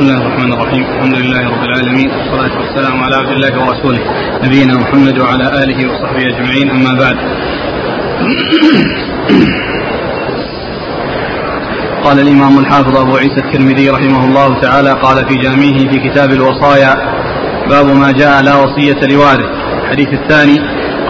بسم 0.00 0.08
الله 0.08 0.22
الرحمن 0.26 0.52
الرحيم. 0.52 0.84
الحمد 0.84 1.14
لله 1.14 1.50
رب 1.50 1.64
العالمين. 1.64 2.10
والصلاة 2.10 2.58
والسلام 2.60 3.02
على 3.02 3.16
عبد 3.16 3.28
الله 3.28 3.60
ورسوله. 3.60 4.00
نبينا 4.44 4.74
محمد 4.74 5.18
وعلى 5.18 5.62
آله 5.62 5.88
وصحبه 5.88 6.24
أجمعين. 6.32 6.70
أما 6.70 6.92
بعد. 7.02 7.16
قال 12.04 12.20
الإمام 12.20 12.58
الحافظ 12.58 12.96
أبو 12.96 13.16
عيسى 13.16 13.40
الترمذي 13.46 13.90
رحمه 13.90 14.24
الله 14.24 14.60
تعالى 14.60 14.92
قال 14.92 15.28
في 15.28 15.34
جامعه 15.34 15.78
في 15.90 16.08
كتاب 16.08 16.32
الوصايا 16.32 16.94
باب 17.70 17.86
ما 17.86 18.12
جاء 18.12 18.42
لا 18.42 18.56
وصية 18.56 19.00
لوارث 19.12 19.50
الحديث 19.82 20.08
الثاني 20.08 20.58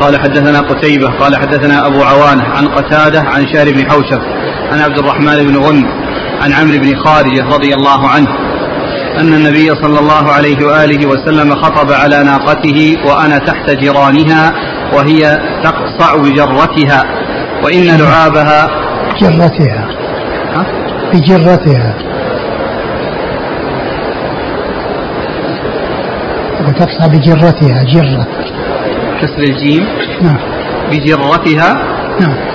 قال 0.01 0.21
حدثنا 0.21 0.61
قتيبة 0.61 1.09
قال 1.21 1.37
حدثنا 1.37 1.87
أبو 1.87 2.03
عوانة 2.03 2.45
عن 2.45 2.69
قتادة 2.69 3.21
عن 3.21 3.47
شهر 3.53 3.73
بن 3.73 3.91
حوشب 3.91 4.21
عن 4.73 4.81
عبد 4.81 4.99
الرحمن 4.99 5.49
بن 5.49 5.57
غنم 5.57 5.87
عن 6.43 6.53
عمرو 6.53 6.79
بن 6.79 6.97
خارجة 6.97 7.45
رضي 7.45 7.75
الله 7.75 8.09
عنه 8.09 8.40
أن 9.19 9.35
النبي 9.35 9.69
صلى 9.75 9.99
الله 10.01 10.33
عليه 10.33 10.67
وآله 10.67 11.07
وسلم 11.09 11.55
خطب 11.55 11.93
على 11.93 12.23
ناقته 12.25 12.97
وأنا 13.07 13.39
تحت 13.39 13.71
جيرانها 13.71 14.53
وهي 14.95 15.21
تقصع 15.65 16.17
بجرتها 16.17 17.05
وإن 17.65 17.85
لعابها 17.85 18.69
جرتها 19.21 19.89
ها؟ 20.55 20.65
بجرتها. 21.13 21.95
وتقصى 26.69 27.09
بجرتها 27.09 27.83
جرة. 27.83 28.27
كسر 29.23 29.43
الجيم. 29.43 29.87
نعم. 30.23 30.39
بجرتها؟ 30.91 31.75
نعم. 32.21 32.50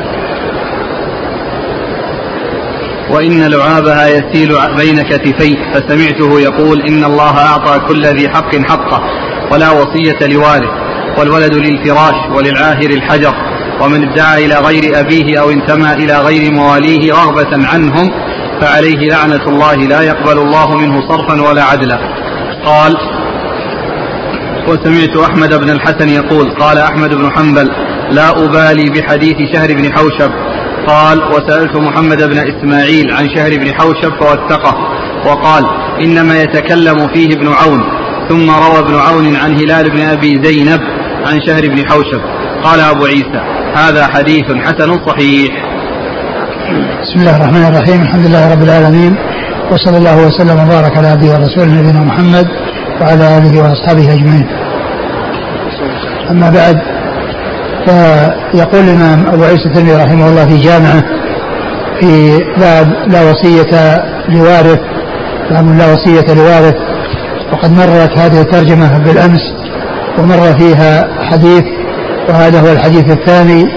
وإن 3.16 3.42
لعابها 3.52 4.08
يسيل 4.08 4.58
بين 4.78 5.02
كتفيه 5.02 5.56
فسمعته 5.74 6.40
يقول 6.40 6.82
إن 6.82 7.04
الله 7.04 7.38
أعطى 7.38 7.80
كل 7.88 8.06
ذي 8.06 8.30
حق 8.30 8.56
حقه 8.56 9.02
ولا 9.52 9.72
وصية 9.72 10.28
لوارث 10.28 10.70
والولد 11.20 11.54
للفراش 11.54 12.16
وللعاهر 12.36 12.90
الحجر 12.90 13.34
ومن 13.82 14.10
ادعى 14.10 14.46
إلى 14.46 14.56
غير 14.56 15.00
أبيه 15.00 15.40
أو 15.42 15.50
انتمى 15.52 15.94
إلى 15.94 16.20
غير 16.20 16.52
مواليه 16.52 17.14
رغبة 17.14 17.68
عنهم 17.68 18.12
فعليه 18.62 19.10
لعنة 19.10 19.44
الله 19.48 19.76
لا 19.76 20.02
يقبل 20.02 20.38
الله 20.38 20.78
منه 20.78 21.02
صرفا 21.10 21.50
ولا 21.50 21.64
عدلا. 21.64 22.00
قال 22.66 22.96
وسمعت 24.68 25.18
أحمد 25.30 25.54
بن 25.54 25.70
الحسن 25.70 26.10
يقول 26.10 26.50
قال 26.60 26.78
أحمد 26.78 27.14
بن 27.14 27.32
حنبل 27.32 27.72
لا 28.12 28.30
أبالي 28.30 28.90
بحديث 28.90 29.36
شهر 29.54 29.68
بن 29.74 29.94
حوشب 29.94 30.32
قال 30.88 31.18
وسألت 31.34 31.76
محمد 31.76 32.24
بن 32.24 32.38
إسماعيل 32.38 33.12
عن 33.12 33.30
شهر 33.36 33.58
بن 33.58 33.74
حوشب 33.74 34.12
فوثقه 34.22 34.76
وقال 35.26 35.64
إنما 36.02 36.42
يتكلم 36.44 37.08
فيه 37.14 37.28
ابن 37.28 37.48
عون 37.48 37.82
ثم 38.30 38.50
روى 38.50 38.80
ابن 38.80 38.96
عون 38.96 39.36
عن 39.36 39.56
هلال 39.56 39.90
بن 39.90 40.02
أبي 40.02 40.40
زينب 40.44 40.82
عن 41.26 41.40
شهر 41.48 41.68
بن 41.68 41.90
حوشب. 41.90 42.22
قال 42.64 42.80
أبو 42.80 43.06
عيسى 43.06 43.42
هذا 43.76 44.08
حديث 44.08 44.46
حسن 44.66 45.06
صحيح. 45.08 45.66
بسم 47.02 47.20
الله 47.20 47.36
الرحمن 47.38 47.66
الرحيم. 47.66 48.02
الحمد 48.02 48.26
لله 48.26 48.52
رب 48.54 48.64
العالمين 48.64 49.16
وصلى 49.72 49.98
الله 49.98 50.28
وسلم 50.28 50.60
وبارك 50.60 50.98
على 50.98 51.08
عبده 51.08 51.28
ورسوله 51.28 51.72
نبينا 51.82 52.00
محمد 52.00 52.48
وعلى 53.02 53.38
آله 53.38 53.64
وأصحابه 53.64 54.14
أجمعين. 54.14 54.48
أما 56.32 56.50
بعد 56.50 56.95
فيقول 57.86 58.82
الإمام 58.82 59.26
أبو 59.28 59.44
عيسى 59.44 59.66
الترمذي 59.66 59.96
رحمه 59.96 60.30
الله 60.30 60.46
في 60.46 60.58
جامعه 60.58 61.04
في 62.00 62.44
باب 62.58 62.88
لا 63.08 63.32
وصية 63.32 64.04
لوارث 64.30 64.80
باب 65.52 65.78
لا 65.78 65.94
وصية 65.94 66.34
لوارث. 66.34 66.76
وقد 67.54 67.72
مرت 67.72 68.20
هذه 68.20 68.42
الترجمة 68.42 68.98
بالأمس 68.98 69.42
ومر 70.20 70.58
فيها 70.58 71.08
حديث 71.32 71.64
وهذا 72.30 72.60
هو 72.62 72.72
الحديث 72.72 73.12
الثاني. 73.12 73.68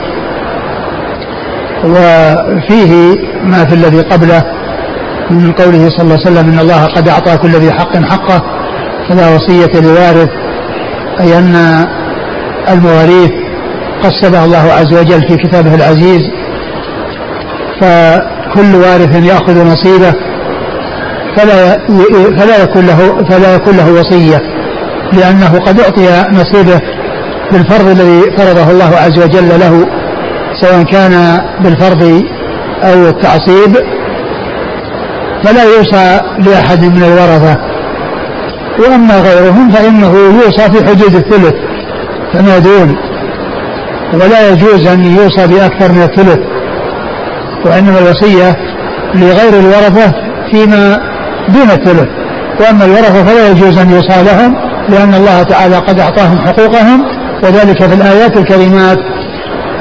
وفيه 1.85 3.17
ما 3.45 3.65
في 3.65 3.75
الذي 3.75 4.01
قبله 4.01 4.43
من 5.31 5.53
قوله 5.53 5.89
صلى 5.89 6.03
الله 6.03 6.19
عليه 6.19 6.31
وسلم 6.31 6.53
إن 6.53 6.59
الله 6.59 6.87
قد 6.87 7.09
أعطى 7.09 7.37
كل 7.37 7.51
ذي 7.51 7.73
حق 7.73 7.97
حقه 7.97 8.43
فلا 9.09 9.35
وصية 9.35 9.81
لوارث 9.81 10.29
أي 11.21 11.39
أن 11.39 11.87
المواريث 12.69 13.31
قسمها 14.03 14.45
الله 14.45 14.73
عز 14.73 14.95
وجل 14.95 15.29
في 15.29 15.37
كتابه 15.37 15.75
العزيز 15.75 16.23
فكل 17.81 18.75
وارث 18.75 19.25
يأخذ 19.25 19.67
نصيبه 19.67 20.13
فلا 21.37 21.87
فلا 22.39 22.63
يكون 22.63 22.87
له 22.87 23.25
فلا 23.31 23.55
يكون 23.55 23.77
له 23.77 23.93
وصية 23.93 24.41
لأنه 25.13 25.59
قد 25.59 25.81
أعطي 25.81 26.31
نصيبه 26.33 26.81
بالفرض 27.53 27.89
الذي 27.89 28.21
فرضه 28.37 28.71
الله 28.71 28.97
عز 28.97 29.19
وجل 29.19 29.49
له 29.49 29.87
سواء 30.61 30.83
كان 30.83 31.41
بالفرض 31.61 32.23
أو 32.83 33.09
التعصيب 33.09 33.77
فلا 35.45 35.65
يوصى 35.65 36.21
لأحد 36.39 36.85
من 36.85 37.03
الورثة. 37.03 37.57
وأما 38.79 39.21
غيرهم 39.21 39.71
فإنه 39.71 40.15
يوصى 40.17 40.71
في 40.71 40.87
حدود 40.87 41.15
الثلث 41.15 41.55
فما 42.33 42.59
دون. 42.59 42.97
ولا 44.15 44.51
يجوز 44.51 44.87
أن 44.87 45.05
يوصى 45.05 45.47
بأكثر 45.47 45.93
من 45.93 46.03
الثلث 46.03 46.39
وإنما 47.67 47.99
الوصية 47.99 48.57
لغير 49.15 49.59
الورثة 49.61 50.13
فيما 50.51 50.99
دون 51.49 51.71
الثلث. 51.71 52.09
وأما 52.61 52.85
الورثة 52.85 53.25
فلا 53.25 53.51
يجوز 53.51 53.79
أن 53.79 53.91
يوصى 53.91 54.23
لهم 54.23 54.55
لأن 54.89 55.15
الله 55.15 55.43
تعالى 55.43 55.77
قد 55.77 56.01
أعطاهم 56.01 56.39
حقوقهم 56.39 57.05
وذلك 57.43 57.83
في 57.83 57.95
الآيات 57.95 58.37
الكريمات 58.37 58.99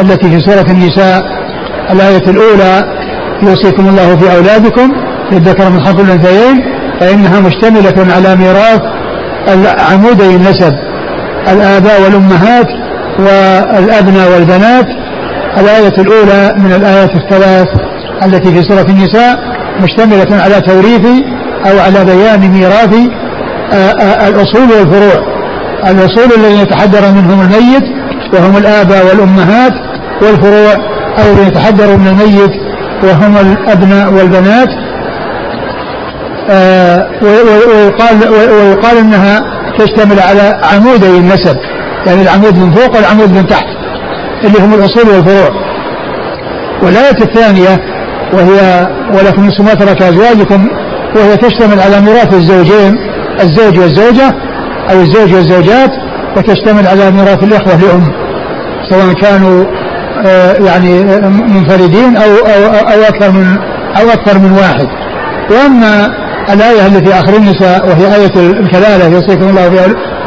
التي 0.01 0.29
في 0.29 0.39
سورة 0.39 0.65
النساء 0.71 1.23
الآية 1.91 2.23
الأولى 2.29 2.83
يوصيكم 3.43 3.87
الله 3.87 4.15
في 4.15 4.35
أولادكم 4.35 4.91
للذكر 5.31 5.69
من 5.69 5.85
حظ 5.85 5.99
الأنثيين 5.99 6.63
فإنها 6.99 7.39
مشتملة 7.39 8.13
على 8.15 8.35
ميراث 8.35 8.81
عمودي 9.91 10.35
النسب 10.35 10.73
الآباء 11.47 12.01
والأمهات 12.01 12.67
والأبناء 13.19 14.31
والبنات. 14.33 14.85
الآية 15.57 15.93
الأولى 15.97 16.53
من 16.57 16.71
الآيات 16.73 17.09
الثلاث 17.15 17.67
التي 18.25 18.51
في 18.51 18.61
سورة 18.61 18.85
النساء 18.89 19.39
مشتملة 19.81 20.43
على 20.43 20.61
توريث 20.61 21.05
أو 21.65 21.79
على 21.79 22.05
بيان 22.05 22.51
ميراث 22.51 22.93
الأصول 24.27 24.71
والفروع. 24.71 25.37
الأصول 25.87 26.33
الذين 26.37 26.59
يتحدر 26.61 27.01
منهم 27.11 27.41
الميت 27.41 27.83
وهم 28.33 28.57
الآباء 28.57 29.05
والأمهات 29.05 29.73
والفروع. 30.21 30.73
الذين 31.19 31.47
يتحدر 31.47 31.97
من 31.97 32.07
الميت 32.07 32.51
وهم 33.03 33.37
الأبناء 33.37 34.13
والبنات. 34.13 34.69
آه 36.49 37.07
ويقال 37.21 38.29
ويقال 38.51 38.97
إنها 38.97 39.39
تشتمل 39.79 40.19
على 40.19 40.61
عمودي 40.73 41.17
النسب. 41.17 41.57
يعني 42.07 42.21
العمود 42.21 42.57
من 42.57 42.71
فوق 42.71 42.95
والعمود 42.95 43.31
من 43.31 43.47
تحت 43.47 43.65
اللي 44.43 44.59
هم 44.59 44.73
الأصول 44.73 45.09
والفروع. 45.09 45.49
والآية 46.83 47.21
الثانية 47.21 47.77
وهي 48.33 48.87
ولكم 49.13 49.45
نصف 49.45 49.61
ما 49.61 49.73
ترك 49.73 50.01
أزواجكم 50.01 50.67
وهي 51.15 51.37
تشتمل 51.37 51.79
على 51.79 52.01
ميراث 52.01 52.33
الزوجين 52.33 52.95
الزوج 53.41 53.79
والزوجة 53.79 54.35
أو 54.91 55.01
الزوج 55.01 55.33
والزوجات 55.33 55.91
وتشتمل 56.37 56.87
على 56.87 57.11
ميراث 57.11 57.43
الإخوة 57.43 57.75
لأم 57.75 58.07
سواء 58.89 59.13
كانوا 59.13 59.65
آه 60.25 60.53
يعني 60.53 61.03
منفردين 61.29 62.17
أو 62.17 62.29
أو 62.35 62.63
أو 62.93 63.01
أكثر 63.01 63.31
من 63.31 63.57
أو 64.01 64.09
أكثر 64.09 64.39
من 64.39 64.51
واحد. 64.51 64.87
وأما 65.51 66.07
الآية 66.53 66.85
التي 66.85 67.13
آخر 67.13 67.35
النساء 67.35 67.87
وهي 67.89 68.15
آية 68.15 68.51
الكلالة 68.51 69.07
يوصيكم 69.07 69.49
الله 69.49 69.67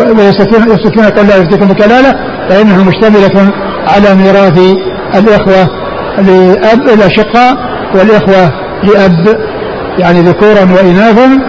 بها 0.04 0.32
ويستكون 0.68 1.04
الله 1.18 1.34
يفتكم 1.36 1.68
بكلالة 1.68 2.14
فإنها 2.48 2.84
مشتملة 2.84 3.52
على 3.86 4.14
ميراث 4.14 4.58
الإخوة 5.14 5.68
لأب 6.18 6.88
الأشقاء 6.88 7.56
والإخوة 7.94 8.52
لأب. 8.82 9.38
يعني 9.98 10.20
ذكورا 10.20 10.68
وإناثا. 10.76 11.40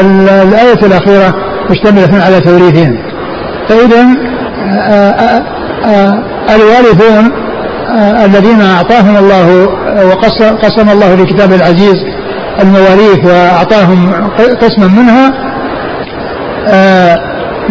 الآية 0.00 0.86
الأخيرة 0.86 1.34
مشتملة 1.70 2.24
على 2.24 2.40
توريثهم. 2.40 2.98
فإذا 3.68 4.06
الوارثون 6.54 7.32
الذين 8.24 8.60
أعطاهم 8.60 9.16
الله 9.16 9.68
وقسم 10.06 10.90
الله 10.90 11.16
في 11.16 11.24
كتابه 11.24 11.54
العزيز 11.54 11.96
المواريث 12.62 13.24
وأعطاهم 13.24 14.30
قسما 14.62 14.86
منها 14.86 15.32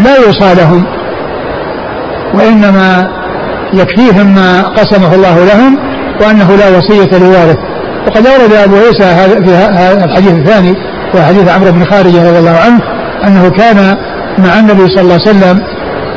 لا 0.04 0.16
يوصى 0.16 0.54
لهم 0.56 0.86
وإنما 2.34 3.08
يكفيهم 3.74 4.36
ما 4.36 4.62
قسمه 4.62 5.16
الله 5.16 5.46
لهم 5.46 5.78
وأنه 6.22 6.56
لا 6.56 6.78
وصية 6.78 7.18
لوارث. 7.18 7.58
وقد 8.08 8.28
أورد 8.28 8.54
أبو 8.54 8.76
عيسى 8.76 9.16
في 9.46 10.04
الحديث 10.06 10.32
الثاني 10.32 10.76
وحديث 11.16 11.50
عمرو 11.50 11.72
بن 11.72 11.84
خارجة 11.86 12.30
رضي 12.30 12.40
الله 12.40 12.58
عنه 12.66 12.80
أنه 13.28 13.50
كان 13.50 13.98
مع 14.38 14.60
النبي 14.60 14.88
صلى 14.88 15.02
الله 15.02 15.14
عليه 15.14 15.30
وسلم 15.30 15.60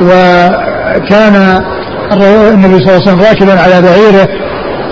وكان 0.03 1.63
النبي 2.55 2.79
صلى 2.85 2.97
الله 2.97 3.03
عليه 3.07 3.13
وسلم 3.13 3.21
راكبا 3.21 3.61
على 3.61 3.83
بعيره 3.83 4.29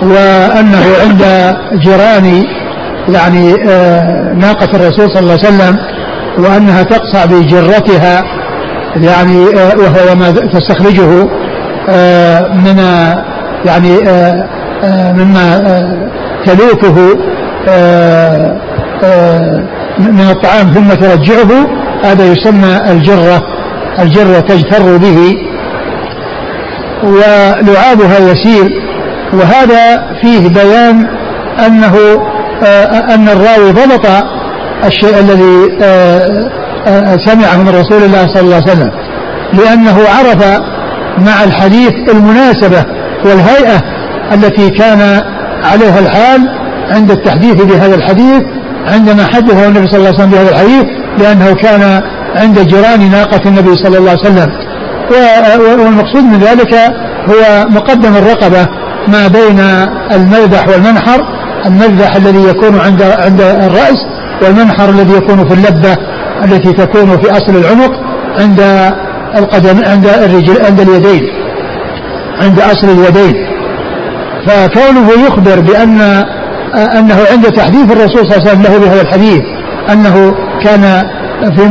وأنه 0.01 0.83
عند 1.03 1.55
جيران 1.79 2.43
يعني 3.09 3.55
آه، 3.69 4.33
ناقة 4.37 4.75
الرسول 4.75 5.09
صلى 5.09 5.19
الله 5.19 5.37
عليه 5.43 5.47
وسلم 5.47 5.77
وأنها 6.37 6.83
تقصع 6.83 7.25
بجرتها 7.25 8.23
يعني 8.95 9.59
آه، 9.59 9.75
وهو 9.77 10.15
ما 10.15 10.31
تستخرجه 10.31 11.29
آه، 11.89 12.47
من 12.47 12.77
يعني 13.65 13.97
مما 15.13 15.61
تلوكه 16.45 16.95
من 19.99 20.29
الطعام 20.29 20.67
ثم 20.67 20.89
ترجعه 20.93 21.67
هذا 22.03 22.25
يسمى 22.25 22.91
الجرة 22.91 23.43
الجرة 23.99 24.39
تجتر 24.39 24.97
به. 24.97 25.35
ولعابها 27.03 28.19
يسير. 28.19 28.81
وهذا 29.33 30.03
فيه 30.21 30.49
بيان 30.49 31.07
أنه 31.67 31.97
آه، 32.63 33.15
أن 33.15 33.29
الراوي 33.29 33.71
ضبط 33.71 34.07
الشيء 34.85 35.19
الذي 35.19 35.77
آه، 35.81 35.85
آه، 35.85 36.51
سمعه 37.25 37.57
من 37.57 37.69
رسول 37.69 38.03
الله 38.03 38.27
صلى 38.33 38.41
الله 38.41 38.55
عليه 38.55 38.71
وسلم. 38.71 38.91
لأنه 39.53 39.97
عرف 40.17 40.61
مع 41.17 41.43
الحديث 41.43 41.93
المناسبة 42.11 42.85
والهيئة 43.25 43.81
التي 44.33 44.69
كان 44.69 45.21
عليها 45.63 45.99
الحال 45.99 46.41
عند 46.91 47.11
التحديث 47.11 47.63
بهذا 47.63 47.95
الحديث 47.95 48.43
عندما 48.87 49.25
حدثه 49.33 49.67
النبي 49.67 49.87
صلى 49.87 49.97
الله 49.97 50.07
عليه 50.07 50.19
وسلم 50.19 50.31
بهذا 50.31 50.49
الحديث 50.49 50.85
لأنه 51.19 51.53
كان 51.53 52.01
عند 52.35 52.59
جيران 52.59 53.11
ناقة 53.11 53.41
النبي 53.45 53.75
صلى 53.75 53.97
الله 53.97 54.11
عليه 54.11 54.21
وسلم. 54.21 54.51
والمقصود 55.79 56.23
من 56.23 56.39
ذلك 56.39 56.73
هو 57.29 57.69
مقدم 57.69 58.15
الرقبة 58.15 58.67
ما 59.07 59.27
بين 59.27 59.59
المذبح 60.11 60.67
والمنحر 60.67 61.21
المذبح 61.65 62.15
الذي 62.15 62.43
يكون 62.49 62.79
عند 62.79 63.01
عند 63.01 63.41
الرأس 63.41 63.97
والمنحر 64.43 64.89
الذي 64.89 65.13
يكون 65.13 65.47
في 65.47 65.53
اللبة 65.53 65.97
التي 66.43 66.73
تكون 66.73 67.17
في 67.17 67.31
أصل 67.31 67.55
العنق 67.55 67.91
عند 68.39 68.59
القدم 69.37 69.85
عند 69.85 70.05
الرجل 70.05 70.65
عند 70.65 70.79
اليدين 70.79 71.21
عند 72.41 72.59
أصل 72.59 72.89
اليدين. 72.89 73.33
فكونه 74.47 75.11
يخبر 75.27 75.59
بأن 75.59 76.01
أنه 76.97 77.15
عند 77.31 77.45
تحديث 77.51 77.91
الرسول 77.91 78.25
صلى 78.25 78.37
الله 78.37 78.41
عليه 78.41 78.51
وسلم 78.51 78.61
له 78.61 78.77
بهذا 78.77 79.01
الحديث 79.01 79.41
أنه 79.91 80.33
كان 80.63 81.03
في 81.55 81.61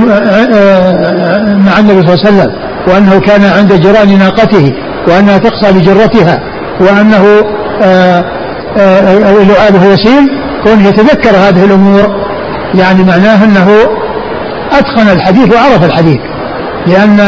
مع 1.66 1.78
النبي 1.78 2.02
صلى 2.02 2.14
الله 2.14 2.26
عليه 2.26 2.28
وسلم 2.28 2.52
وأنه 2.88 3.20
كان 3.20 3.44
عند 3.44 3.72
جيران 3.72 4.18
ناقته 4.18 4.72
وأنها 5.08 5.38
تقصى 5.38 5.72
بجرتها 5.72 6.40
وأنه 6.80 7.24
لعابه 9.48 9.84
يسيل 9.84 10.30
كونه 10.64 10.88
يتذكر 10.88 11.30
هذه 11.30 11.64
الأمور 11.64 12.08
يعني 12.74 13.02
معناه 13.04 13.44
أنه 13.44 13.68
أتقن 14.72 15.08
الحديث 15.08 15.54
وعرف 15.54 15.84
الحديث. 15.84 16.18
لأن 16.86 17.20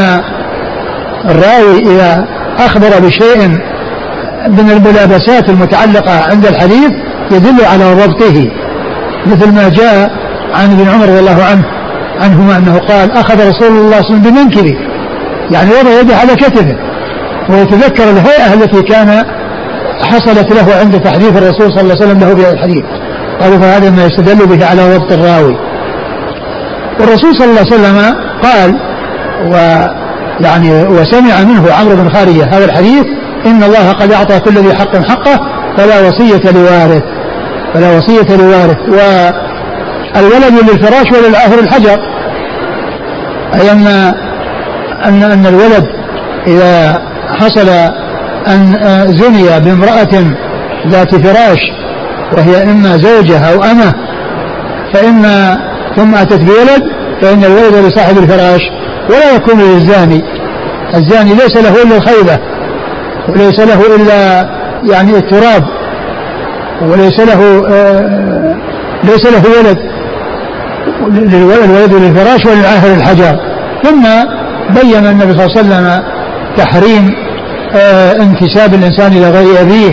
الراوي 1.25 1.79
إذا 1.79 2.25
أخبر 2.59 2.99
بشيء 3.07 3.49
من 4.49 4.71
الملابسات 4.71 5.49
المتعلقة 5.49 6.31
عند 6.31 6.47
الحديث 6.47 6.91
يدل 7.31 7.65
على 7.65 7.95
ضبطه 7.95 8.51
مثل 9.27 9.53
ما 9.53 9.69
جاء 9.69 10.11
عن 10.55 10.73
ابن 10.73 10.89
عمر 10.89 11.09
رضي 11.09 11.19
الله 11.19 11.45
عنه 11.45 11.65
عنهما 12.21 12.57
أنه 12.57 12.79
قال 12.79 13.13
أخذ 13.13 13.49
رسول 13.49 13.69
الله 13.69 13.73
صلى 13.73 13.79
الله 13.81 13.97
عليه 13.97 14.07
وسلم 14.07 14.23
بمنكبه 14.23 14.75
يعني 15.51 15.71
وضع 15.71 16.01
يده 16.01 16.17
على 16.17 16.35
كتفه. 16.35 16.77
ويتذكر 17.51 18.11
الهيئة 18.11 18.55
التي 18.55 18.83
كان 18.83 19.25
حصلت 20.03 20.53
له 20.53 20.75
عند 20.81 21.01
تحديث 21.01 21.37
الرسول 21.37 21.73
صلى 21.73 21.81
الله 21.81 21.95
عليه 21.95 22.05
وسلم 22.05 22.21
له 22.21 22.35
بهذا 22.35 22.53
الحديث. 22.53 22.85
قالوا 23.41 23.59
فهذا 23.59 23.91
ما 23.91 24.07
يستدل 24.07 24.47
به 24.47 24.67
على 24.67 24.97
ضبط 24.97 25.13
الراوي. 25.13 25.57
والرسول 27.01 27.35
صلى 27.39 27.45
الله 27.51 27.61
عليه 27.61 27.75
وسلم 27.75 28.17
قال 28.43 28.75
ويعني 29.47 30.85
وسمع 30.85 31.45
منه 31.45 31.73
عمرو 31.73 31.97
بن 31.97 32.09
خارجة 32.09 32.45
هذا 32.45 32.65
الحديث 32.65 33.05
إن 33.47 33.63
الله 33.63 33.93
قد 33.93 34.13
أعطى 34.13 34.41
كل 34.41 34.55
ذي 34.55 34.75
حق 34.75 34.97
حقه 34.97 35.39
فلا 35.77 36.01
وصية 36.09 36.51
لوارث 36.51 37.03
فلا 37.75 37.97
وصية 37.97 38.37
لوارث. 38.37 38.77
والولد 38.89 40.71
للفراش 40.71 41.07
وللعاهر 41.13 41.59
الحجر. 41.59 41.99
أي 43.55 43.73
أن 43.73 43.87
أن 45.05 45.23
أن 45.23 45.47
الولد 45.47 45.87
إذا 46.47 47.03
حصل 47.41 47.69
أن 48.49 48.77
زني 49.17 49.61
بامرأة 49.61 50.25
ذات 50.87 51.15
فراش 51.27 51.59
وهي 52.33 52.63
إما 52.63 52.97
زوجة 52.97 53.39
أو 53.39 53.63
أمة 53.63 53.93
فإن 54.95 55.25
ثم 55.97 56.15
أتت 56.15 56.41
بولد 56.41 56.83
فإن 57.23 57.45
الولد 57.45 57.87
لصاحب 57.87 58.19
الفراش 58.19 58.61
ولا 59.11 59.35
يكون 59.35 59.61
للزاني. 59.61 60.23
الزاني 60.95 61.35
ليس 61.35 61.57
له 61.57 61.83
إلا 61.83 61.97
الخيبة 61.97 62.39
وليس 63.29 63.61
له 63.61 63.97
إلا 63.97 64.49
يعني 64.93 65.17
التراب 65.17 65.65
وليس 66.83 67.21
له 67.21 67.65
آه 67.71 68.57
ليس 69.05 69.27
له 69.27 69.43
ولد. 69.59 69.79
الولد 71.65 71.95
للفراش 71.95 72.47
وللعاهر 72.47 72.95
الحجر. 72.97 73.37
ثم 73.83 74.03
بين 74.81 75.07
النبي 75.07 75.33
صلى 75.33 75.45
الله 75.47 75.57
عليه 75.57 75.61
وسلم 75.61 76.03
تحريم 76.57 77.15
آه 77.75 78.13
انتساب 78.13 78.75
الإنسان 78.75 79.13
إلى 79.13 79.31
غير 79.31 79.61
أبيه 79.61 79.93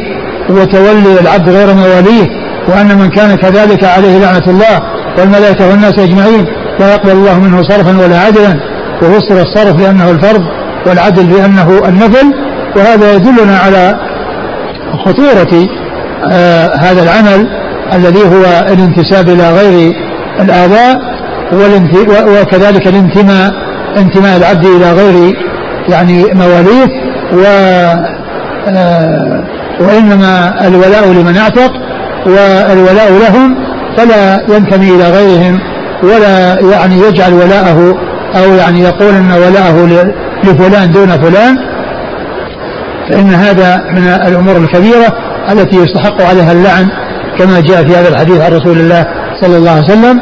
وتولي 0.50 1.20
العبد 1.22 1.50
غير 1.50 1.74
مواليه 1.74 2.28
وأن 2.68 2.98
من 2.98 3.10
كان 3.10 3.36
كذلك 3.36 3.84
عليه 3.84 4.18
لعنة 4.20 4.48
الله. 4.48 4.80
والملائكة 5.18 5.70
والناس 5.70 6.00
أجمعين 6.00 6.46
لا 6.80 6.94
يقبل 6.94 7.12
الله 7.12 7.40
منه 7.40 7.62
صرفا 7.64 8.06
ولا 8.06 8.20
عدلا 8.20 8.60
وفسر 9.02 9.42
الصرف 9.42 9.82
لأنه 9.82 10.12
الفرض 10.12 10.42
والعدل 10.88 11.24
بأنه 11.26 11.88
النفل. 11.88 12.34
وهذا 12.76 13.14
يدلنا 13.14 13.58
على 13.58 13.96
خطورة 15.06 15.68
آه 16.32 16.76
هذا 16.76 17.04
العمل 17.04 17.48
الذي 17.94 18.24
هو 18.24 18.66
الانتساب 18.74 19.30
إلى 19.30 19.52
غير 19.52 19.94
الآباء 20.40 21.00
وكذلك 22.28 22.88
الانتماء 22.88 23.52
انتماء 23.98 24.38
العبد 24.38 24.66
إلى 24.66 24.92
غير 24.92 25.34
يعني 25.90 26.24
مواليه 26.34 26.88
و 27.34 27.44
آه 28.68 29.44
وإنما 29.80 30.68
الولاء 30.68 31.08
لمن 31.12 31.38
اعتق 31.38 31.72
والولاء 32.26 33.12
لهم 33.12 33.56
فلا 33.98 34.46
ينتمي 34.56 34.96
إلى 34.96 35.10
غيرهم 35.10 35.60
ولا 36.04 36.60
يعني 36.72 37.00
يجعل 37.00 37.34
ولاءه 37.34 37.96
أو 38.36 38.54
يعني 38.54 38.82
يقول 38.82 39.16
أن 39.16 39.32
ولاءه 39.32 40.06
لفلان 40.44 40.92
دون 40.92 41.08
فلان. 41.08 41.58
فإن 43.10 43.34
هذا 43.34 43.78
من 43.92 44.08
الأمور 44.08 44.58
الكبيرة 44.58 45.14
التي 45.52 45.76
يستحق 45.76 46.22
عليها 46.22 46.52
اللعن 46.52 46.88
كما 47.38 47.60
جاء 47.60 47.84
في 47.84 47.96
هذا 47.96 48.10
الحديث 48.10 48.42
عن 48.42 48.52
رسول 48.52 48.78
الله 48.78 49.06
صلى 49.42 49.58
الله 49.58 49.72
عليه 49.72 49.84
وسلم. 49.84 50.20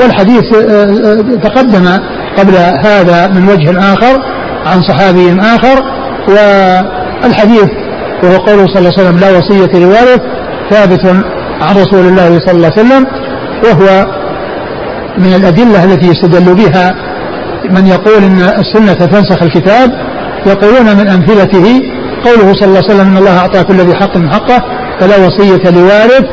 والحديث 0.00 0.54
آه، 0.54 0.84
آه، 0.84 1.36
تقدم 1.42 1.88
قبل 2.38 2.54
هذا 2.84 3.26
من 3.26 3.48
وجه 3.48 3.78
آخر 3.92 4.22
عن 4.66 4.82
صحابي 4.82 5.40
آخر. 5.40 5.82
والحديث 6.28 7.68
وهو 8.22 8.36
قوله 8.36 8.66
صلى 8.66 8.78
الله 8.78 8.92
عليه 8.98 9.02
وسلم 9.02 9.18
لا 9.18 9.38
وصية 9.38 9.84
لوارث 9.84 10.20
ثابت 10.70 11.24
عن 11.62 11.76
رسول 11.76 12.06
الله 12.06 12.38
صلى 12.46 12.52
الله 12.52 12.70
عليه 12.76 12.82
وسلم 12.82 13.06
وهو 13.64 14.06
من 15.18 15.34
الأدلة 15.34 15.84
التي 15.84 16.06
يستدل 16.06 16.54
بها 16.54 16.94
من 17.70 17.86
يقول 17.86 18.24
إن 18.24 18.40
السنة 18.40 18.94
تنسخ 19.06 19.42
الكتاب 19.42 19.90
يقولون 20.46 20.96
من 20.96 21.08
أمثلته 21.08 21.82
قوله 22.24 22.52
صلى 22.52 22.64
الله 22.68 22.82
عليه 22.84 22.94
وسلم 22.94 23.10
إن 23.10 23.16
الله 23.16 23.38
أعطى 23.38 23.64
كل 23.64 23.74
ذي 23.74 23.94
حق 23.94 24.18
حقه 24.18 24.62
فلا 25.00 25.26
وصية 25.26 25.70
لوارث 25.70 26.24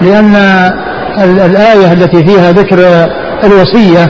لأن 0.00 0.34
الآية 1.24 1.92
التي 1.92 2.26
فيها 2.26 2.52
ذكر 2.52 3.08
الوصية 3.44 4.08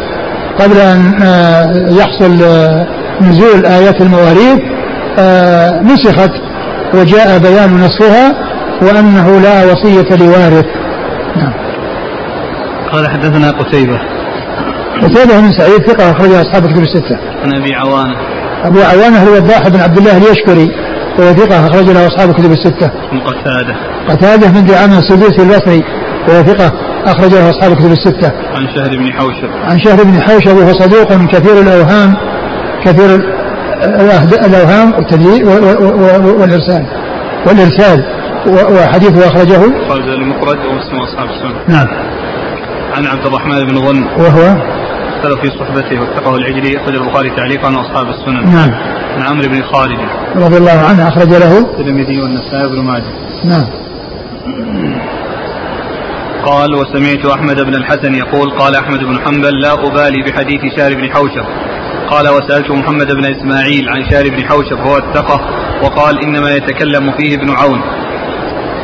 قبل 0.58 0.76
أن 0.78 1.22
آه، 1.22 1.86
يحصل 1.90 2.42
آه، 2.42 2.86
نزول 3.20 3.66
آيات 3.66 4.02
المواريث 4.02 4.58
آه، 5.18 5.82
نسخت 5.82 6.30
وجاء 6.94 7.38
بيان 7.38 7.76
نسخها 7.76 8.47
وأنه 8.82 9.40
لا 9.40 9.64
وصية 9.64 10.16
لوارث. 10.16 10.66
نعم. 11.36 11.52
قال 12.92 13.08
حدثنا 13.08 13.50
قتيبة. 13.50 13.98
قتيبة 15.02 15.40
بن 15.40 15.50
سعيد 15.58 15.86
ثقة 15.86 16.10
أخرجها 16.10 16.42
أصحاب 16.42 16.66
كتب 16.66 16.82
الستة. 16.82 17.16
عن 17.42 17.54
أبي 17.54 17.74
عوانة. 17.74 18.16
أبو 18.64 18.80
عوانة 18.80 19.30
هو 19.30 19.36
الضاحى 19.36 19.70
بن 19.70 19.80
عبد 19.80 19.98
الله 19.98 20.16
اليشكري. 20.16 20.70
وهو 21.18 21.32
ثقة 21.32 21.66
أخرج 21.66 21.90
له 21.90 22.06
أصحاب 22.06 22.32
كتب 22.32 22.52
الستة. 22.52 22.90
من 23.12 23.20
قتادة. 23.20 23.76
قتادة 24.08 24.52
من 24.52 24.64
دعامة 24.64 24.98
السدوسي 24.98 25.42
البصري. 25.42 25.84
وهو 26.28 26.42
ثقة 26.42 26.72
أخرجه 27.06 27.50
أصحاب 27.50 27.72
الكتب 27.72 27.92
الستة. 27.92 28.32
عن 28.54 28.68
شهر 28.76 28.96
بن 28.98 29.12
حوشب. 29.12 29.50
عن 29.70 29.80
شهر 29.80 30.04
بن 30.04 30.22
حوشب 30.22 30.56
وهو 30.56 30.72
صدوق 30.72 31.26
كثير 31.32 31.60
الأوهام 31.60 32.14
كثير 32.84 33.20
الأوهام 34.44 34.92
والإرسال. 36.40 36.86
والإرسال. 37.46 38.17
وحديثه 38.46 39.26
أخرجه 39.26 39.60
خرج 39.88 40.08
المفرد 40.08 40.58
ومسلم 40.66 41.00
أصحاب 41.00 41.28
السنة. 41.30 41.58
نعم. 41.68 41.88
عن 42.96 43.06
عبد 43.06 43.26
الرحمن 43.26 43.64
بن 43.64 43.78
غن 43.78 44.04
وهو 44.04 44.56
اختلف 45.08 45.40
في 45.40 45.48
صحبته 45.58 46.00
واتقه 46.00 46.36
العجلي 46.36 46.76
أخرج 46.76 46.94
البخاري 46.94 47.30
تعليقا 47.30 47.68
وأصحاب 47.68 48.08
السنن. 48.08 48.50
نعم. 48.54 48.70
عن 49.16 49.22
عمرو 49.22 49.48
بن 49.48 49.62
خالد 49.62 49.98
رضي 50.36 50.56
الله 50.56 50.86
عنه 50.88 51.08
أخرج 51.08 51.28
له 51.28 51.58
الترمذي 51.58 52.20
والنسائي 52.20 52.68
بن 52.68 52.84
ماجه. 52.84 53.12
نعم. 53.44 53.64
قال 56.44 56.74
وسمعت 56.74 57.26
أحمد 57.26 57.60
بن 57.60 57.74
الحسن 57.74 58.14
يقول 58.14 58.50
قال 58.50 58.74
أحمد 58.74 58.98
بن 58.98 59.20
حنبل 59.20 59.60
لا 59.60 59.72
أبالي 59.72 60.22
بحديث 60.22 60.60
شار 60.76 60.94
بن 60.94 61.10
حوشب 61.10 61.44
قال 62.10 62.28
وسألت 62.28 62.70
محمد 62.70 63.12
بن 63.12 63.24
إسماعيل 63.24 63.88
عن 63.88 64.10
شار 64.10 64.30
بن 64.30 64.44
حوشب 64.44 64.78
هو 64.78 64.96
الثقة 64.96 65.40
وقال 65.82 66.24
إنما 66.24 66.50
يتكلم 66.50 67.12
فيه 67.12 67.34
ابن 67.34 67.50
عون 67.50 67.80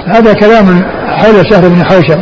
هذا 0.07 0.33
كلام 0.33 0.83
حول 1.07 1.51
شهر 1.51 1.69
بن 1.69 1.85
حوشب. 1.85 2.19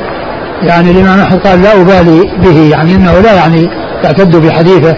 يعني 0.63 0.91
الإمام 0.91 1.21
أحمد 1.21 1.47
قال 1.47 1.63
لا 1.63 1.81
أبالي 1.81 2.21
به 2.43 2.71
يعني 2.71 2.95
أنه 2.95 3.21
لا 3.21 3.35
يعني 3.35 3.69
يعتد 4.05 4.37
بحديثه. 4.37 4.95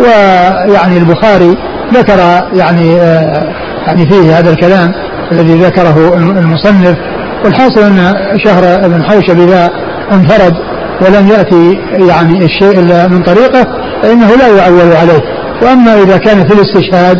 ويعني 0.00 0.98
البخاري 0.98 1.56
ذكر 1.94 2.18
يعني 2.54 3.00
آه 3.00 3.54
يعني 3.86 4.10
فيه 4.10 4.38
هذا 4.38 4.50
الكلام 4.50 4.92
الذي 5.32 5.54
ذكره 5.54 6.14
المصنف. 6.18 6.96
والحاصل 7.44 7.80
أن 7.80 8.14
شهر 8.44 8.88
بن 8.88 9.04
حوشب 9.04 9.40
إذا 9.40 9.70
انفرد 10.12 10.54
ولم 11.00 11.28
يأتي 11.28 11.78
يعني 12.08 12.44
الشيء 12.44 12.78
إلا 12.80 13.08
من 13.08 13.22
طريقه 13.22 13.66
فإنه 14.02 14.28
لا 14.36 14.48
يعول 14.48 14.92
عليه. 15.00 15.20
وأما 15.62 16.02
إذا 16.02 16.16
كان 16.16 16.48
في 16.48 16.54
الاستشهاد 16.54 17.18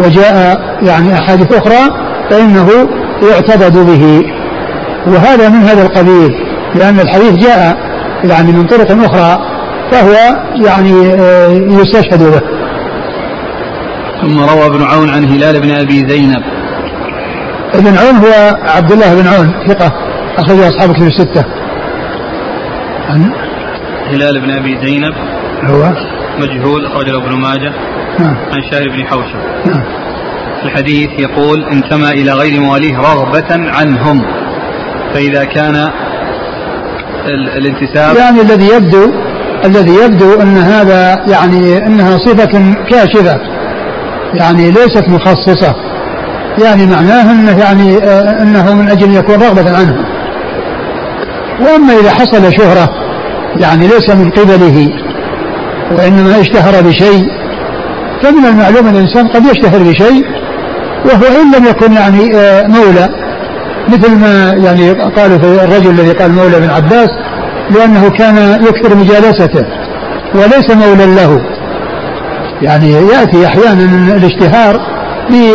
وجاء 0.00 0.60
يعني 0.82 1.14
أحاديث 1.14 1.52
أخرى 1.52 2.08
فإنه 2.30 2.68
يعتضد 3.30 3.76
به. 3.78 4.22
وهذا 5.06 5.48
من 5.48 5.62
هذا 5.62 5.82
القبيل 5.82 6.30
لأن 6.74 7.00
الحديث 7.00 7.32
جاء 7.32 7.76
يعني 8.24 8.52
من 8.52 8.66
طرق 8.66 8.92
أخرى 8.92 9.38
فهو 9.90 10.12
يعني 10.66 11.14
آه، 11.14 11.48
يستشهد 11.50 12.22
به. 12.22 12.40
ثم 14.22 14.38
روى 14.38 14.66
ابن 14.66 14.82
عون 14.82 15.10
عن 15.10 15.24
هلال 15.24 15.60
بن 15.60 15.70
أبي 15.70 16.08
زينب. 16.08 16.42
ابن 17.74 17.96
عون 17.96 18.16
هو 18.16 18.56
عبد 18.76 18.92
الله 18.92 19.22
بن 19.22 19.28
عون 19.28 19.68
ثقة 19.68 19.92
أخرج 20.38 20.58
أصحاب 20.58 20.92
كتب 20.92 21.06
الستة. 21.06 21.44
عن 23.08 23.32
هلال 24.10 24.40
بن 24.40 24.50
أبي 24.50 24.86
زينب. 24.86 25.14
هو؟ 25.64 25.92
مجهول 26.38 26.86
أخرجه 26.86 27.16
ابن 27.16 27.32
ماجه. 27.32 27.72
نعم. 28.18 28.36
عن 28.52 28.62
شهر 28.72 28.88
بن 28.88 29.06
حوشب. 29.06 29.38
نعم. 29.66 29.84
الحديث 30.64 31.10
يقول 31.18 31.64
انتمى 31.64 32.08
إلى 32.08 32.32
غير 32.32 32.60
مواليه 32.60 32.98
رغبة 32.98 33.46
عنهم. 33.50 34.22
فإذا 35.14 35.44
كان 35.44 35.90
الانتساب 37.56 38.16
يعني 38.16 38.40
الذي 38.40 38.68
يبدو 38.76 39.12
الذي 39.64 39.94
يبدو 40.04 40.40
أن 40.42 40.56
هذا 40.56 41.24
يعني 41.28 41.86
أنها 41.86 42.16
صفة 42.16 42.74
كاشفة. 42.90 43.40
يعني 44.34 44.70
ليست 44.70 45.08
مخصصة. 45.08 45.74
يعني 46.62 46.86
معناه 46.86 47.32
أنه 47.32 47.58
يعني 47.58 47.96
آه، 47.96 48.42
أنه 48.42 48.74
من 48.74 48.88
أجل 48.88 49.14
يكون 49.14 49.34
رغبة 49.34 49.76
عنه. 49.76 49.96
وأما 51.60 51.92
إذا 52.00 52.10
حصل 52.10 52.52
شهرة 52.52 52.88
يعني 53.56 53.86
ليس 53.86 54.10
من 54.10 54.30
قبله 54.30 54.90
وإنما 55.92 56.40
اشتهر 56.40 56.82
بشيء 56.82 57.26
فمن 58.22 58.44
المعلوم 58.44 58.86
أن 58.86 58.96
الإنسان 58.96 59.28
قد 59.28 59.44
يشتهر 59.44 59.82
بشيء 59.82 60.24
وهو 61.04 61.42
إن 61.42 61.54
لم 61.58 61.64
يكن 61.64 61.92
يعني 61.92 62.36
آه، 62.36 62.66
مولى. 62.66 63.27
مثل 63.88 64.18
ما 64.18 64.52
يعني 64.64 64.92
قالوا 64.92 65.38
في 65.38 65.64
الرجل 65.64 65.90
الذي 65.90 66.12
قال 66.12 66.32
مولى 66.32 66.60
بن 66.60 66.70
عباس 66.70 67.08
لأنه 67.70 68.10
كان 68.10 68.62
يكثر 68.62 68.96
مجالسته 68.96 69.64
وليس 70.34 70.70
مولى 70.70 71.14
له. 71.14 71.40
يعني 72.62 72.92
يأتي 72.92 73.46
أحيانا 73.46 74.16
الاشتهار 74.16 74.80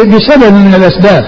بسبب 0.06 0.54
من 0.54 0.74
الأسباب. 0.76 1.24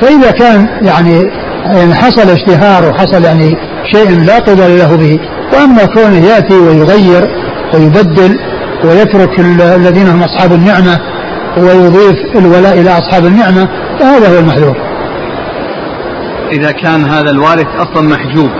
فإذا 0.00 0.30
كان 0.30 0.68
يعني 0.82 1.22
يعني 1.64 1.94
حصل 1.94 2.30
اشتهار 2.30 2.88
وحصل 2.88 3.24
يعني 3.24 3.56
شيء 3.92 4.24
لا 4.26 4.38
قبل 4.38 4.78
له 4.78 4.96
به 4.96 5.18
وأما 5.52 5.84
كونه 5.84 6.26
يأتي 6.26 6.54
ويغير 6.54 7.28
ويبدل 7.74 8.38
ويترك 8.84 9.40
الذين 9.76 10.08
هم 10.08 10.22
أصحاب 10.22 10.52
النعمة 10.52 10.98
ويضيف 11.56 12.16
الولاء 12.36 12.80
إلى 12.80 12.90
أصحاب 12.90 13.26
النعمة 13.26 13.68
فهذا 14.00 14.34
هو 14.34 14.38
المحذور. 14.38 14.91
إذا 16.52 16.70
كان 16.70 17.04
هذا 17.04 17.30
الوارث 17.30 17.66
أصلا 17.78 18.08
محجوب. 18.08 18.50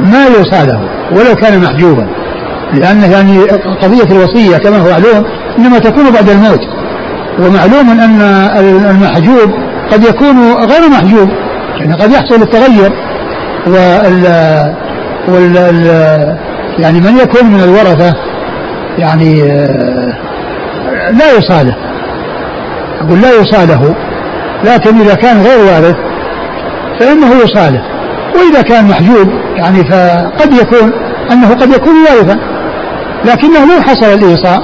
ما 0.00 0.24
يوصى 0.26 0.66
له 0.66 0.80
ولو 1.12 1.34
كان 1.34 1.60
محجوبا. 1.62 2.08
لأن 2.72 3.02
يعني 3.12 3.38
قضية 3.82 4.16
الوصية 4.16 4.56
كما 4.56 4.78
هو 4.78 4.90
معلوم 4.90 5.24
إنما 5.58 5.78
تكون 5.78 6.10
بعد 6.10 6.28
الموت. 6.28 6.60
ومعلوم 7.38 7.90
أن 7.90 8.20
المحجوب 8.90 9.54
قد 9.92 10.04
يكون 10.04 10.52
غير 10.52 10.88
محجوب 10.90 11.28
يعني 11.80 11.94
قد 11.94 12.10
يحصل 12.10 12.42
التغير 12.42 12.92
وال 13.66 14.24
وال 15.28 15.56
يعني 16.78 17.00
من 17.00 17.18
يكون 17.18 17.46
من 17.50 17.60
الورثة 17.60 18.14
يعني 18.98 19.42
لا 21.10 21.36
يصاله 21.38 21.76
أقول 23.00 23.20
لا 23.20 23.28
يصاله 23.40 23.94
لكن 24.64 25.00
إذا 25.00 25.14
كان 25.14 25.42
غير 25.42 25.58
وارث 25.58 25.96
فإنه 27.00 27.34
يصاله 27.44 27.82
وإذا 28.34 28.62
كان 28.62 28.88
محجوب 28.88 29.28
يعني 29.56 29.84
فقد 29.90 30.52
يكون 30.52 30.92
أنه 31.32 31.48
قد 31.48 31.70
يكون 31.70 31.94
وارثا. 31.94 32.38
لكنه 33.24 33.74
لو 33.74 33.82
حصل 33.82 34.06
الإيصاء 34.06 34.60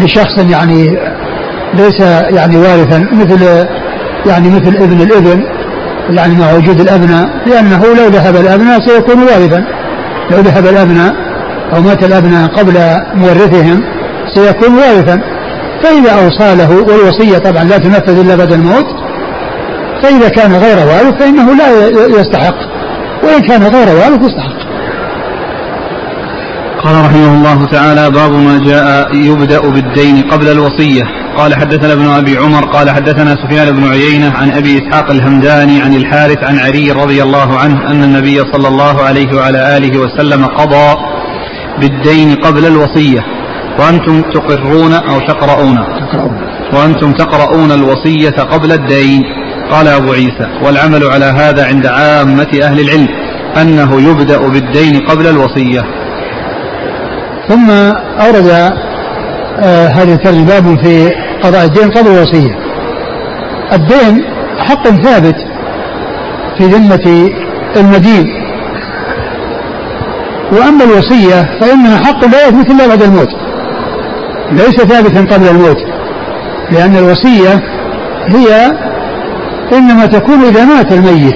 لشخص 0.00 0.38
يعني 0.50 0.98
ليس 1.74 2.00
يعني 2.30 2.56
وارثا 2.56 3.06
مثل 3.12 3.66
يعني 4.26 4.48
مثل 4.48 4.76
ابن 4.76 5.00
الإبن 5.00 5.42
يعني 6.10 6.34
مع 6.34 6.52
وجود 6.52 6.80
الأبناء 6.80 7.28
لأنه 7.46 7.84
لو 7.98 8.08
ذهب 8.08 8.36
الأبناء 8.36 8.80
سيكون 8.80 9.22
وارثا. 9.22 9.64
لو 10.30 10.38
ذهب 10.38 10.66
الأبناء 10.66 11.12
أو 11.74 11.80
مات 11.82 12.04
الأبناء 12.04 12.48
قبل 12.48 12.74
مورثهم 13.14 13.80
سيكون 14.34 14.74
وارثا. 14.74 15.20
فإذا 15.82 16.10
أوصى 16.10 16.54
له 16.54 16.70
والوصية 16.70 17.38
طبعا 17.38 17.64
لا 17.64 17.78
تنفذ 17.78 18.20
إلا 18.20 18.36
بعد 18.36 18.52
الموت 18.52 18.86
فإذا 20.02 20.28
كان 20.28 20.52
غير 20.52 20.78
وارث 20.78 21.14
فإنه 21.22 21.54
لا 21.54 21.88
يستحق. 22.20 22.54
وإن 23.24 23.40
كان 23.40 23.62
غير 23.62 23.88
وارث 23.88 24.22
يستحق. 24.22 24.60
قال 26.84 27.04
رحمه 27.04 27.34
الله 27.34 27.66
تعالى 27.66 28.10
باب 28.10 28.32
ما 28.32 28.58
جاء 28.58 29.14
يبدأ 29.14 29.60
بالدين 29.60 30.22
قبل 30.22 30.48
الوصية. 30.48 31.02
قال 31.36 31.54
حدثنا 31.54 31.92
ابن 31.92 32.08
أبي 32.08 32.36
عمر 32.36 32.64
قال 32.64 32.90
حدثنا 32.90 33.36
سفيان 33.36 33.70
بن 33.70 33.88
عيينة 33.88 34.32
عن 34.36 34.50
أبي 34.50 34.78
إسحاق 34.78 35.10
الهمداني 35.10 35.82
عن 35.82 35.94
الحارث 35.94 36.44
عن 36.44 36.58
علي 36.58 36.92
رضي 36.92 37.22
الله 37.22 37.58
عنه 37.58 37.90
أن 37.90 38.02
النبي 38.02 38.38
صلى 38.52 38.68
الله 38.68 39.02
عليه 39.02 39.36
وعلى 39.36 39.76
آله 39.76 39.98
وسلم 39.98 40.46
قضى 40.46 40.94
بالدين 41.80 42.34
قبل 42.34 42.66
الوصية. 42.66 43.20
وأنتم 43.78 44.22
تقرون 44.22 44.92
أو 44.92 45.20
تقرؤون. 45.20 45.78
وأنتم 46.74 47.12
تقرؤون 47.12 47.72
الوصية 47.72 48.42
قبل 48.52 48.72
الدين. 48.72 49.22
قال 49.72 49.88
أبو 49.88 50.12
عيسى 50.12 50.46
والعمل 50.64 51.04
على 51.04 51.24
هذا 51.24 51.66
عند 51.66 51.86
عامة 51.86 52.60
أهل 52.62 52.80
العلم 52.80 53.08
أنه 53.62 54.10
يبدأ 54.10 54.38
بالدين 54.38 55.00
قبل 55.00 55.26
الوصية. 55.26 55.80
ثم 57.48 57.70
أورد 58.20 58.72
آه 59.62 59.88
هذه 59.88 60.14
الترجمة 60.14 60.46
باب 60.46 60.84
في 60.84 61.10
قضاء 61.42 61.64
الدين 61.64 61.90
قبل 61.90 62.10
الوصية. 62.10 62.56
الدين 63.72 64.24
حق 64.58 64.88
ثابت 64.88 65.36
في 66.58 66.64
ذمة 66.64 67.30
المدين. 67.76 68.26
وأما 70.52 70.84
الوصية 70.84 71.60
فإنها 71.60 71.98
حق 71.98 72.24
لا 72.24 72.48
يثبت 72.48 72.70
إلا 72.70 72.86
بعد 72.86 73.02
الموت. 73.02 73.28
ليس 74.52 74.76
ثابتا 74.76 75.34
قبل 75.34 75.48
الموت 75.48 75.76
لأن 76.70 76.96
الوصية 76.96 77.62
هي 78.28 78.70
إنما 79.72 80.06
تكون 80.06 80.44
إذا 80.44 80.64
مات 80.64 80.92
الميت. 80.92 81.34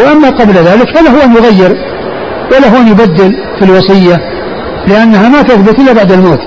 وأما 0.00 0.30
قبل 0.30 0.54
ذلك 0.54 0.96
فله 0.96 1.24
أن 1.24 1.34
يغير 1.36 1.76
وله 2.52 2.80
أن 2.80 2.88
يبدل 2.88 3.32
في 3.58 3.64
الوصية 3.64 4.20
لأنها 4.88 5.28
ما 5.28 5.42
تثبت 5.42 5.78
إلا 5.78 5.92
بعد 5.92 6.12
الموت. 6.12 6.40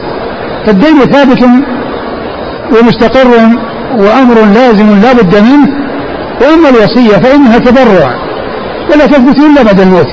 فالدين 0.66 1.00
ثابت 1.00 1.44
ومستقر 2.80 3.28
وأمر 3.98 4.36
لازم 4.54 5.02
لا 5.02 5.14
بد 5.14 5.36
منه. 5.38 5.68
وأما 6.42 6.70
الوصية 6.70 7.18
فإنها 7.18 7.58
تبرع 7.58 8.10
ولا 8.92 9.06
تثبت 9.06 9.38
إلا 9.38 9.64
بعد 9.64 9.80
الموت. 9.80 10.08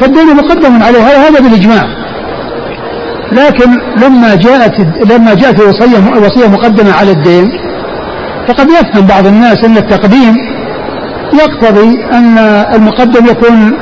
فالدين 0.00 0.36
مقدم 0.36 0.82
عليها 0.82 1.16
وهذا 1.16 1.40
بالإجماع. 1.40 1.84
لكن 3.32 3.70
لما 4.02 4.34
جاءت 4.34 4.80
لما 5.10 5.34
جاءت 5.34 5.60
الوصية 5.60 5.98
الوصية 6.16 6.46
مقدمة 6.46 6.92
على 6.92 7.10
الدين 7.10 7.46
فقد 8.48 8.68
يفهم 8.70 9.06
بعض 9.06 9.26
الناس 9.26 9.64
أن 9.64 9.76
التقديم 9.76 10.36
يقتضي 11.32 12.04
أن 12.12 12.38
المقدم 12.74 13.26
يكون 13.26 13.72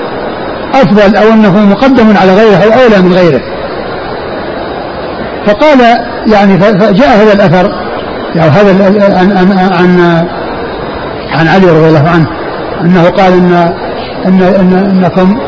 أفضل 0.75 1.17
أو 1.17 1.33
أنه 1.33 1.65
مقدم 1.67 2.17
على 2.17 2.35
غيره 2.35 2.57
أو 2.57 2.83
أولى 2.83 3.03
من 3.03 3.13
غيره. 3.13 3.41
فقال 5.47 5.81
يعني 6.33 6.59
فجاء 6.59 7.09
هذا 7.09 7.33
الأثر 7.33 7.71
يعني 8.35 8.51
هذا 8.51 9.19
عن 9.19 9.33
عن 9.33 9.59
عن, 9.59 10.01
عن 11.31 11.49
علي 11.49 11.67
رضي 11.67 11.89
الله 11.89 12.09
عنه 12.09 12.27
أنه 12.81 13.09
قال 13.09 13.33
إنكم 14.27 15.39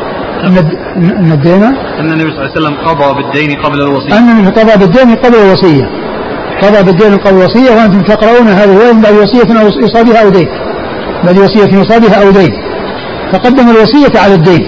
أن 0.44 0.56
أن 0.96 1.32
الدين 1.32 1.62
أن 2.00 2.12
النبي 2.12 2.30
صلى 2.30 2.44
الله 2.44 2.50
عليه 2.56 2.60
وسلم 2.60 2.74
قضى 2.88 3.22
بالدين 3.22 3.62
قبل 3.62 3.80
الوصية. 3.82 4.18
أن 4.18 4.28
النبي 4.28 4.60
قضى 4.60 4.76
بالدين 4.76 5.14
قبل 5.14 5.34
الوصية. 5.34 6.05
قضى 6.62 6.82
بالدين 6.82 7.16
قبل 7.16 7.36
الوصية 7.36 7.70
وأنتم 7.70 8.02
تقرؤون 8.02 8.48
هذه 8.48 8.64
اليوم 8.64 9.00
بعد 9.00 9.14
وصية 9.14 9.54
يوصى 9.80 10.04
بها 10.04 10.22
أو 10.22 10.28
دين. 10.28 10.48
بعد 11.24 11.38
وصية 11.38 11.74
يوصى 11.76 12.00
بها 12.00 12.22
أو 12.22 12.30
دين. 12.30 12.50
فقدم 13.32 13.70
الوصية 13.70 14.20
على 14.20 14.34
الدين. 14.34 14.66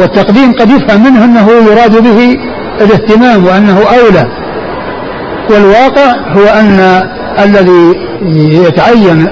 والتقديم 0.00 0.52
قد 0.52 0.70
يفهم 0.70 1.04
منه 1.04 1.24
أنه 1.24 1.48
يراد 1.70 2.02
به 2.02 2.36
الاهتمام 2.80 3.44
وأنه 3.46 3.78
أولى. 3.78 4.28
والواقع 5.50 6.12
هو 6.36 6.44
أن 6.60 7.08
الذي 7.38 7.94
يتعين 8.66 9.28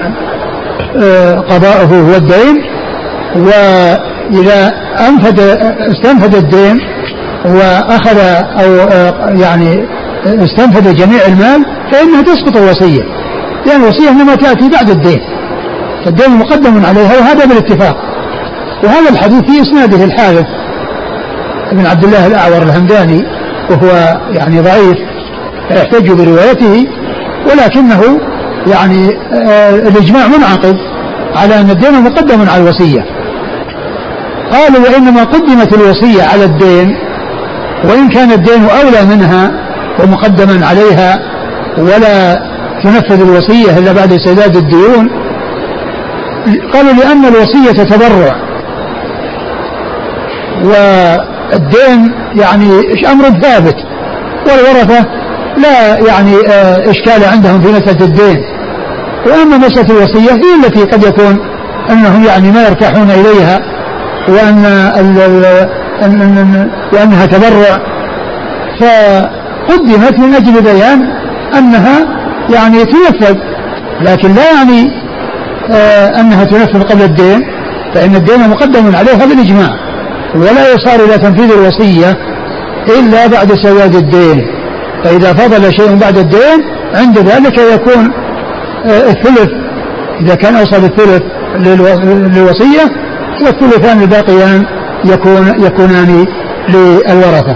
آه، 0.97 1.35
قضاؤه 1.39 2.09
هو 2.09 2.15
الدين. 2.15 2.63
وإذا 3.35 4.71
أنفد 5.09 5.39
استنفد 5.91 6.35
الدين 6.35 6.79
وأخذ 7.45 8.17
أو 8.63 8.75
آه، 8.91 9.29
يعني 9.29 9.85
استنفد 10.25 10.95
جميع 10.95 11.25
المال 11.27 11.65
فإنها 11.91 12.21
تسقط 12.21 12.57
الوصية. 12.57 13.03
لأن 13.65 13.83
الوصية 13.83 14.09
إنما 14.09 14.35
تأتي 14.35 14.69
بعد 14.69 14.89
الدين. 14.89 15.19
فالدين 16.05 16.29
مقدم 16.29 16.85
عليها 16.85 17.19
وهذا 17.19 17.45
بالاتفاق. 17.45 17.97
وهذا 18.83 19.09
الحديث 19.09 19.41
في 19.41 19.61
إسناده 19.61 20.03
الحارث 20.03 20.45
بن 21.71 21.85
عبد 21.85 22.03
الله 22.03 22.27
الأعور 22.27 22.61
الهمداني 22.63 23.23
وهو 23.69 24.17
يعني 24.31 24.61
ضعيف 24.61 24.97
يحتج 25.71 26.11
بروايته 26.11 26.87
ولكنه 27.51 28.19
يعني 28.67 29.17
آه 29.33 29.69
الإجماع 29.69 30.27
منعقد 30.27 30.77
على 31.35 31.59
أن 31.59 31.69
الدين 31.69 32.03
مقدم 32.03 32.49
على 32.49 32.63
الوصية. 32.63 33.05
قالوا 34.51 34.89
وإنما 34.89 35.23
قدمت 35.23 35.73
الوصية 35.73 36.23
على 36.23 36.45
الدين 36.45 36.95
وإن 37.83 38.09
كان 38.09 38.31
الدين 38.31 38.63
أولى 38.63 39.15
منها 39.15 39.62
ومقدما 39.99 40.65
عليها 40.65 41.19
ولا 41.77 42.35
تنفذ 42.83 43.21
الوصية 43.21 43.77
إلا 43.79 43.91
بعد 43.93 44.17
سداد 44.17 44.55
الديون. 44.57 45.09
قالوا 46.73 46.93
لأن 46.93 47.25
الوصية 47.25 47.83
تبرع 47.83 48.35
والدين 50.63 52.13
يعني 52.35 52.69
أمر 53.11 53.23
ثابت. 53.41 53.75
والورثة 54.47 55.05
لا 55.57 55.97
يعني 56.07 56.35
آه، 56.49 56.89
إشكال 56.89 57.23
عندهم 57.33 57.61
في 57.61 57.67
مسألة 57.67 58.05
الدين. 58.05 58.37
وأما 59.27 59.57
مسألة 59.57 59.97
الوصية 59.97 60.31
هي 60.31 60.65
التي 60.65 60.83
قد 60.83 61.03
يكون 61.03 61.39
أنهم 61.89 62.23
يعني 62.23 62.51
ما 62.51 62.67
يرتاحون 62.67 63.11
إليها 63.11 63.59
وأن 64.29 64.65
وأنها 66.93 67.25
تبرع. 67.25 67.79
فقدمت 69.67 70.19
من 70.19 70.33
أجل 70.33 70.61
بيان 70.61 71.01
أنها 71.57 72.07
يعني 72.49 72.85
تنفذ 72.85 73.35
لكن 74.01 74.33
لا 74.33 74.51
يعني 74.51 75.03
آه 75.71 76.19
أنها 76.21 76.43
تنفذ 76.43 76.81
قبل 76.83 77.01
الدين 77.01 77.41
فإن 77.93 78.15
الدين 78.15 78.49
مقدم 78.49 78.95
عليها 78.95 79.25
بالإجماع 79.25 79.69
ولا 80.35 80.73
يصار 80.73 81.05
إلى 81.05 81.17
تنفيذ 81.17 81.51
الوصية 81.51 82.17
إلا 82.99 83.27
بعد 83.27 83.53
سواد 83.53 83.95
الدين 83.95 84.41
فإذا 85.03 85.33
فضل 85.33 85.73
شيء 85.73 85.95
بعد 85.95 86.17
الدين 86.17 86.59
عند 86.95 87.17
ذلك 87.17 87.57
يكون 87.57 88.11
آه 88.85 89.09
الثلث 89.09 89.49
إذا 90.21 90.35
كان 90.35 90.55
أوصل 90.55 90.83
الثلث 90.83 91.23
للوصية 92.35 92.91
والثلثان 93.41 94.01
الباقيان 94.01 94.63
يكون 95.05 95.47
يكونان 95.59 96.25
للورثة. 96.69 97.55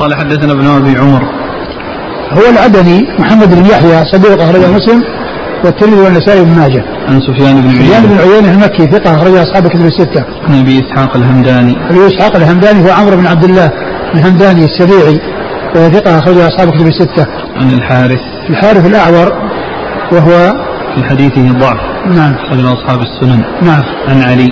قال 0.00 0.14
حدثنا 0.14 0.52
ابن 0.52 0.66
أبي 0.66 0.98
عمر 0.98 1.22
هو 2.32 2.50
العدني 2.50 3.06
محمد 3.18 3.54
بن 3.54 3.66
يحيى 3.66 4.04
صديق 4.12 4.42
أخرجه 4.42 4.70
مسلم 4.70 5.02
والترمذي 5.64 6.00
والنسائي 6.00 6.44
بن 6.44 6.58
ماجه. 6.58 6.84
عن 7.08 7.20
سفيان 7.20 7.60
بن 7.60 7.68
عيينة. 7.68 7.84
سفيان 7.84 8.02
بن 8.06 8.18
عيينة 8.18 8.52
المكي 8.52 8.86
ثقة 8.86 9.14
أخرج 9.14 9.36
أصحاب 9.36 9.68
كتب 9.68 9.86
الستة. 9.86 10.24
عن 10.48 10.60
أبي 10.60 10.80
إسحاق 10.80 11.16
الهمداني. 11.16 11.76
أبي 11.90 12.06
إسحاق 12.06 12.36
الهمداني 12.36 12.84
هو 12.84 12.92
عمرو 12.92 13.16
بن 13.16 13.26
عبد 13.26 13.44
الله 13.44 13.70
الهمداني 14.14 14.64
السبيعي 14.64 15.18
وهو 15.74 15.90
ثقة 15.90 16.18
أخرج 16.18 16.38
أصحاب 16.38 16.70
كتب 16.70 16.86
الستة. 16.86 17.26
عن 17.56 17.70
الحارث. 17.70 18.20
الحارث 18.50 18.86
الأعور 18.86 19.32
وهو 20.12 20.54
في 20.94 21.04
حديثه 21.04 21.52
ضعف. 21.52 21.80
نعم. 22.06 22.34
أخرج 22.34 22.64
أصحاب 22.64 23.00
السنن. 23.00 23.42
نعم. 23.62 23.82
عن 24.08 24.22
علي. 24.22 24.48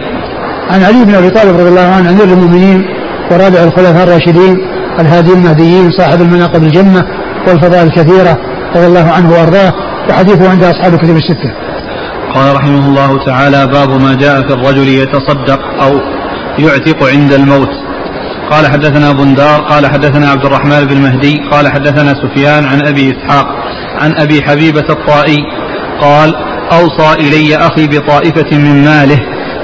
عن 0.71 0.83
علي 0.83 1.05
بن 1.05 1.15
أبي 1.15 1.31
طالب 1.31 1.57
رضي 1.61 1.69
الله 1.69 1.95
عنه 1.97 2.11
أمير 2.11 2.25
المؤمنين 2.25 2.85
ورابع 3.31 3.65
الخلفاء 3.65 4.05
الراشدين 4.05 4.78
الهادي 5.01 5.33
المهديين 5.33 5.91
صاحب 5.91 6.21
المناقب 6.21 6.63
الجنة 6.63 7.05
والفضائل 7.49 7.87
الكثيرة 7.87 8.39
رضي 8.77 8.87
الله 8.87 9.11
عنه 9.13 9.31
وأرضاه. 9.33 9.73
وحديثه 10.11 10.51
عند 10.51 10.65
أصحاب 10.65 10.95
الكتب 10.95 11.17
الستة. 11.17 11.53
قال 12.35 12.57
رحمه 12.57 12.89
الله 12.89 13.25
تعالى 13.27 13.67
باب 13.67 13.91
ما 13.91 14.15
جاء 14.15 14.41
في 14.49 14.55
الرجل 14.55 14.89
يتصدق 14.89 15.61
أو 15.83 15.93
يعتق 16.59 17.09
عند 17.15 17.33
الموت. 17.33 17.89
قال 18.51 18.67
حدثنا 18.67 19.13
بندار 19.13 19.61
قال 19.61 19.87
حدثنا 19.87 20.31
عبد 20.31 20.45
الرحمن 20.45 20.85
بن 20.85 20.97
مهدي 21.03 21.35
قال 21.51 21.69
حدثنا 21.69 22.15
سفيان 22.15 22.65
عن 22.65 22.87
أبي 22.87 23.11
إسحاق 23.11 23.47
عن 24.01 24.15
أبي 24.17 24.43
حبيبة 24.43 24.85
الطائي 24.91 25.39
قال 26.01 26.35
أوصى 26.73 27.13
إلي 27.21 27.57
أخي 27.57 27.87
بطائفة 27.87 28.59
من 28.59 28.85
ماله 28.85 29.19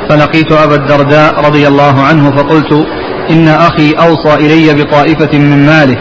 فلقيت 0.08 0.52
أبا 0.52 0.74
الدرداء 0.74 1.40
رضي 1.46 1.68
الله 1.68 2.02
عنه 2.02 2.30
فقلت 2.30 2.86
إن 3.30 3.48
أخي 3.48 3.92
أوصى 3.92 4.34
إلي 4.34 4.82
بطائفة 4.82 5.38
من 5.38 5.66
ماله 5.66 5.96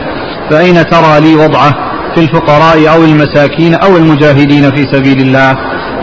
فأين 0.49 0.75
ترى 0.75 1.19
لي 1.19 1.35
وضعه 1.35 1.73
في 2.15 2.21
الفقراء 2.21 2.89
أو 2.93 3.03
المساكين 3.03 3.75
أو 3.75 3.97
المجاهدين 3.97 4.75
في 4.75 4.85
سبيل 4.91 5.21
الله؟ 5.21 5.55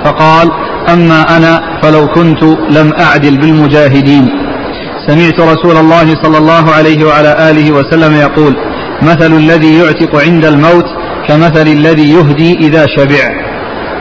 فقال 0.05 0.51
أما 0.93 1.37
أنا 1.37 1.81
فلو 1.83 2.07
كنت 2.07 2.43
لم 2.71 2.93
أعدل 3.01 3.39
بالمجاهدين. 3.39 4.29
سمعت 5.07 5.41
رسول 5.41 5.77
الله 5.77 6.23
صلى 6.23 6.39
الله 6.39 6.71
عليه 6.71 7.05
وعلى 7.05 7.51
آله 7.51 7.73
وسلم 7.73 8.17
يقول 8.17 8.57
مثل 9.03 9.33
الذي 9.33 9.79
يعتق 9.79 10.25
عند 10.25 10.45
الموت 10.45 10.85
كمثل 11.29 11.69
الذي 11.69 12.13
يهدي 12.13 12.55
إذا 12.55 12.87
شبع. 12.97 13.51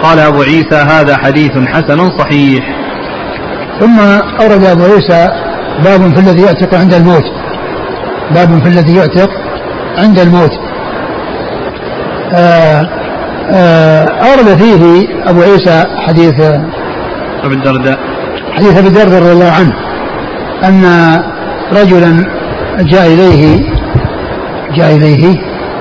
قال 0.04 0.20
أبو 0.20 0.42
عيسى 0.42 0.76
هذا 0.76 1.18
حديث 1.18 1.52
حسن 1.52 2.18
صحيح. 2.18 2.64
ثم 3.80 4.00
أورد 4.42 4.64
أبو 4.64 4.84
عيسى 4.84 5.49
باب 5.84 6.14
في 6.14 6.20
الذي 6.20 6.42
يعتق 6.42 6.76
عند 6.76 6.94
الموت. 6.94 7.24
باب 8.36 8.64
في 8.64 8.70
الذي 8.70 8.96
يعتق 8.96 9.30
عند 9.98 10.20
الموت. 10.20 10.52
آه، 12.34 12.90
آه، 13.52 14.06
أورد 14.06 14.58
فيه 14.58 15.08
أبو 15.30 15.42
عيسى 15.42 15.84
حديث 16.08 16.42
أبي 17.44 17.56
الدرداء. 17.56 18.00
حديث 18.52 18.78
أبي 18.78 18.88
الدرداء 18.88 19.22
رضي 19.22 19.32
الله 19.32 19.52
عنه 19.52 19.74
أن 20.64 20.84
رجلا 21.72 22.26
جاء 22.80 23.08
إليه 23.08 23.60
جاء 24.76 24.96
إليه 24.96 25.36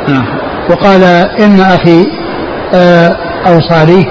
نعم. 0.09 0.25
وقال 0.71 1.05
إن 1.41 1.61
أخي 1.61 2.07
آه، 2.75 3.17
أوصى 3.47 3.85
لي. 3.87 4.07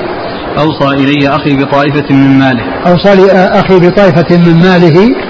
أوصى 0.57 0.87
إلي 0.87 1.27
أخي 1.35 1.63
بطائفة 1.63 2.15
من 2.15 2.39
ماله. 2.39 2.63
أوصى 2.87 3.15
لي 3.15 3.31
أخي 3.31 3.79
بطائفة 3.79 4.37
من 4.37 4.55
ماله. 4.61 5.26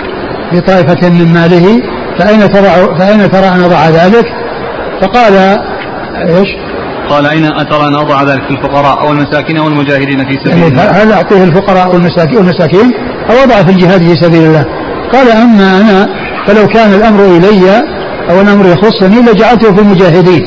بطائفة 0.53 1.09
من 1.09 1.33
ماله 1.33 1.81
فأين 2.19 2.49
ترى 2.49 2.97
فأين 2.99 3.31
ترى 3.31 3.47
أن 3.47 3.63
أضع 3.63 3.89
ذلك؟ 3.89 4.25
فقال 5.01 5.33
إيش؟ 6.15 6.47
قال 7.09 7.25
أين 7.25 7.45
أترى 7.45 7.87
أن 7.87 7.95
أضع 7.95 8.23
ذلك 8.23 8.43
في 8.43 8.51
الفقراء 8.51 9.01
أو 9.01 9.11
المساكين 9.11 9.57
أو 9.57 9.67
المجاهدين 9.67 10.17
في 10.17 10.39
سبيل 10.43 10.57
يعني 10.57 10.67
الله؟ 10.67 10.83
هل 10.83 11.11
أعطيه 11.11 11.43
الفقراء 11.43 11.93
والمساكين 11.93 12.37
والمساكين 12.37 12.93
أو 13.29 13.35
أضع 13.43 13.63
في 13.63 13.71
الجهاد 13.71 14.01
في 14.01 14.15
سبيل 14.15 14.41
الله. 14.43 14.65
قال 15.13 15.31
أما 15.31 15.81
أنا 15.81 16.07
فلو 16.47 16.67
كان 16.67 16.93
الأمر 16.93 17.25
إلي 17.25 17.83
أو 18.29 18.41
الأمر 18.41 18.65
يخصني 18.65 19.21
لجعلته 19.21 19.73
في 19.73 19.81
المجاهدين 19.81 20.41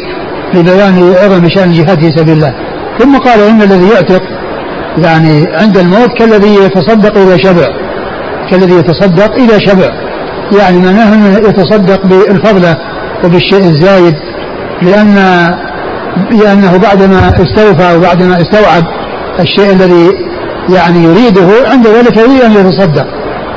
لبيان 0.55 1.15
عظم 1.23 1.49
شأن 1.49 1.71
الجهاد 1.71 2.01
في 2.01 2.11
سبيل 2.17 2.35
الله. 2.35 2.55
ثم 2.99 3.19
قال 3.19 3.41
إن 3.41 3.63
الذي 3.63 3.89
يعتق 3.95 4.23
يعني 4.99 5.47
عند 5.53 5.77
الموت 5.77 6.19
كالذي 6.19 6.55
يتصدق 6.55 7.19
إذا 7.19 7.37
شبع. 7.37 7.80
كالذي 8.51 8.75
يتصدق 8.75 9.35
إذا 9.35 9.59
شبع. 9.59 9.89
يعني 10.59 10.79
معناه 10.79 11.15
أنه 11.15 11.49
يتصدق 11.49 12.07
بالفضلة 12.07 12.77
وبالشيء 13.25 13.65
الزايد 13.65 14.15
لأن 14.83 15.15
لأنه 16.31 16.77
بعدما 16.77 17.29
استوفى 17.29 17.97
وبعدما 17.97 18.41
استوعب 18.41 18.85
الشيء 19.41 19.73
الذي 19.73 20.11
يعني 20.69 21.05
يريده 21.05 21.49
عند 21.71 21.87
ذلك 21.87 22.17
يريد 22.17 22.41
أن 22.41 22.53
يتصدق. 22.53 23.07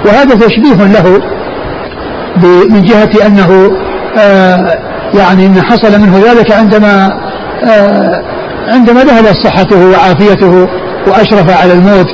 وهذا 0.05 0.35
تشبيه 0.35 0.85
له 0.85 1.21
من 2.69 2.81
جهة 2.81 3.27
أنه 3.27 3.71
آه 4.17 4.79
يعني 5.13 5.45
أن 5.45 5.61
حصل 5.61 6.01
منه 6.01 6.21
ذلك 6.25 6.51
عندما 6.51 7.09
آه 7.63 8.23
عندما 8.67 9.03
ذهبت 9.03 9.37
صحته 9.43 9.89
وعافيته 9.89 10.67
وأشرف 11.07 11.61
على 11.61 11.73
الموت 11.73 12.07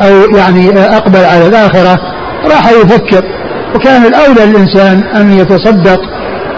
أو 0.00 0.36
يعني 0.36 0.78
أقبل 0.78 1.24
على 1.24 1.46
الآخرة 1.46 1.98
راح 2.44 2.70
يفكر. 2.70 3.24
وكان 3.74 4.06
الأولى 4.06 4.46
للإنسان 4.46 5.02
أن 5.16 5.32
يتصدق 5.32 6.00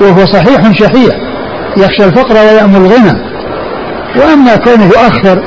وهو 0.00 0.26
صحيح 0.26 0.72
شحيح 0.72 1.14
يخشى 1.76 2.04
الفقر 2.04 2.34
ويأمل 2.34 2.76
الغنى. 2.76 3.28
وأما 4.16 4.56
كونه 4.56 4.84
يؤخر 4.84 5.42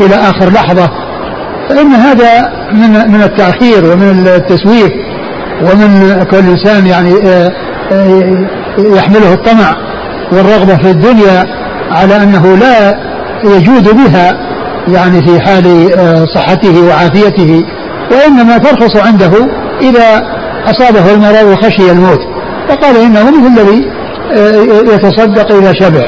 إلى 0.00 0.14
آخر 0.14 0.52
لحظة 0.52 0.90
فإن 1.68 1.92
هذا 1.92 2.52
من 2.72 3.12
من 3.12 3.22
التأخير 3.22 3.84
ومن 3.84 4.28
التسويف 4.36 4.92
ومن 5.62 6.22
كل 6.30 6.38
إنسان 6.38 6.86
يعني 6.86 7.14
آه، 7.26 7.52
آه، 7.92 8.46
يحمله 8.78 9.32
الطمع 9.32 9.76
والرغبة 10.32 10.76
في 10.76 10.90
الدنيا 10.90 11.44
على 11.90 12.22
أنه 12.22 12.56
لا 12.56 12.94
يجود 13.44 13.88
بها 13.94 14.32
يعني 14.88 15.26
في 15.26 15.40
حال 15.40 15.92
آه، 15.92 16.24
صحته 16.34 16.82
وعافيته 16.88 17.64
وإنما 18.12 18.58
ترخص 18.58 18.96
عنده 18.96 19.30
إذا 19.82 20.22
أصابه 20.66 21.14
المرض 21.14 21.52
وخشي 21.52 21.92
الموت 21.92 22.20
فقال 22.68 22.96
إنه 22.96 23.30
مثل 23.30 23.60
الذي 23.60 23.98
يتصدق 24.94 25.52
إذا 25.52 25.72
شبع 25.72 26.04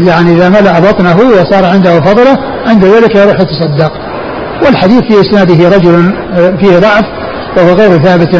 يعني 0.00 0.32
إذا 0.32 0.48
ملأ 0.48 0.80
بطنه 0.80 1.16
وصار 1.16 1.64
عنده 1.64 2.00
فضلة 2.00 2.38
عند 2.66 2.84
ذلك 2.84 3.16
يروح 3.16 3.40
يتصدق 3.40 3.92
والحديث 4.64 5.00
في 5.02 5.20
إسناده 5.20 5.68
رجل 5.76 6.12
آه، 6.32 6.56
فيه 6.56 6.78
ضعف 6.78 7.04
وهو 7.56 7.74
غير 7.74 8.02
ثابت 8.02 8.34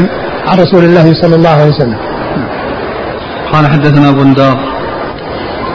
عن 0.46 0.58
رسول 0.58 0.84
الله 0.84 1.14
صلى 1.22 1.36
الله 1.36 1.50
عليه 1.50 1.70
وسلم 1.70 1.96
قال 3.52 3.66
حدثنا 3.66 4.10
بندار 4.10 4.58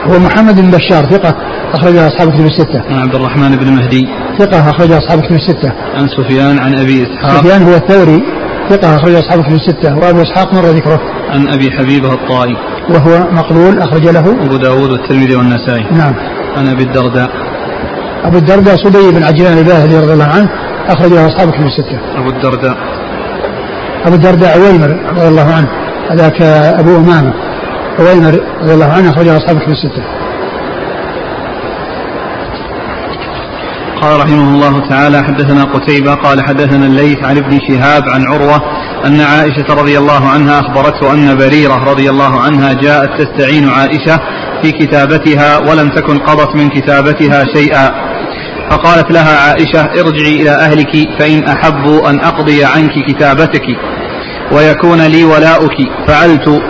هو 0.10 0.20
محمد 0.20 0.62
بن 0.62 0.72
بشار 0.72 1.06
ثقة 1.06 1.36
أخرجه 1.74 2.08
أصحاب 2.08 2.32
كتب 2.32 2.46
الستة. 2.46 2.82
عن 2.90 3.00
عبد 3.00 3.16
الرحمن 3.16 3.56
بن 3.56 3.74
مهدي. 3.74 4.08
ثقة 4.40 4.70
أخرجه 4.70 4.98
أصحاب 4.98 5.22
كتب 5.22 5.36
الستة. 5.36 5.72
عن 5.96 6.08
سفيان 6.08 6.60
عن 6.60 6.76
أبي 6.76 7.04
إسحاق. 7.04 7.42
سفيان 7.42 7.64
هو 7.64 7.76
الثوري 7.76 8.24
ثقة 8.70 8.96
أخرج 8.96 9.16
أصحاب 9.16 9.44
كتب 9.44 9.54
الستة 9.54 9.96
وأبو 9.96 10.22
إسحاق 10.22 10.54
مر 10.54 10.66
ذكره. 10.66 11.00
عن 11.30 11.48
أبي 11.48 11.72
حبيبة 11.72 12.14
الطائي. 12.14 12.56
وهو 12.90 13.32
مقبول 13.32 13.80
أخرج 13.80 14.08
له. 14.08 14.46
أبو 14.46 14.58
داود 14.58 14.92
والترمذي 14.92 15.36
والنسائي. 15.36 15.84
نعم. 15.92 16.14
عن 16.58 16.68
أبي 16.68 16.84
الدرداء. 16.84 17.30
أبو 18.24 18.38
الدرداء 18.38 18.76
صدي 18.76 19.12
بن 19.12 19.24
عجلان 19.24 19.58
الباهلي 19.58 20.00
رضي 20.00 20.14
الله 20.14 20.26
عنه 20.26 20.50
أخرج 20.88 21.12
له 21.12 21.28
أصحاب 21.28 21.52
كتب 21.52 21.66
الستة. 21.66 22.00
أبو 22.18 22.30
الدرداء. 22.30 22.78
أبو 24.06 24.16
الدرداء 24.16 24.60
عويمر 24.60 25.00
رضي 25.18 25.28
الله 25.28 25.54
عنه 25.54 25.68
هذاك 26.10 26.42
أبو 26.82 26.98
أمامة 26.98 27.34
عويمر 28.00 28.40
رضي 28.62 28.74
الله 28.74 28.86
عنه 28.86 29.10
أخرج 29.10 29.26
له 29.26 29.38
أصحاب 29.38 29.60
كتب 29.60 29.72
الستة. 29.72 30.04
قال 34.02 34.20
رحمه 34.20 34.56
الله 34.56 34.90
تعالى 34.90 35.24
حدثنا 35.24 35.64
قتيبة 35.64 36.14
قال 36.14 36.42
حدثنا 36.48 36.86
الليث 36.86 37.18
عن 37.24 37.38
ابن 37.38 37.60
شهاب 37.70 38.04
عن 38.10 38.26
عروة 38.26 38.62
أن 39.06 39.22
عائشة 39.22 39.66
رضي 39.70 39.98
الله 39.98 40.30
عنها 40.30 40.60
أخبرته 40.60 41.14
أن 41.14 41.38
بريرة 41.38 41.84
رضي 41.92 42.10
الله 42.10 42.40
عنها 42.42 42.74
جاءت 42.74 43.10
تستعين 43.22 43.70
عائشة 43.70 44.20
في 44.62 44.72
كتابتها 44.72 45.58
ولم 45.58 45.90
تكن 45.90 46.18
قضت 46.18 46.56
من 46.56 46.70
كتابتها 46.70 47.44
شيئا. 47.56 47.92
فقالت 48.72 49.12
لها 49.12 49.50
عائشة 49.50 49.82
ارجعي 49.82 50.36
إلى 50.42 50.50
أهلك 50.50 50.92
فإن 51.20 51.44
أحبوا 51.44 52.10
أن 52.10 52.20
أقضي 52.20 52.66
عنك 52.66 52.92
كتابتك 53.08 53.66
ويكون 54.52 55.02
لي 55.02 55.24
ولاؤك. 55.24 55.78
فعلت 56.08 56.62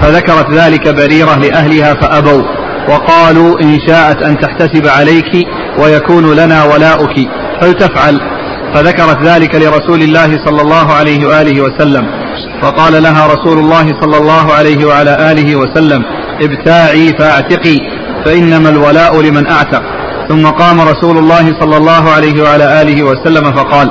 فذكرت 0.00 0.50
ذلك 0.52 0.88
بريرة 0.88 1.38
لأهلها 1.38 1.94
فأبوا. 1.94 2.42
وقالوا 2.88 3.60
إن 3.62 3.78
شاءت 3.88 4.22
أن 4.22 4.38
تحتسب 4.38 4.86
عليك 4.86 5.46
ويكون 5.82 6.36
لنا 6.36 6.64
ولاؤك. 6.64 7.16
فلتفعل. 7.60 8.20
فذكرت 8.74 9.22
ذلك 9.22 9.54
لرسول 9.54 10.02
الله 10.02 10.30
صلى 10.46 10.62
الله 10.62 10.92
عليه 10.92 11.26
وآله 11.26 11.60
وسلم. 11.60 12.04
فقال 12.62 13.02
لها 13.02 13.26
رسول 13.26 13.58
الله 13.58 13.86
صلى 14.00 14.16
الله 14.16 14.52
عليه 14.52 14.86
وعلى 14.86 15.32
آله 15.32 15.56
وسلم 15.56 16.02
ابتاعي 16.42 17.12
فاعتقي 17.18 17.78
فإنما 18.24 18.68
الولاء 18.68 19.20
لمن 19.22 19.46
أعتق. 19.46 19.82
ثم 20.28 20.46
قام 20.46 20.80
رسول 20.80 21.18
الله 21.18 21.60
صلى 21.60 21.76
الله 21.76 22.10
عليه 22.10 22.42
وعلى 22.42 22.82
آله 22.82 23.02
وسلم 23.02 23.52
فقال 23.52 23.88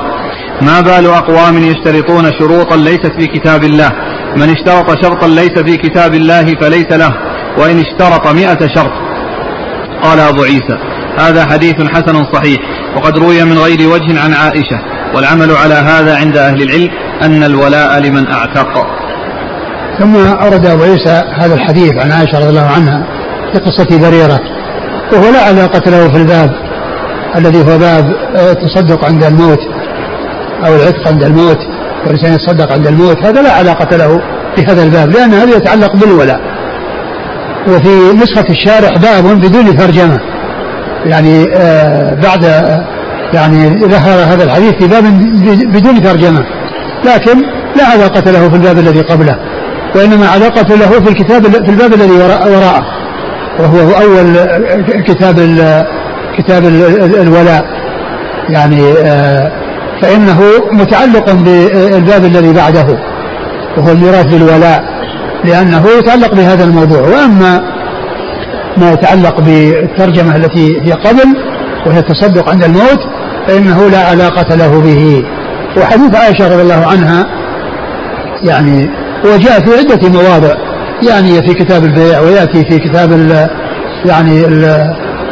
ما 0.62 0.80
بال 0.80 1.06
أقوام 1.06 1.58
يشترطون 1.58 2.30
شروطا 2.38 2.76
ليست 2.76 3.12
في 3.18 3.26
كتاب 3.26 3.64
الله؟ 3.64 3.90
من 4.36 4.48
اشترط 4.50 5.02
شرطا 5.02 5.26
ليس 5.26 5.58
في 5.58 5.76
كتاب 5.76 6.14
الله 6.14 6.54
فليس 6.60 6.92
له 6.92 7.12
وإن 7.58 7.78
اشترط 7.80 8.26
مئة 8.34 8.66
شرط. 8.74 8.92
قال 10.02 10.20
أبو 10.20 10.42
عيسى 10.42 10.78
هذا 11.20 11.46
حديث 11.46 11.74
حسن 11.74 12.24
صحيح 12.32 12.58
وقد 12.96 13.18
روي 13.18 13.44
من 13.44 13.58
غير 13.58 13.88
وجه 13.88 14.20
عن 14.20 14.34
عائشة 14.34 14.78
والعمل 15.14 15.50
على 15.52 15.74
هذا 15.74 16.16
عند 16.16 16.36
أهل 16.36 16.62
العلم 16.62 16.88
أن 17.22 17.42
الولاء 17.42 17.98
لمن 17.98 18.26
أعتق. 18.26 18.86
ثم 19.98 20.16
أورد 20.16 20.66
أبو 20.66 20.82
عيسى 20.82 21.22
هذا 21.40 21.54
الحديث 21.54 21.92
عن 22.02 22.12
عائشة 22.12 22.38
رضي 22.38 22.48
الله 22.48 22.70
عنها 22.76 23.06
في 23.52 23.58
قصة 23.58 23.98
بريرة 23.98 24.40
وهو 25.12 25.32
لا 25.32 25.42
علاقة 25.42 25.90
له 25.90 26.08
في 26.08 26.16
الباب 26.16 26.50
الذي 27.36 27.58
هو 27.58 27.78
باب 27.78 28.12
التصدق 28.34 29.04
عند 29.04 29.24
الموت 29.24 29.58
أو 30.66 30.74
العتق 30.74 31.08
عند 31.08 31.22
الموت 31.22 31.58
والإنسان 32.06 32.32
يتصدق 32.32 32.72
عند 32.72 32.86
الموت 32.86 33.16
هذا 33.24 33.42
لا 33.42 33.52
علاقة 33.52 33.96
له 33.96 34.20
في 34.56 34.64
هذا 34.64 34.82
الباب 34.82 35.10
لأن 35.10 35.34
هذا 35.34 35.56
يتعلق 35.56 35.96
بالولاء. 35.96 36.40
وفي 37.68 38.16
نسخة 38.22 38.44
الشارح 38.50 38.98
باب 38.98 39.40
بدون 39.40 39.76
ترجمة. 39.76 40.20
يعني 41.06 41.56
آه 41.56 42.14
بعد 42.14 42.44
يعني 43.34 43.86
ظهر 43.86 44.34
هذا 44.34 44.44
الحديث 44.44 44.74
في 44.74 44.86
باب 44.86 45.04
بدون 45.72 46.02
ترجمة. 46.02 46.44
لكن 47.04 47.38
لا 47.76 47.84
علاقة 47.92 48.30
له 48.30 48.48
في 48.48 48.56
الباب 48.56 48.78
الذي 48.78 49.00
قبله 49.00 49.36
وإنما 49.96 50.28
علاقة 50.28 50.74
له 50.74 51.00
في 51.00 51.08
الكتاب 51.10 51.42
في 51.42 51.70
الباب 51.70 51.94
الذي 51.94 52.12
وراءه. 52.12 52.82
وهو 53.58 53.90
أول 53.90 54.36
كتاب 55.02 55.36
كتاب 56.38 56.64
الولاء. 57.22 57.64
يعني 58.50 58.92
آه 59.04 59.52
فإنه 60.02 60.40
متعلق 60.72 61.32
بالباب 61.32 62.24
الذي 62.24 62.52
بعده 62.52 62.98
وهو 63.76 63.92
الميراث 63.92 64.26
بالولاء 64.26 64.84
لأنه 65.44 65.84
يتعلق 65.98 66.34
بهذا 66.34 66.64
الموضوع. 66.64 67.00
وأما 67.00 67.77
ما 68.78 68.92
يتعلق 68.92 69.40
بالترجمة 69.40 70.36
التي 70.36 70.80
هي 70.80 70.92
قبل 70.92 71.36
وهي 71.86 71.98
التصدق 71.98 72.50
عند 72.50 72.64
الموت 72.64 73.00
فإنه 73.48 73.88
لا 73.88 74.04
علاقة 74.04 74.54
له 74.54 74.80
به. 74.80 75.24
وحديث 75.76 76.16
عائشة 76.16 76.48
رضي 76.52 76.62
الله 76.62 76.86
عنها 76.86 77.26
يعني 78.42 78.90
وجاء 79.24 79.60
في 79.60 79.70
عدة 79.78 80.08
مواضع. 80.08 80.54
يعني 81.10 81.42
في 81.42 81.54
كتاب 81.54 81.84
البيع 81.84 82.20
ويأتي 82.20 82.64
في 82.70 82.78
كتاب 82.78 83.12
ال 83.12 83.48
يعني 84.04 84.46
ال 84.46 84.64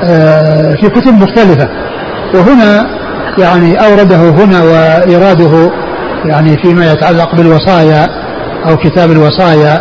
آه، 0.02 0.74
في 0.74 0.88
كتب 0.88 1.14
مختلفة. 1.14 1.68
وهنا 2.34 2.86
يعني 3.38 3.86
أورده 3.86 4.16
هنا 4.16 4.62
وإراده 4.62 5.70
يعني 6.24 6.56
فيما 6.62 6.92
يتعلق 6.92 7.34
بالوصايا 7.34 8.06
أو 8.68 8.76
كتاب 8.76 9.10
الوصايا 9.10 9.80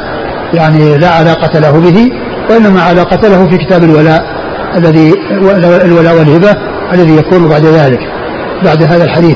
يعني 0.54 0.97
لا 0.97 1.10
علاقة 1.10 1.60
له 1.60 1.80
به. 1.80 2.12
وإنما 2.50 2.82
علاقة 2.82 3.28
له 3.28 3.48
في 3.48 3.58
كتاب 3.58 3.84
الولاء 3.84 4.26
الذي 4.78 5.14
الولاء 5.86 6.18
والهبة 6.18 6.56
الذي 6.94 7.16
يكون 7.18 7.50
بعد 7.50 7.66
ذلك 7.66 8.00
بعد 8.64 8.84
هذا 8.84 9.04
الحديث. 9.04 9.36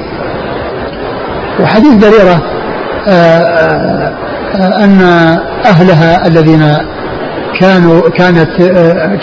وحديث 1.59 1.93
بريرة 1.93 2.41
آه، 3.07 3.11
آه، 3.11 4.13
آه، 4.55 4.83
أن 4.83 5.01
أهلها 5.65 6.27
الذين 6.27 6.77
كانوا 7.59 8.09
كانت 8.09 8.49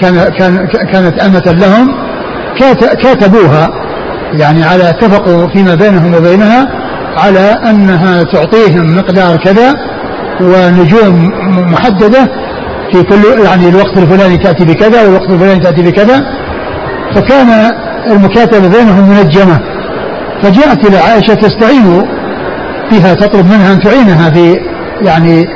كان 0.01 0.33
كان 0.39 0.67
كانت 0.93 1.19
أمة 1.19 1.57
لهم 1.61 1.95
كاتبوها 3.03 3.71
يعني 4.33 4.65
على 4.65 4.91
اتفقوا 4.91 5.49
فيما 5.49 5.75
بينهم 5.75 6.15
وبينها 6.15 6.69
على 7.17 7.59
أنها 7.71 8.23
تعطيهم 8.23 8.97
مقدار 8.97 9.37
كذا 9.37 9.75
ونجوم 10.41 11.31
محددة 11.73 12.29
في 12.97 13.03
كل 13.03 13.45
يعني 13.45 13.69
الوقت 13.69 13.99
الفلاني 13.99 14.39
تأتي 14.39 14.65
بكذا 14.65 15.03
والوقت 15.03 15.31
الفلاني 15.31 15.61
تأتي 15.61 15.83
بكذا 15.83 16.25
فكان 17.15 17.73
المكاتبة 18.11 18.69
بينهم 18.69 19.09
منجمة 19.11 19.61
فجاءت 20.43 20.89
إلى 20.89 20.99
عائشة 20.99 21.35
تستعين 21.35 22.03
بها 22.91 23.15
تطلب 23.15 23.47
منها 23.47 23.73
أن 23.73 23.81
تعينها 23.81 24.31
في 24.31 24.57
يعني 25.03 25.47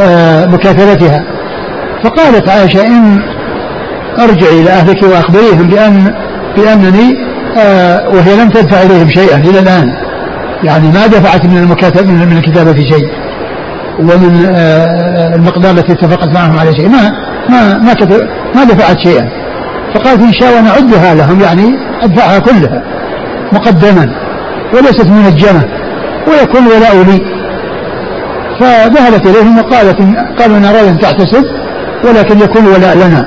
آه، 0.00 0.46
مكاتبتها. 0.46 1.24
فقالت 2.04 2.48
عائشة 2.48 2.86
إن 2.86 3.20
ارجعي 4.18 4.60
إلى 4.60 4.70
أهلك 4.70 5.02
وأخبريهم 5.02 5.66
بأن 5.68 6.14
بأنني 6.56 7.14
آه، 7.58 8.08
وهي 8.08 8.36
لم 8.42 8.50
تدفع 8.50 8.82
إليهم 8.82 9.08
شيئا 9.08 9.36
إلى 9.38 9.58
الآن 9.58 9.92
يعني 10.64 10.88
ما 10.88 11.06
دفعت 11.06 11.44
من 11.44 11.58
المكاتب 11.58 12.08
من 12.08 12.36
الكتابة 12.38 12.72
شيء. 12.72 13.08
ومن 14.00 14.46
آه، 14.54 15.34
المقدار 15.34 15.70
التي 15.70 15.92
اتفقت 15.92 16.28
معهم 16.28 16.58
على 16.58 16.74
شيء. 16.76 16.88
ما 16.88 17.12
ما 17.48 17.78
ما 17.78 17.94
ما 18.54 18.64
دفعت 18.64 18.98
شيئا. 18.98 19.28
فقالت 19.94 20.20
إن 20.20 20.32
شاء 20.32 20.48
الله 20.50 20.60
نعدها 20.60 21.14
لهم 21.14 21.40
يعني 21.40 21.70
أدفعها 22.02 22.38
كلها 22.38 22.82
مقدما 23.52 24.06
وليست 24.74 25.08
منجمة 25.08 25.64
ويكون 26.28 26.66
ولاء 26.66 26.96
لي 26.96 27.20
فذهبت 28.60 29.26
إليهم 29.26 29.58
وقالت 29.58 29.98
قالوا 30.38 30.58
نرى 30.58 30.88
ان 30.88 30.98
تعتسب 30.98 31.44
ولكن 32.04 32.38
يكون 32.38 32.66
ولاء 32.66 32.96
لنا. 32.96 33.26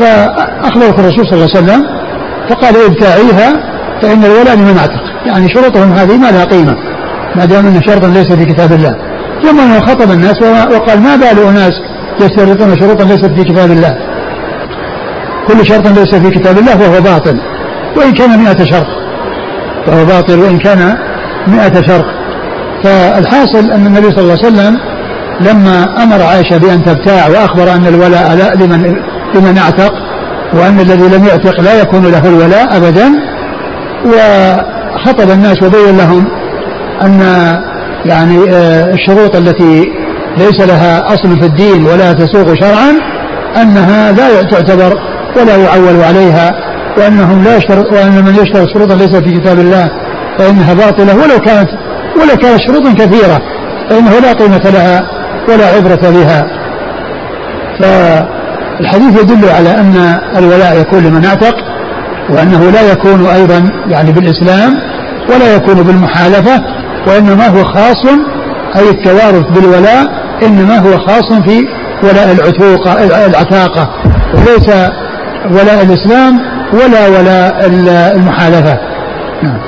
فأخبرت 0.00 0.98
الرسول 0.98 1.26
صلى 1.26 1.34
الله 1.34 1.48
عليه 1.54 1.58
وسلم 1.58 1.86
فقال 2.48 2.74
ابتاعيها 2.86 3.52
فإن 4.02 4.24
الولاء 4.24 4.56
لمن 4.56 4.76
أعتق. 4.78 5.26
يعني 5.26 5.48
شروطهم 5.48 5.92
هذه 5.92 6.16
ما 6.16 6.30
لها 6.30 6.44
قيمة 6.44 6.76
ما 7.36 7.44
دام 7.44 7.66
انه 7.66 7.80
شرط 7.80 8.04
ليس 8.04 8.32
في 8.32 8.44
كتاب 8.44 8.72
الله. 8.72 9.05
ثم 9.42 9.60
أنه 9.60 9.80
خطب 9.80 10.10
الناس 10.10 10.42
وقال 10.42 11.00
ما 11.00 11.16
بال 11.16 11.48
أناس 11.48 11.72
يشترطون 12.20 12.78
شروطا 12.80 13.04
ليست 13.04 13.32
في 13.36 13.44
كتاب 13.44 13.70
الله. 13.70 13.96
كل 15.48 15.66
شرط 15.66 15.88
ليس 15.88 16.14
في 16.14 16.30
كتاب 16.30 16.58
الله 16.58 16.76
فهو 16.76 17.00
باطل. 17.00 17.40
وإن 17.96 18.12
كان 18.12 18.38
مئة 18.38 18.64
شرط 18.64 18.86
فهو 19.86 20.04
باطل. 20.04 20.38
وإن 20.38 20.58
كان 20.58 20.98
مئة 21.46 21.86
شرط. 21.86 22.04
فالحاصل 22.84 23.70
أن 23.70 23.86
النبي 23.86 24.10
صلى 24.10 24.20
الله 24.20 24.36
عليه 24.42 24.46
وسلم 24.46 24.76
لما 25.40 26.02
أمر 26.02 26.22
عائشة 26.22 26.58
بأن 26.58 26.84
تبتاع 26.84 27.28
وأخبر 27.28 27.74
أن 27.74 27.86
الولاء 27.86 28.34
لا 28.34 28.54
لمن 28.54 28.96
لمن 29.34 29.58
اعتق 29.58 29.92
وأن 30.52 30.80
الذي 30.80 31.16
لم 31.16 31.24
يعتق 31.24 31.60
لا 31.60 31.80
يكون 31.80 32.06
له 32.06 32.28
الولاء 32.28 32.76
أبدا 32.76 33.12
وخطب 34.04 35.30
الناس 35.30 35.62
وبين 35.62 35.96
لهم 35.96 36.24
أن 37.02 37.20
يعني 38.08 38.38
آه، 38.50 38.94
الشروط 38.94 39.36
التي 39.36 39.84
ليس 40.38 40.60
لها 40.60 41.14
أصل 41.14 41.40
في 41.40 41.46
الدين 41.46 41.86
ولا 41.86 42.12
تسوق 42.12 42.54
شرعا 42.54 42.90
أنها 43.62 44.12
لا 44.12 44.42
تعتبر 44.42 44.94
ولا 45.36 45.56
يعول 45.56 46.02
عليها 46.02 46.52
وأنهم 46.98 47.44
لا 47.44 47.56
يشترط 47.56 47.92
وأن 47.92 48.24
من 48.24 48.34
يشترط 48.34 48.68
شروطا 48.68 48.94
ليس 48.94 49.16
في 49.16 49.40
كتاب 49.40 49.58
الله 49.58 49.88
فإنها 50.38 50.74
باطلة 50.74 51.14
ولو 51.14 51.38
كانت 51.38 51.68
ولو 52.16 52.36
كانت 52.36 52.60
شروط 52.60 52.96
كثيرة 52.96 53.40
فإنه 53.90 54.18
لا 54.22 54.32
قيمة 54.32 54.70
لها 54.70 55.00
ولا 55.48 55.66
عبرة 55.66 56.10
بها. 56.10 56.44
فالحديث 57.80 59.22
يدل 59.22 59.48
على 59.48 59.70
أن 59.80 60.18
الولاء 60.36 60.80
يكون 60.80 61.04
لمن 61.04 61.24
أعتق 61.24 61.54
وأنه 62.30 62.70
لا 62.70 62.92
يكون 62.92 63.26
أيضا 63.26 63.68
يعني 63.88 64.12
بالإسلام 64.12 64.74
ولا 65.28 65.54
يكون 65.56 65.82
بالمحالفة 65.82 66.75
وإنما 67.06 67.46
هو 67.46 67.64
خاص 67.64 68.06
أي 68.76 68.90
التوارث 68.90 69.44
بالولاء 69.54 70.06
إنما 70.42 70.78
هو 70.78 70.98
خاص 70.98 71.32
في 71.32 71.64
ولاء 72.02 72.32
العتوق 72.32 72.88
العتاقة. 73.26 73.88
وليس 74.34 74.68
ولاء 75.50 75.82
الإسلام 75.82 76.38
ولا 76.72 77.08
ولاء 77.08 77.66
المحالفة. 78.16 78.78
نعم. 79.42 79.58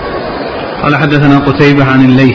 قال 0.83 0.96
حدثنا 0.96 1.38
قتيبة 1.38 1.85
عن 1.85 2.01
الليث. 2.01 2.35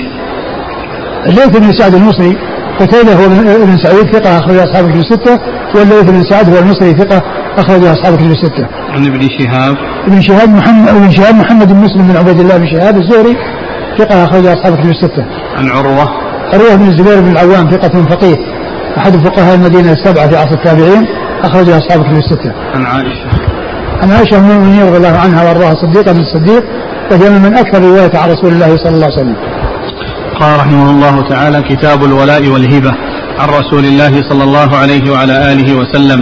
الليث 1.25 1.57
بن 1.57 1.71
سعد 1.71 1.95
المصري. 1.95 2.37
قتيبة 2.79 3.13
هو 3.13 3.25
ابن 3.63 3.77
سعيد 3.77 4.15
ثقة 4.15 4.37
أخرج 4.39 4.57
أصحاب 4.57 4.85
الكتب 4.85 4.99
الستة. 4.99 5.39
والليث 5.75 6.09
بن 6.09 6.23
سعد 6.29 6.49
هو 6.49 6.59
المصري 6.59 6.93
ثقة 6.93 7.21
أخرج 7.57 7.83
أصحاب 7.83 8.13
الكتب 8.13 8.31
الستة. 8.31 8.67
عن 8.89 9.05
ابن 9.05 9.27
شهاب. 9.39 9.75
ابن 10.07 10.21
شهاب 10.21 10.49
محمد 10.49 10.89
ابن 10.89 11.11
شهاب 11.11 11.35
محمد 11.35 11.73
بن 11.73 11.79
مسلم 11.79 12.07
بن 12.07 12.17
عبيد 12.17 12.39
الله 12.39 12.57
بن 12.57 12.67
شهاب 12.67 12.95
الزهري. 12.97 13.37
ثقة 14.03 14.23
أخرج 14.23 14.45
أصحاب 14.45 14.73
الكتب 14.73 14.89
الستة. 14.89 15.25
عن 15.57 15.69
عروة 15.69 16.07
عروة 16.53 16.75
بن 16.75 16.87
الزبير 16.87 17.21
بن 17.21 17.31
العوام 17.31 17.69
ثقة 17.69 18.05
فقيه 18.05 18.35
أحد 18.97 19.15
فقهاء 19.27 19.55
المدينة 19.55 19.91
السبعة 19.91 20.29
في 20.29 20.35
عصر 20.37 20.51
التابعين 20.51 21.05
أخرج 21.43 21.69
أصحاب 21.69 22.01
الكتب 22.01 22.17
الستة. 22.17 22.53
عن 22.75 22.85
عائشة 22.85 23.25
عن 24.01 24.11
عائشة 24.11 24.37
أم 24.37 24.51
المؤمنين 24.51 24.87
رضي 24.87 24.97
الله 24.97 25.19
عنها 25.19 25.43
وأرضاها 25.43 25.75
صديقة 25.81 26.11
بن 26.11 26.19
الصديق 26.19 26.63
وهي 27.11 27.29
من 27.29 27.57
أكثر 27.57 27.81
رواية 27.81 28.11
عن 28.17 28.29
رسول 28.29 28.51
الله 28.53 28.77
صلى 28.77 28.95
الله 28.95 29.05
عليه 29.05 29.15
وسلم. 29.15 29.35
قال 30.39 30.59
رحمه 30.59 30.89
الله 30.89 31.29
تعالى 31.29 31.61
كتاب 31.61 32.03
الولاء 32.03 32.47
والهبة 32.47 32.91
عن 33.39 33.49
رسول 33.49 33.85
الله 33.85 34.21
صلى 34.29 34.43
الله 34.43 34.77
عليه 34.77 35.11
وعلى 35.11 35.51
آله 35.51 35.77
وسلم 35.77 36.21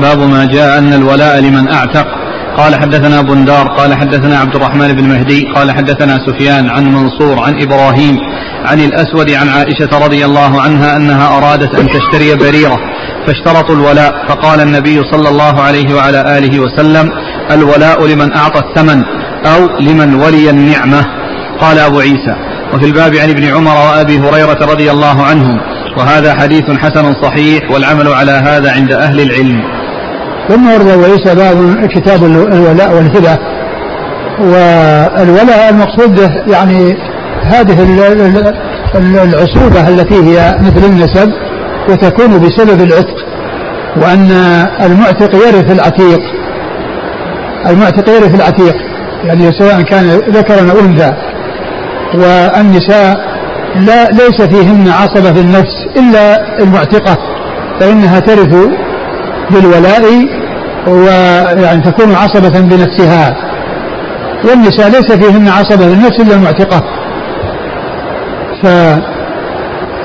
باب 0.00 0.18
ما 0.18 0.44
جاء 0.44 0.78
أن 0.78 0.92
الولاء 0.92 1.40
لمن 1.40 1.68
أعتق 1.68 2.06
قال 2.56 2.74
حدثنا 2.74 3.22
بندار 3.22 3.68
قال 3.68 3.94
حدثنا 3.94 4.38
عبد 4.38 4.56
الرحمن 4.56 4.92
بن 4.92 5.08
مهدي 5.08 5.40
قال 5.54 5.70
حدثنا 5.70 6.18
سفيان 6.26 6.70
عن 6.70 6.84
منصور 6.84 7.40
عن 7.40 7.62
إبراهيم 7.62 8.16
عن 8.64 8.80
الأسود 8.80 9.30
عن 9.30 9.48
عائشة 9.48 10.04
رضي 10.04 10.24
الله 10.24 10.60
عنها 10.60 10.96
أنها 10.96 11.38
أرادت 11.38 11.74
أن 11.80 11.86
تشتري 11.88 12.34
بريرة 12.34 12.78
فاشترطوا 13.26 13.74
الولاء 13.74 14.12
فقال 14.28 14.60
النبي 14.60 15.02
صلى 15.12 15.28
الله 15.28 15.60
عليه 15.60 15.94
وعلى 15.94 16.38
آله 16.38 16.60
وسلم 16.60 17.12
الولاء 17.50 18.06
لمن 18.06 18.36
أعطى 18.36 18.60
الثمن 18.60 19.02
أو 19.46 19.80
لمن 19.80 20.14
ولي 20.14 20.50
النعمة. 20.50 21.04
قال 21.60 21.78
أبو 21.78 22.00
عيسى 22.00 22.34
وفي 22.74 22.86
الباب 22.86 23.14
عن 23.14 23.30
ابن 23.30 23.44
عمر 23.44 23.76
وأبي 23.76 24.18
هريرة 24.18 24.58
رضي 24.72 24.90
الله 24.90 25.22
عنهم 25.22 25.56
وهذا 25.98 26.34
حديث 26.34 26.64
حسن 26.70 27.14
صحيح 27.22 27.70
والعمل 27.70 28.08
على 28.08 28.32
هذا 28.32 28.72
عند 28.72 28.92
أهل 28.92 29.20
العلم. 29.20 29.75
ثم 30.48 30.70
ورد 30.72 30.86
وليس 30.86 31.28
باب 31.34 31.86
كتاب 31.86 32.24
الولاء 32.24 32.94
والهبة 32.94 33.38
والولاء 34.40 35.70
المقصود 35.70 36.18
يعني 36.48 36.96
هذه 37.42 37.82
العصوبة 39.24 39.88
التي 39.88 40.14
هي 40.14 40.56
مثل 40.60 40.86
النسب 40.86 41.32
وتكون 41.88 42.38
بسبب 42.38 42.80
العتق 42.80 43.16
وأن 43.96 44.30
المعتق 44.80 45.34
يرث 45.34 45.70
العتيق. 45.72 46.20
المعتق 47.66 48.08
يرث 48.10 48.34
العتيق 48.34 48.74
يعني 49.24 49.52
سواء 49.52 49.82
كان 49.82 50.04
ذكرا 50.30 50.70
أو 50.70 50.80
أنثى. 50.80 51.12
والنساء 52.14 53.36
لا 53.86 54.04
ليس 54.10 54.42
فيهن 54.42 54.88
عصبة 54.88 55.32
في 55.32 55.40
النفس 55.40 55.86
إلا 55.96 56.58
المعتقة 56.58 57.16
فإنها 57.80 58.20
ترث 58.20 58.54
بالولاء 59.50 60.04
ويعني 60.88 61.82
تكون 61.82 62.14
عصبة 62.14 62.60
بنفسها. 62.60 63.36
والنساء 64.44 64.88
ليس 64.88 65.12
فيهن 65.12 65.48
عصبة 65.48 65.86
بالنفس 65.86 66.20
إلا 66.20 66.34
المعتقة 66.34 66.82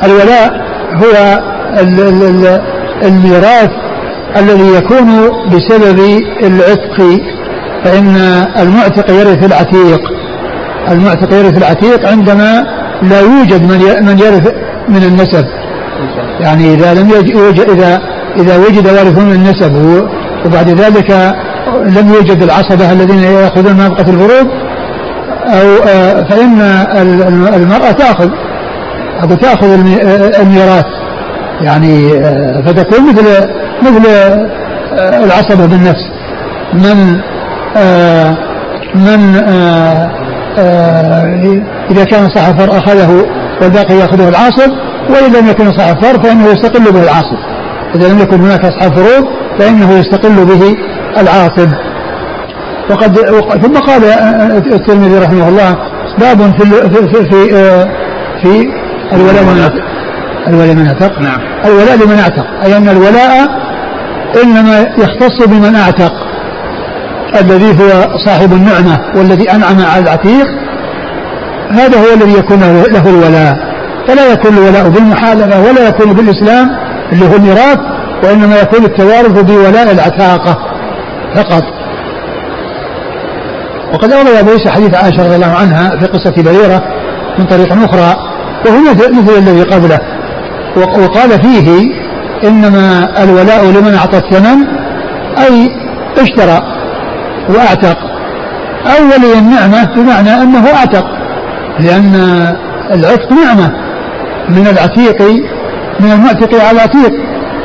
فالولاء 0.02 0.62
هو 0.96 1.40
الميراث 3.04 3.70
الذي 4.38 4.76
يكون 4.76 5.30
بسبب 5.52 6.00
العتق 6.44 7.22
فإن 7.84 8.16
المعتق 8.60 9.12
يرث 9.12 9.46
العتيق. 9.46 10.02
المعتق 10.92 11.34
يرث 11.34 11.58
العتيق 11.58 12.10
عندما 12.10 12.66
لا 13.02 13.20
يوجد 13.20 13.62
من 13.62 14.06
من 14.06 14.20
يرث 14.20 14.54
من 14.90 15.04
النسب. 15.04 15.46
يعني 16.40 16.74
إذا 16.74 16.94
لم 16.94 17.10
يوجد 17.10 17.70
إذا 17.70 18.02
إذا 18.38 18.58
وجد 18.58 18.88
وارث 18.88 19.18
من 19.18 19.32
النسب 19.32 19.76
وبعد 20.46 20.70
ذلك 20.70 21.36
لم 21.86 22.14
يوجد 22.14 22.44
العصبة 22.44 22.92
الذين 22.92 23.20
يأخذون 23.20 23.78
نفقة 23.78 24.02
الفروض 24.02 24.48
أو 25.46 25.88
آه، 25.88 26.24
فإن 26.30 26.62
المرأة 27.56 27.92
تأخذ 27.92 28.30
أو 29.24 29.36
تأخذ 29.36 29.68
الميراث. 30.40 30.86
يعني 31.62 32.14
آه، 32.14 32.62
فتكون 32.66 33.10
مثل 33.10 33.24
مثل 33.82 34.08
آه، 34.08 35.24
العصبة 35.24 35.66
بالنفس. 35.66 36.12
من 36.74 37.22
من 38.96 39.36
إذا 41.92 42.04
كان 42.04 42.30
صاحب 42.30 42.62
أخذه 42.62 43.26
والباقي 43.62 43.94
يأخذه 43.94 44.30
العاصب 44.30 44.72
وإن 45.10 45.34
لم 45.34 45.48
يكن 45.50 45.72
صاحب 45.72 46.24
فإنه 46.24 46.48
يستقل 46.48 46.92
به 46.92 47.04
العاصب 47.04 47.51
إذا 47.96 48.14
لم 48.14 48.20
يكن 48.20 48.40
هناك 48.40 48.66
أصحاب 48.66 48.96
فروض 48.96 49.28
فإنه 49.60 49.92
يستقل 49.92 50.46
به 50.46 50.76
العاصب 51.18 51.70
وقد 52.90 53.18
ثم 53.62 53.74
قال 53.74 54.04
الترمذي 54.74 55.20
رحمه 55.20 55.50
الله 55.50 55.78
باب 56.20 56.38
في 56.60 56.66
في 56.90 57.26
في, 57.32 57.50
في 58.42 58.70
الولاء 59.14 59.44
لمن 59.44 59.60
اعتق 59.62 59.84
الولاء 60.48 60.76
لمن 60.76 60.88
اعتق 60.88 61.20
نعم. 61.20 61.40
الولاء 61.66 61.96
لمن 61.96 62.20
اعتق 62.20 62.46
أي 62.64 62.78
أن 62.78 62.90
الولاء 62.90 63.48
إنما 64.44 64.80
يختص 64.80 65.48
بمن 65.48 65.76
أعتق 65.76 66.14
الذي 67.42 67.72
هو 67.72 68.18
صاحب 68.26 68.54
النعمة 68.54 69.00
والذي 69.16 69.52
أنعم 69.52 69.82
على 69.82 70.04
العتيق. 70.04 70.48
هذا 71.72 72.00
هو 72.00 72.14
الذي 72.14 72.34
يكون 72.34 72.60
له 72.92 73.10
الولاء. 73.10 73.58
فلا 74.08 74.32
يكون 74.32 74.54
الولاء 74.58 74.90
بالمحالفة 74.90 75.62
ولا 75.62 75.88
يكون 75.88 76.14
بالإسلام. 76.14 76.70
اللي 77.12 77.26
هو 77.26 77.36
الميراث 77.36 77.78
وإنما 78.24 78.60
يكون 78.60 78.86
التوارث 78.86 79.42
بولاء 79.42 79.92
العتاقة 79.92 80.58
فقط. 81.36 81.64
وقد 83.94 84.12
أورد 84.12 84.28
أبو 84.28 84.50
عيسى 84.50 84.70
حديث 84.70 84.96
عائشة 84.96 85.26
رضي 85.26 85.36
الله 85.36 85.56
عنها 85.56 85.90
في 86.00 86.06
قصة 86.06 86.44
بريرة 86.44 86.84
من 87.40 87.46
طريق 87.46 87.74
أخرى 87.74 88.16
وهو 88.66 88.82
مثل 88.92 89.38
الذي 89.38 89.64
قبله. 89.64 90.00
وقال 90.78 91.30
فيه 91.42 91.94
إنما 92.44 93.08
الولاء 93.24 93.66
لمن 93.66 93.94
أعطى 93.94 94.18
الثمن 94.18 94.68
أي 95.38 95.70
اشترى 96.22 96.60
وأعتق. 97.50 97.98
أو 98.86 99.06
ولي 99.06 99.40
النعمة 99.40 99.96
بمعنى 99.96 100.44
أنه 100.44 100.68
أعتق 100.76 101.06
لأن 101.80 102.16
العتق 102.94 103.32
نعمة 103.32 103.72
من 104.50 104.68
العتيق 104.68 105.22
من 106.02 106.12
المعتق 106.12 106.56
على 106.56 106.72
العتيق. 106.72 107.12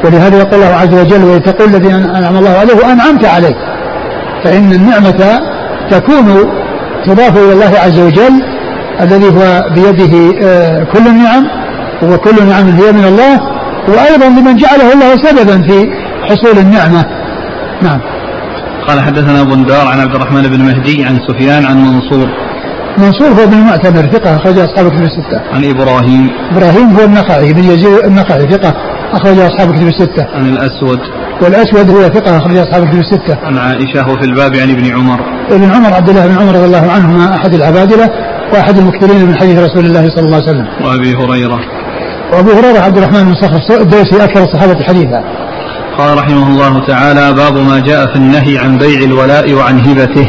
ولهذا 0.05 0.39
يقول 0.39 0.55
الله 0.55 0.75
عز 0.75 0.95
وجل 0.95 1.25
ويتقول 1.25 1.69
الذي 1.69 1.95
أنعم 1.95 2.37
الله 2.37 2.51
عليه 2.51 2.75
وأنعمت 2.75 3.25
عليه 3.25 3.55
فإن 4.45 4.73
النعمة 4.73 5.41
تكون 5.91 6.27
تضاف 7.07 7.37
إلى 7.37 7.53
الله 7.53 7.79
عز 7.85 7.99
وجل 8.01 8.43
الذي 9.01 9.27
هو 9.27 9.65
بيده 9.75 10.15
آه، 10.43 10.85
كل 10.85 11.07
النعم 11.07 11.45
وكل 12.03 12.47
نعم 12.49 12.71
هي 12.71 12.93
من 12.93 13.05
الله 13.05 13.41
وأيضا 13.89 14.27
لمن 14.27 14.57
جعله 14.57 14.93
الله 14.93 15.17
سببا 15.17 15.63
في 15.69 15.91
حصول 16.23 16.59
النعمة. 16.59 17.05
نعم. 17.83 18.01
قال 18.89 19.01
حدثنا 19.01 19.43
بندار 19.43 19.87
عن 19.87 20.01
عبد 20.01 20.15
الرحمن 20.15 20.43
بن 20.43 20.61
مهدي 20.63 21.05
عن 21.05 21.19
سفيان 21.29 21.67
عن 21.67 21.77
منصور 21.77 22.29
منصور 22.99 23.29
هو 23.29 23.47
بن 23.47 23.53
المعتمر 23.53 24.13
ثقة 24.13 24.37
أخرج 24.37 24.59
أصحاب 24.59 24.89
كتب 24.89 25.03
الستة. 25.03 25.39
عن 25.53 25.65
إبراهيم. 25.65 26.31
إبراهيم 26.53 26.97
هو 26.97 27.05
النخعي 27.05 27.53
بن 27.53 27.65
يزيد 27.65 28.05
النخعي 28.05 28.41
ثقة 28.41 28.75
أخرج 29.13 29.39
أصحاب 29.39 29.75
كتب 29.75 29.87
الستة. 29.87 30.27
عن 30.35 30.47
الأسود. 30.47 30.99
والأسود 31.43 31.91
هو 31.91 32.03
ثقة 32.03 32.37
أخرج 32.37 32.57
أصحاب 32.57 32.89
كتب 32.89 32.99
الستة. 32.99 33.37
عن 33.43 33.59
عائشة 33.59 34.09
وفي 34.11 34.25
الباب 34.25 34.57
عن 34.57 34.71
ابن 34.71 34.95
عمر. 34.95 35.21
ابن 35.51 35.71
عمر 35.71 35.95
عبد 35.95 36.09
الله 36.09 36.27
بن 36.27 36.39
عمر 36.39 36.55
رضي 36.55 36.65
الله 36.65 36.91
عنهما 36.93 37.35
أحد 37.37 37.55
العبادلة 37.55 38.11
وأحد 38.53 38.79
المكثرين 38.79 39.27
من 39.27 39.37
حديث 39.37 39.59
رسول 39.59 39.85
الله 39.85 40.09
صلى 40.09 40.27
الله 40.27 40.37
عليه 40.37 40.49
وسلم. 40.49 40.67
وأبي 40.85 41.15
هريرة. 41.15 41.61
وأبو 42.33 42.51
هريرة 42.51 42.81
عبد 42.81 42.97
الرحمن 42.99 43.25
بن 43.25 43.35
صخر 43.35 43.81
الدوسي 43.81 44.25
أكثر 44.25 44.43
الصحابة 44.43 44.85
حديثا. 44.85 45.23
قال 45.99 46.19
رحمه 46.19 46.49
الله 46.49 46.87
تعالى 46.87 47.33
باب 47.33 47.57
ما 47.57 47.81
جاء 47.81 48.07
في 48.07 48.17
النهي 48.17 48.59
عن 48.59 48.79
بيع 48.79 49.01
الولاء 49.01 49.53
وعن 49.53 49.81
هبته 49.81 50.29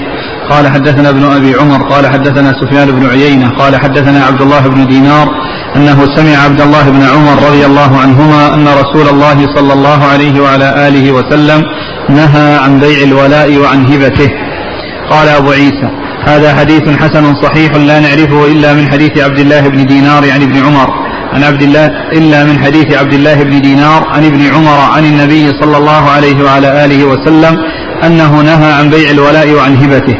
قال 0.49 0.67
حدثنا 0.67 1.09
ابن 1.09 1.23
أبي 1.23 1.55
عمر 1.55 1.89
قال 1.89 2.07
حدثنا 2.07 2.53
سفيان 2.61 2.91
بن 2.91 3.09
عيينة 3.09 3.49
قال 3.49 3.75
حدثنا 3.75 4.25
عبد 4.25 4.41
الله 4.41 4.67
بن 4.67 4.87
دينار 4.87 5.27
أنه 5.75 6.05
سمع 6.15 6.37
عبد 6.45 6.61
الله 6.61 6.89
بن 6.89 7.03
عمر 7.03 7.47
رضي 7.47 7.65
الله 7.65 7.97
عنهما 7.97 8.53
أن 8.53 8.67
رسول 8.67 9.09
الله 9.09 9.47
صلى 9.55 9.73
الله 9.73 10.03
عليه 10.03 10.41
وعلى 10.41 10.87
آله 10.87 11.11
وسلم 11.11 11.63
نهى 12.09 12.57
عن 12.63 12.79
بيع 12.79 13.03
الولاء 13.03 13.57
وعن 13.57 13.85
هبته. 13.85 14.29
قال 15.09 15.27
أبو 15.29 15.51
عيسى 15.51 15.89
هذا 16.27 16.55
حديث 16.55 16.89
حسن 16.89 17.35
صحيح 17.43 17.75
لا 17.75 17.99
نعرفه 17.99 18.45
إلا 18.45 18.73
من 18.73 18.91
حديث 18.91 19.17
عبد 19.17 19.39
الله 19.39 19.61
بن 19.67 19.85
دينار 19.85 20.31
عن 20.31 20.41
ابن 20.41 20.57
عمر. 20.65 20.89
عن 21.33 21.43
عبد 21.43 21.61
الله 21.61 21.85
إلا 22.13 22.43
من 22.43 22.59
حديث 22.59 22.97
عبد 22.97 23.13
الله 23.13 23.43
بن 23.43 23.61
دينار 23.61 24.07
عن 24.07 24.25
ابن 24.25 24.41
عمر 24.53 24.79
عن 24.95 25.05
النبي 25.05 25.51
صلى 25.61 25.77
الله 25.77 26.09
عليه 26.09 26.43
وعلى 26.45 26.85
آله 26.85 27.05
وسلم 27.05 27.57
أنه 28.03 28.41
نهى 28.41 28.73
عن 28.73 28.89
بيع 28.89 29.09
الولاء 29.11 29.47
وعن 29.53 29.75
هبته. 29.77 30.17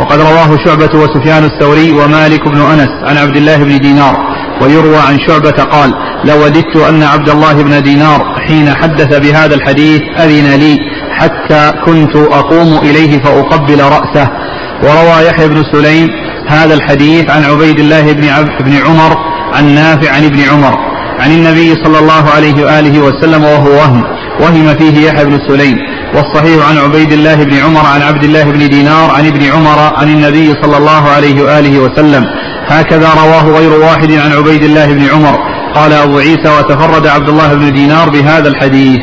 وقد 0.00 0.20
رواه 0.20 0.56
شعبة 0.64 0.98
وسفيان 0.98 1.44
الثوري 1.44 1.92
ومالك 1.92 2.48
بن 2.48 2.60
أنس 2.60 2.88
عن 3.04 3.16
عبد 3.16 3.36
الله 3.36 3.56
بن 3.56 3.78
دينار 3.78 4.16
ويروى 4.62 4.96
عن 4.96 5.18
شعبة 5.20 5.62
قال 5.64 5.92
لوددت 6.24 6.76
أن 6.76 7.02
عبد 7.02 7.28
الله 7.28 7.62
بن 7.62 7.82
دينار 7.82 8.20
حين 8.48 8.74
حدث 8.74 9.18
بهذا 9.18 9.54
الحديث 9.54 10.02
أذن 10.20 10.60
لي 10.60 10.78
حتى 11.18 11.72
كنت 11.86 12.16
أقوم 12.16 12.78
إليه 12.78 13.18
فأقبل 13.18 13.80
رأسه 13.80 14.28
وروى 14.82 15.26
يحيى 15.26 15.48
بن 15.48 15.62
سليم 15.72 16.08
هذا 16.48 16.74
الحديث 16.74 17.30
عن 17.30 17.44
عبيد 17.44 17.78
الله 17.78 18.12
بن, 18.12 18.26
بن 18.60 18.76
عمر 18.86 19.16
عن 19.54 19.74
نافع 19.74 20.12
عن 20.12 20.24
ابن 20.24 20.40
عمر 20.40 20.74
عن 21.20 21.30
النبي 21.30 21.74
صلى 21.84 21.98
الله 21.98 22.30
عليه 22.36 22.64
وآله 22.64 23.00
وسلم 23.00 23.44
وهو 23.44 23.70
وهم 23.70 24.02
وهم 24.40 24.74
فيه 24.74 25.08
يحيى 25.08 25.24
بن 25.24 25.38
سليم. 25.48 25.76
والصحيح 26.14 26.68
عن 26.68 26.78
عبيد 26.78 27.12
الله 27.12 27.34
بن 27.34 27.54
عمر 27.54 27.86
عن 27.94 28.02
عبد 28.02 28.24
الله 28.24 28.44
بن 28.44 28.68
دينار 28.68 29.10
عن 29.10 29.26
ابن 29.26 29.42
عمر 29.44 29.94
عن 29.96 30.08
النبي 30.08 30.54
صلى 30.62 30.76
الله 30.76 31.08
عليه 31.16 31.42
وآله 31.42 31.78
وسلم. 31.78 32.24
هكذا 32.68 33.08
رواه 33.24 33.58
غير 33.58 33.72
واحد 33.72 34.12
عن 34.12 34.32
عبيد 34.32 34.62
الله 34.62 34.86
بن 34.86 35.04
عمر. 35.14 35.38
قال 35.74 35.92
أبو 35.92 36.18
عيسى 36.18 36.48
وتفرد 36.58 37.06
عبد 37.06 37.28
الله 37.28 37.54
بن 37.54 37.72
دينار 37.72 38.10
بهذا 38.10 38.48
الحديث. 38.48 39.00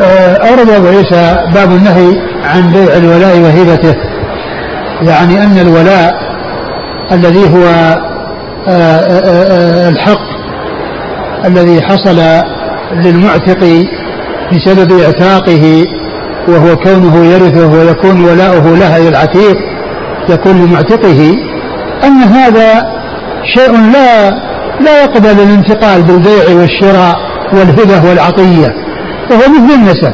آه، 0.00 0.34
أورد 0.34 0.70
أبو 0.70 0.86
عيسى 0.86 1.36
باب 1.54 1.70
النهي 1.70 2.20
عن 2.44 2.72
بيع 2.72 2.96
الولاء 2.96 3.38
وهبته 3.38 3.94
يعني 5.02 5.42
أن 5.42 5.58
الولاء 5.58 6.14
الذي 7.12 7.54
هو 7.54 7.66
آه، 8.68 8.70
آه، 8.70 9.88
الحق 9.88 10.32
الذي 11.44 11.82
حصل 11.82 12.44
للمعتق 12.92 13.86
بسبب 14.52 15.00
اعتاقه 15.00 15.86
وهو 16.48 16.76
كونه 16.76 17.24
يرثه 17.24 17.66
ويكون 17.66 18.24
ولاؤه 18.24 18.76
له 18.76 18.96
اي 18.96 19.08
العتيق 19.08 19.56
يكون 20.28 20.64
لمعتقه. 20.64 21.36
أن 22.04 22.22
هذا 22.22 22.84
شيء 23.54 23.72
لا 23.92 24.30
لا 24.80 25.02
يقبل 25.02 25.40
الانتقال 25.40 26.02
بالبيع 26.02 26.60
والشراء 26.60 27.16
والهبه 27.52 28.08
والعطية 28.08 28.74
وهو 29.30 29.40
مثل 29.40 29.74
النسب. 29.74 30.12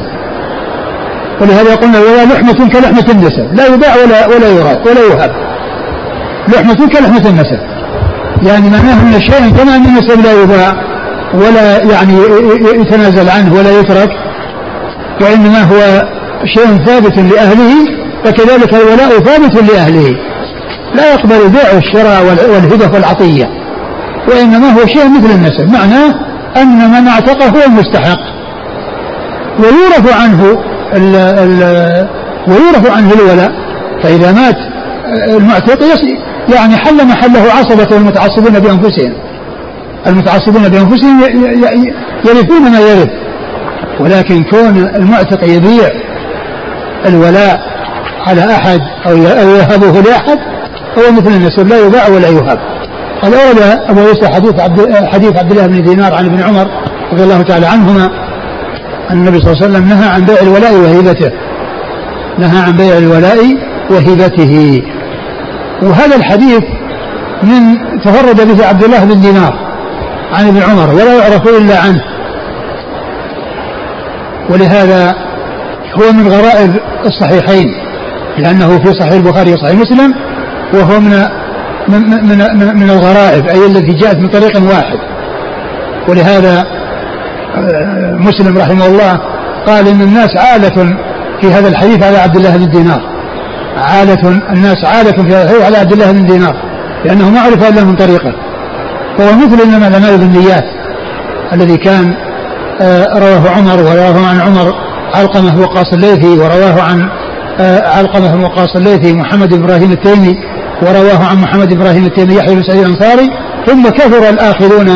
ولهذا 1.41 1.73
يقولون 1.73 1.95
ولا 1.95 2.25
لحمة 2.33 2.69
كلحمة 2.69 3.05
النسب 3.09 3.53
لا 3.53 3.65
يباع 3.67 3.95
ولا 4.03 4.27
ولا 4.27 4.47
يراد 4.47 4.87
ولا 4.87 5.01
يهب. 5.01 5.31
لحمة 6.47 6.87
كلحمة 6.87 7.29
النسب. 7.29 7.59
يعني 8.47 8.69
معناه 8.69 9.01
أن 9.01 9.13
الشيء 9.15 9.49
كما 9.57 9.75
أن 9.75 9.85
النسب 9.85 10.21
لا 10.23 10.43
يباع 10.43 10.73
ولا 11.33 11.83
يعني 11.83 12.13
يتنازل 12.81 13.29
عنه 13.29 13.53
ولا 13.53 13.79
يترك 13.79 14.09
وإنما 15.21 15.63
هو 15.63 16.03
شيء 16.45 16.85
ثابت 16.85 17.17
لأهله 17.17 17.73
فكذلك 18.23 18.73
الولاء 18.73 19.19
ثابت 19.19 19.71
لأهله. 19.71 20.15
لا 20.95 21.13
يقبل 21.13 21.35
البيع 21.45 21.73
والشراء 21.73 22.23
والهبة 22.25 22.93
والعطية 22.93 23.49
وإنما 24.27 24.69
هو 24.69 24.85
شيء 24.85 25.09
مثل 25.09 25.31
النسب. 25.31 25.71
معناه 25.73 26.15
أن 26.57 26.91
من 26.91 27.07
اعتقه 27.07 27.47
هو 27.47 27.65
المستحق. 27.67 28.19
ويورث 29.59 30.13
عنه 30.21 30.63
ال 30.93 31.15
ال 31.15 32.07
ويورث 32.47 32.91
عنه 32.91 33.13
الولاء 33.13 33.51
فإذا 34.03 34.31
مات 34.31 34.57
المعتق 35.27 35.83
يعني 36.55 36.77
حل 36.77 37.07
محله 37.07 37.51
عصبة 37.51 37.97
المتعصبون 37.97 38.59
بأنفسهم. 38.59 39.13
المتعصبون 40.07 40.69
بأنفسهم 40.69 41.21
يرثون 42.25 42.71
ما 42.71 42.79
يرث. 42.79 43.09
ولكن 43.99 44.43
كون 44.43 44.89
المعتق 44.95 45.43
يبيع 45.43 45.89
الولاء 47.05 47.59
على 48.27 48.55
أحد 48.55 48.79
أو 49.07 49.17
يهبه 49.17 50.01
لأحد 50.01 50.37
هو 50.97 51.11
مثل 51.11 51.27
النسب 51.27 51.67
لا 51.67 51.85
يباع 51.85 52.07
ولا 52.07 52.27
يهب. 52.27 52.59
قال 53.21 53.33
أورد 53.33 53.79
أبو 53.89 53.99
يوسف 53.99 54.33
حديث 54.33 54.59
عبد 54.59 55.05
حديث 55.05 55.37
عبد 55.37 55.51
الله 55.51 55.67
بن 55.67 55.83
دينار 55.83 56.13
عن 56.13 56.25
ابن 56.25 56.41
عمر 56.43 56.67
رضي 57.13 57.23
الله 57.23 57.41
تعالى 57.41 57.65
عنهما 57.65 58.09
أن 59.11 59.17
النبي 59.17 59.39
صلى 59.39 59.51
الله 59.51 59.63
عليه 59.63 59.73
وسلم 59.73 59.89
نهى 59.89 60.09
عن 60.09 60.25
بيع 60.25 60.39
الولاء 60.41 60.73
وهبته. 60.73 61.31
نهى 62.39 62.59
عن 62.61 62.71
بيع 62.77 62.97
الولاء 62.97 63.37
وهبته. 63.89 64.81
وهذا 65.81 66.15
الحديث 66.15 66.63
من 67.43 67.77
تفرد 68.03 68.47
به 68.47 68.65
عبد 68.65 68.83
الله 68.83 69.03
بن 69.05 69.21
دينار 69.21 69.53
عن 70.33 70.47
ابن 70.47 70.61
عمر 70.61 70.93
ولا 70.93 71.17
يعرف 71.17 71.47
إلا 71.47 71.79
عنه. 71.79 72.01
ولهذا 74.49 75.15
هو 75.93 76.11
من 76.11 76.27
غرائب 76.27 76.75
الصحيحين 77.05 77.67
لأنه 78.37 78.79
في 78.79 78.93
صحيح 78.93 79.11
البخاري 79.11 79.53
وصحيح 79.53 79.75
مسلم 79.75 80.13
وهو 80.73 80.99
من 80.99 81.27
من 81.87 82.09
من, 82.09 82.75
من, 82.75 82.89
الغرائب 82.89 83.47
أي 83.47 83.65
التي 83.65 83.93
جاءت 83.93 84.17
من 84.17 84.27
طريق 84.27 84.57
واحد. 84.57 84.99
ولهذا 86.09 86.65
آه، 87.57 88.15
مسلم 88.15 88.57
رحمه 88.57 88.85
الله 88.85 89.19
قال 89.67 89.87
إن 89.87 90.01
الناس 90.01 90.37
عالة 90.37 90.97
في 91.41 91.47
هذا 91.47 91.67
الحديث 91.67 92.03
على 92.03 92.17
عبد 92.17 92.35
الله 92.35 92.57
بن 92.57 92.69
دينار. 92.69 93.01
عالة 93.77 94.29
الناس 94.29 94.85
عالة 94.85 95.23
في 95.23 95.35
هذا 95.35 95.65
على 95.65 95.77
عبد 95.77 95.91
الله 95.91 96.11
بن 96.11 96.25
دينار 96.25 96.55
لأنه 97.05 97.29
ما 97.29 97.39
عرف 97.39 97.69
إلا 97.69 97.83
من 97.83 97.95
طريقه. 97.95 98.33
وهو 99.19 99.35
مثل 99.35 99.61
إنما 99.61 99.87
الأعمال 99.87 100.17
بالنيات 100.17 100.65
الذي 101.53 101.77
كان 101.77 102.13
رواه 103.17 103.49
عمر 103.49 103.79
ورواه 103.83 104.27
عن 104.27 104.41
عمر. 104.41 104.89
علقمة 105.13 105.61
وقاص 105.61 105.93
الليثي 105.93 106.37
ورواه 106.37 106.81
عن 106.81 107.09
آه، 107.59 107.97
علقمة 107.97 108.43
وقاص 108.43 108.75
الليثي 108.75 109.13
محمد 109.13 109.53
إبراهيم 109.53 109.91
التيمي 109.91 110.35
ورواه 110.81 111.25
عن 111.29 111.41
محمد 111.41 111.73
إبراهيم 111.73 112.05
التيمي 112.05 112.35
يحيى 112.35 112.55
بن 112.55 112.63
سعيد 112.63 112.79
الأنصاري 112.79 113.29
ثم 113.65 113.89
كثر 113.89 114.29
الآخذون 114.29 114.89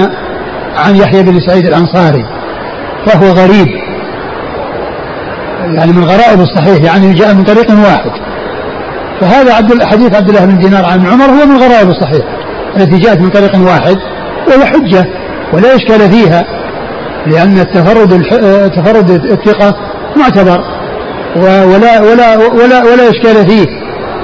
عن 0.77 0.95
يحيى 0.95 1.23
بن 1.23 1.39
سعيد 1.39 1.67
الأنصاري. 1.67 2.25
فهو 3.05 3.25
غريب. 3.31 3.67
يعني 5.75 5.91
من 5.91 6.03
غرائب 6.03 6.41
الصحيح 6.41 6.83
يعني 6.83 7.13
جاء 7.13 7.33
من 7.33 7.43
طريق 7.43 7.71
واحد. 7.71 8.11
فهذا 9.21 9.53
عبد 9.53 9.83
حديث 9.83 10.15
عبد 10.15 10.29
الله 10.29 10.45
بن 10.45 10.57
دينار 10.57 10.85
عن 10.85 11.05
عمر 11.05 11.25
هو 11.25 11.45
من 11.45 11.57
غرائب 11.57 11.89
الصحيح. 11.89 12.25
التي 12.77 12.97
جاءت 12.97 13.21
من 13.21 13.29
طريق 13.29 13.57
واحد 13.57 13.97
وهي 14.47 14.65
حجة 14.65 15.05
ولا 15.53 15.75
إشكال 15.75 16.11
فيها. 16.11 16.62
لأن 17.27 17.59
التفرد 17.59 18.23
تفرد 18.75 19.09
الثقة 19.09 19.73
معتبر 20.15 20.59
ولا 21.37 22.01
ولا 22.01 22.37
ولا 22.37 22.83
ولا 22.83 23.09
إشكال 23.09 23.47
فيه 23.47 23.65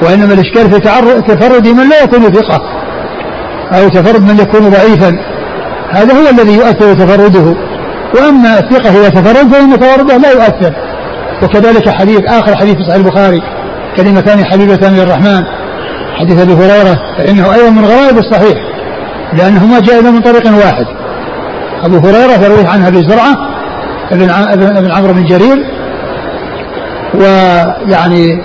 وإنما 0.02 0.34
الإشكال 0.34 0.72
في 0.72 0.80
تفرد 1.28 1.68
من 1.68 1.90
لا 1.90 2.04
يكون 2.04 2.22
ثقة 2.22 2.60
أو 3.72 3.90
تفرد 3.90 4.22
من 4.22 4.40
يكون 4.40 4.70
ضعيفا. 4.70 5.20
هذا 5.92 6.14
هو 6.14 6.30
الذي 6.30 6.54
يؤثر 6.54 6.94
تفرده. 6.94 7.56
وأما 8.16 8.60
الثقة 8.60 8.90
إذا 8.90 9.10
تفرد 9.10 9.54
فإن 9.54 9.80
تفرده 9.80 10.18
لا 10.18 10.32
يؤثر. 10.32 10.74
وكذلك 11.44 11.90
حديث 11.90 12.22
آخر 12.28 12.56
حديث 12.56 12.76
في 12.76 12.84
صحيح 12.84 12.96
البخاري 12.96 13.42
كلمتان 13.98 14.46
حبيبتان 14.46 14.94
للرحمن. 14.96 15.44
حديث 16.20 16.42
أبي 16.42 16.54
هريرة 16.54 17.00
فإنه 17.18 17.54
أيضا 17.54 17.70
من 17.70 17.86
غرائب 17.86 18.18
الصحيح 18.18 18.58
لأنه 19.34 19.66
ما 19.66 19.80
جاء 19.80 20.02
من 20.02 20.22
طريق 20.22 20.48
واحد. 20.48 20.86
أبو 21.84 21.98
هريرة 21.98 22.46
يروي 22.46 22.68
عنها 22.68 22.88
أبي 22.88 23.02
زرعة 23.02 23.36
ابن 24.12 24.30
ابن 24.78 24.92
عمرو 24.92 25.14
بن 25.14 25.24
جرير 25.24 25.58
ويعني 27.14 28.42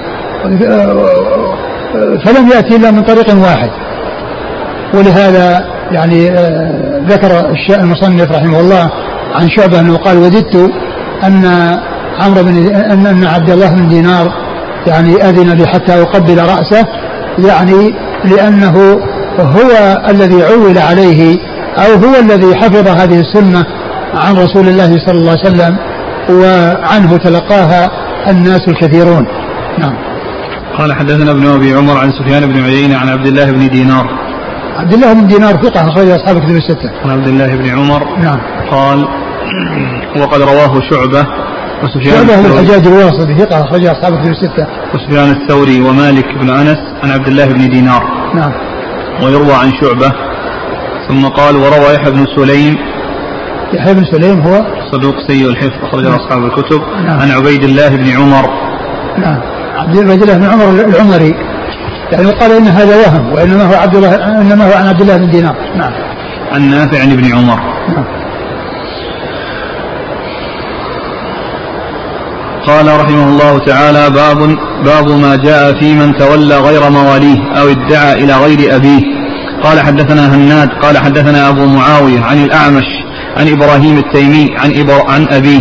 فلم 2.25 2.49
يأتي 2.55 2.77
إلا 2.77 2.91
من 2.91 3.03
طريق 3.03 3.35
واحد. 3.43 3.71
ولهذا 4.95 5.65
يعني 5.93 6.31
آه، 6.31 7.01
ذكر 7.09 7.55
المصنف 7.71 8.33
رحمه 8.33 8.61
الله 8.61 8.91
عن 9.35 9.49
شعبة 9.49 9.81
أنه 9.81 9.97
قال 9.97 10.19
وددت 10.19 10.71
أن 11.25 11.45
عمرو 12.21 12.43
بن 12.43 12.75
أن 12.75 13.27
عبد 13.27 13.51
الله 13.51 13.69
بن 13.69 13.89
دينار 13.89 14.33
يعني 14.87 15.29
أذن 15.29 15.53
لي 15.53 15.67
حتى 15.67 16.03
أقبل 16.03 16.39
رأسه 16.39 16.87
يعني 17.39 17.95
لأنه 18.25 19.01
هو 19.41 19.99
الذي 20.09 20.43
عول 20.43 20.79
عليه 20.79 21.39
أو 21.79 22.09
هو 22.09 22.21
الذي 22.21 22.55
حفظ 22.55 22.89
هذه 22.89 23.21
السنة 23.21 23.67
عن 24.15 24.37
رسول 24.37 24.69
الله 24.69 24.99
صلى 25.07 25.19
الله 25.19 25.31
عليه 25.31 25.51
وسلم 25.51 25.77
وعنه 26.31 27.17
تلقاها 27.17 27.91
الناس 28.31 28.61
الكثيرون 28.69 29.27
نعم 29.79 29.95
قال 30.79 30.93
حدثنا 30.93 31.31
ابن 31.31 31.47
أبي 31.47 31.75
عمر 31.75 31.99
عن 31.99 32.13
سفيان 32.13 32.47
بن 32.47 32.65
عيينة 32.65 32.97
عن 32.97 33.09
عبد 33.09 33.27
الله 33.27 33.51
بن 33.51 33.69
دينار 33.69 34.07
عبد 34.77 34.93
الله 34.93 35.13
بن 35.13 35.27
دينار 35.27 35.53
ثقة 35.63 35.89
أخرج 35.89 36.09
أصحاب 36.09 36.39
كتب 36.39 36.57
الستة. 36.57 36.91
عن 37.05 37.11
عبد 37.11 37.29
الله 37.29 37.47
بن 37.47 37.69
عمر 37.69 38.19
نعم. 38.19 38.39
قال 38.71 39.09
وقد 40.21 40.41
رواه 40.41 40.81
شعبة 40.91 41.27
وسفيان 41.83 42.27
شعبة 42.27 42.43
بن 42.43 42.47
الحجاج 42.47 42.87
الواسطي 42.87 43.39
ثقة 43.39 43.61
أخرج 43.61 43.87
أصحاب 43.87 44.13
كتب 44.13 44.31
الستة. 44.31 44.67
وسفيان 44.95 45.31
الثوري 45.31 45.81
ومالك 45.81 46.25
بن 46.41 46.51
أنس 46.51 46.79
عن 47.03 47.11
عبد 47.11 47.29
الله 47.29 47.47
بن 47.47 47.69
دينار. 47.69 48.03
نعم. 48.35 48.53
ويروى 49.23 49.53
عن 49.53 49.73
شعبة 49.81 50.13
ثم 51.09 51.27
قال 51.27 51.57
وروى 51.57 51.95
يحيى 51.95 52.11
بن 52.11 52.27
سليم 52.37 52.77
يحيى 53.73 53.95
بن 53.95 54.05
سليم 54.05 54.41
هو 54.41 54.67
صدوق 54.93 55.15
سيء 55.29 55.49
الحفظ 55.49 55.85
أخرج 55.85 56.05
نعم. 56.05 56.15
أصحاب 56.15 56.45
الكتب. 56.45 56.81
نعم. 57.07 57.21
عن 57.21 57.31
عبيد 57.31 57.65
الله 57.65 57.89
بن 57.89 58.09
عمر. 58.09 58.51
نعم. 59.19 59.41
عبد 59.77 59.97
الله 59.97 60.17
بن 60.37 60.45
عمر 60.45 60.71
العمري. 60.71 61.35
يعني 62.13 62.27
وقال 62.27 62.53
إن 62.53 62.67
هذا 62.67 62.97
وهم 62.97 63.33
وإنما 63.33 63.65
هو 63.65 63.75
عبد 63.75 63.95
الله 63.97 64.15
إنما 64.41 64.69
هو 64.69 64.73
عن 64.73 64.87
عبد 64.87 65.01
الله 65.01 65.17
بن 65.17 65.31
دينار. 65.31 65.57
نعم. 65.77 65.93
عن 66.53 66.71
نافع 66.71 67.01
عن 67.01 67.13
ابن 67.13 67.33
عمر. 67.33 67.61
نعم. 67.89 68.05
قال 72.67 73.01
رحمه 73.01 73.29
الله 73.29 73.59
تعالى 73.59 74.11
باب 74.11 74.57
باب 74.85 75.09
ما 75.09 75.37
جاء 75.37 75.81
في 75.81 75.95
من 75.95 76.15
تولى 76.19 76.59
غير 76.59 76.91
مواليه 76.91 77.39
أو 77.61 77.69
ادعى 77.69 78.13
إلى 78.25 78.33
غير 78.33 78.77
أبيه. 78.77 79.14
قال 79.65 79.81
حدثنا 79.81 80.35
هناد 80.35 80.69
قال 80.83 80.99
حدثنا 80.99 81.49
أبو 81.49 81.67
معاوية 81.67 82.21
عن 82.21 82.45
الأعمش 82.45 82.85
عن 83.37 83.49
إبراهيم 83.49 83.99
التيمي 83.99 84.57
عن 84.59 84.71
إبر 84.79 85.07
عن 85.09 85.29
أبيه. 85.29 85.61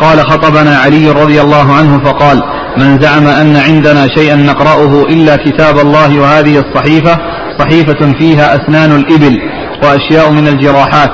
قال 0.00 0.20
خطبنا 0.20 0.76
علي 0.76 1.10
رضي 1.10 1.40
الله 1.40 1.72
عنه 1.72 2.04
فقال 2.04 2.42
من 2.76 3.00
زعم 3.00 3.26
أن 3.26 3.56
عندنا 3.56 4.08
شيئا 4.14 4.36
نقرأه 4.36 5.02
إلا 5.02 5.36
كتاب 5.36 5.78
الله 5.78 6.20
وهذه 6.20 6.58
الصحيفة 6.58 7.18
صحيفة 7.58 8.12
فيها 8.18 8.54
أسنان 8.54 8.92
الإبل 8.92 9.38
وأشياء 9.82 10.30
من 10.30 10.48
الجراحات 10.48 11.10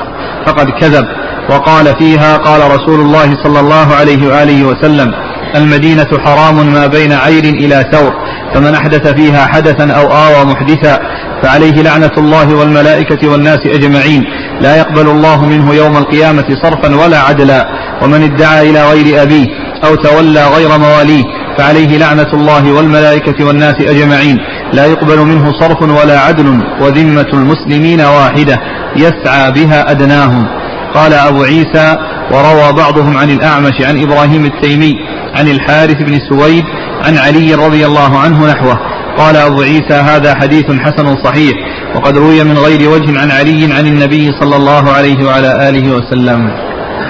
فقد 0.46 0.66
كذب 0.80 1.04
وقال 1.50 1.96
فيها 1.98 2.36
قال 2.36 2.60
رسول 2.70 3.00
الله 3.00 3.36
صلى 3.44 3.60
الله 3.60 3.94
عليه 3.94 4.28
وآله 4.28 4.64
وسلم 4.64 5.12
المدينة 5.56 6.08
حرام 6.24 6.72
ما 6.72 6.86
بين 6.86 7.12
عير 7.12 7.44
إلى 7.44 7.84
ثور 7.92 8.12
فمن 8.54 8.74
أحدث 8.74 9.08
فيها 9.08 9.46
حدثا 9.46 9.92
أو 9.92 10.06
آوى 10.06 10.44
محدثا 10.44 10.98
فعليه 11.42 11.82
لعنة 11.82 12.10
الله 12.18 12.54
والملائكة 12.54 13.28
والناس 13.28 13.58
أجمعين. 13.66 14.22
لا 14.60 14.76
يقبل 14.76 15.08
الله 15.08 15.44
منه 15.44 15.74
يوم 15.74 15.96
القيامة 15.96 16.44
صرفا 16.62 17.04
ولا 17.04 17.20
عدلا. 17.20 17.68
ومن 18.02 18.22
ادعى 18.22 18.70
إلى 18.70 18.90
غير 18.90 19.22
أبيه 19.22 19.46
أو 19.84 19.94
تولى 19.94 20.46
غير 20.56 20.78
مواليه 20.78 21.24
فعليه 21.58 21.98
لعنة 21.98 22.32
الله 22.32 22.72
والملائكة 22.72 23.44
والناس 23.44 23.74
أجمعين. 23.80 24.36
لا 24.72 24.86
يقبل 24.86 25.18
منه 25.18 25.52
صرف 25.60 25.82
ولا 25.82 26.20
عدل. 26.20 26.60
وذمة 26.80 27.30
المسلمين 27.32 28.00
واحدة. 28.00 28.58
يسعى 28.96 29.52
بها 29.52 29.90
أدناهم. 29.90 30.46
قال 30.94 31.12
أبو 31.12 31.42
عيسى 31.42 31.96
وروى 32.32 32.72
بعضهم 32.72 33.18
عن 33.18 33.30
الأعمش 33.30 33.80
عن 33.82 34.02
إبراهيم 34.02 34.44
التيمي 34.44 34.94
عن 35.34 35.48
الحارث 35.48 35.96
بن 35.96 36.18
سويد 36.28 36.64
عن 37.04 37.18
علي 37.18 37.54
رضي 37.54 37.86
الله 37.86 38.18
عنه 38.18 38.46
نحوه. 38.46 38.89
قال 39.18 39.36
أبو 39.36 39.60
عيسى 39.62 39.94
هذا 39.94 40.34
حديث 40.34 40.64
حسن 40.64 41.16
صحيح 41.24 41.54
وقد 41.96 42.18
روي 42.18 42.44
من 42.44 42.58
غير 42.58 42.90
وجه 42.90 43.20
عن 43.20 43.30
علي 43.30 43.72
عن 43.72 43.86
النبي 43.86 44.32
صلى 44.40 44.56
الله 44.56 44.90
عليه 44.90 45.26
وعلى 45.26 45.68
آله 45.68 45.96
وسلم. 45.96 46.50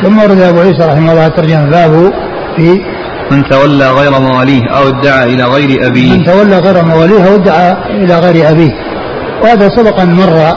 ثم 0.03 0.19
ورد 0.19 0.41
أبو 0.41 0.61
عيسى 0.61 0.85
رحمه 0.93 1.13
الله 1.13 1.29
ترجمة 1.29 1.71
بابه 1.71 2.13
في 2.57 2.81
من 3.31 3.43
تولى 3.51 3.91
غير 3.91 4.21
مواليه 4.21 4.63
أو 4.77 4.89
ادعى 4.89 5.35
إلى 5.35 5.45
غير 5.45 5.87
أبيه. 5.87 6.13
من 6.13 6.25
تولى 6.25 6.59
غير 6.59 6.85
مواليه 6.85 7.29
أو 7.29 7.35
ادعى 7.35 7.77
إلى 8.05 8.19
غير 8.19 8.51
أبيه. 8.51 8.71
وهذا 9.43 9.69
سبق 9.77 10.01
أن 10.01 10.15
مر 10.15 10.55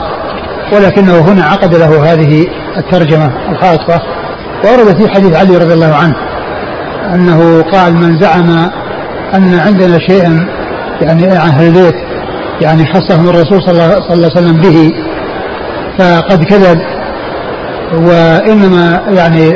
ولكنه 0.72 1.18
هنا 1.18 1.44
عقد 1.44 1.74
له 1.74 2.12
هذه 2.12 2.46
الترجمة 2.76 3.30
الخاصة. 3.52 4.00
ورد 4.64 4.96
في 4.96 5.08
حديث 5.14 5.36
علي 5.36 5.56
رضي 5.56 5.74
الله 5.74 5.94
عنه 5.94 6.14
أنه 7.14 7.62
قال 7.62 7.94
من 7.94 8.20
زعم 8.20 8.50
أن 9.34 9.54
عندنا 9.54 9.98
شيئا 10.08 10.46
يعني 11.04 11.26
عن 11.26 11.36
أهل 11.36 11.66
البيت 11.66 11.94
يعني 12.60 12.84
خصهم 12.94 13.28
الرسول 13.28 13.62
صلى 13.62 13.70
الله 13.70 13.84
عليه 14.10 14.26
وسلم 14.26 14.56
به. 14.56 14.92
فقد 15.98 16.44
كذب 16.44 16.78
وإنما 17.94 19.00
يعني 19.08 19.50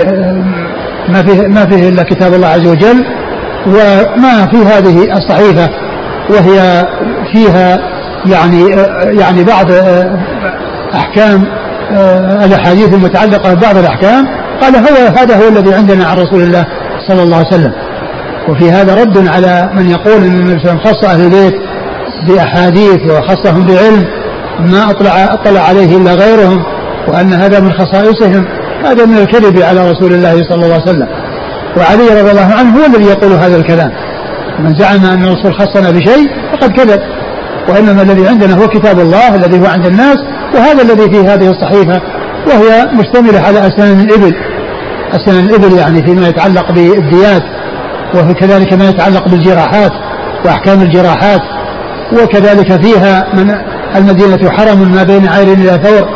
ما 1.09 1.23
فيه 1.23 1.47
ما 1.47 1.67
فيه 1.67 1.89
إلا 1.89 2.03
كتاب 2.03 2.35
الله 2.35 2.49
عز 2.49 2.67
وجل 2.67 3.05
وما 3.67 4.47
في 4.51 4.57
هذه 4.57 5.17
الصحيفة 5.17 5.69
وهي 6.31 6.87
فيها 7.33 7.79
يعني 8.27 8.71
يعني 9.21 9.45
بعض 9.45 9.67
أحكام 10.95 11.45
الأحاديث 12.45 12.95
المتعلقة 12.95 13.55
ببعض 13.55 13.77
الأحكام. 13.77 14.27
قال 14.61 14.77
هو 14.77 15.07
هذا 15.19 15.37
هو 15.37 15.49
الذي 15.49 15.75
عندنا 15.75 16.07
عن 16.07 16.17
رسول 16.17 16.43
الله 16.43 16.67
صلى 17.09 17.23
الله 17.23 17.37
عليه 17.37 17.47
وسلم. 17.47 17.73
وفي 18.49 18.71
هذا 18.71 18.95
رد 18.95 19.29
على 19.29 19.71
من 19.75 19.91
يقول 19.91 20.25
إن 20.25 20.41
النبي 20.41 20.61
صلى 20.61 20.71
الله 20.71 20.81
عليه 20.83 20.91
وسلم 20.91 20.95
خص 20.95 21.05
أهل 21.05 21.21
البيت 21.21 21.55
بأحاديث 22.29 23.11
وخصهم 23.11 23.67
بعلم 23.67 24.05
ما 24.61 24.91
اطلع 24.91 25.25
أطلع 25.25 25.61
عليه 25.61 25.97
إلا 25.97 26.15
غيرهم 26.15 26.63
وأن 27.09 27.33
هذا 27.33 27.61
من 27.61 27.73
خصائصهم. 27.73 28.45
هذا 28.85 29.07
من 29.07 29.19
الكذب 29.19 29.63
على 29.63 29.91
رسول 29.91 30.13
الله 30.13 30.43
صلى 30.49 30.65
الله 30.65 30.75
عليه 30.75 30.83
وسلم. 30.83 31.09
وعلي 31.77 32.21
رضي 32.21 32.31
الله 32.31 32.55
عنه 32.59 32.81
هو 32.81 32.87
الذي 32.87 33.05
يقول 33.05 33.33
هذا 33.33 33.57
الكلام. 33.57 33.91
من 34.59 34.75
زعم 34.75 35.05
أن 35.05 35.23
الرسول 35.23 35.55
خصنا 35.55 35.91
بشيء 35.91 36.29
فقد 36.53 36.71
كذب. 36.73 37.01
وإنما 37.69 38.03
الذي 38.03 38.29
عندنا 38.29 38.55
هو 38.55 38.69
كتاب 38.69 39.01
الله 39.01 39.35
الذي 39.35 39.61
هو 39.61 39.67
عند 39.67 39.87
الناس 39.87 40.17
وهذا 40.55 40.83
الذي 40.83 41.11
في 41.11 41.29
هذه 41.29 41.51
الصحيفة 41.51 42.01
وهي 42.47 42.87
مشتملة 42.93 43.41
على 43.41 43.59
أسنان 43.67 44.01
الإبل. 44.01 44.35
أسنان 45.13 45.45
الإبل 45.45 45.73
يعني 45.73 46.03
فيما 46.03 46.29
يتعلق 46.29 46.73
بالديات. 46.73 47.43
وكذلك 48.15 48.73
ما 48.73 48.89
يتعلق 48.89 49.29
بالجراحات 49.29 49.93
وأحكام 50.45 50.83
الجراحات 50.83 51.41
وكذلك 52.13 52.83
فيها 52.83 53.27
من 53.35 53.55
المدينة 53.97 54.51
حرم 54.51 54.93
ما 54.93 55.03
بين 55.03 55.29
عير 55.29 55.53
إلى 55.53 55.81
ثور 55.85 56.09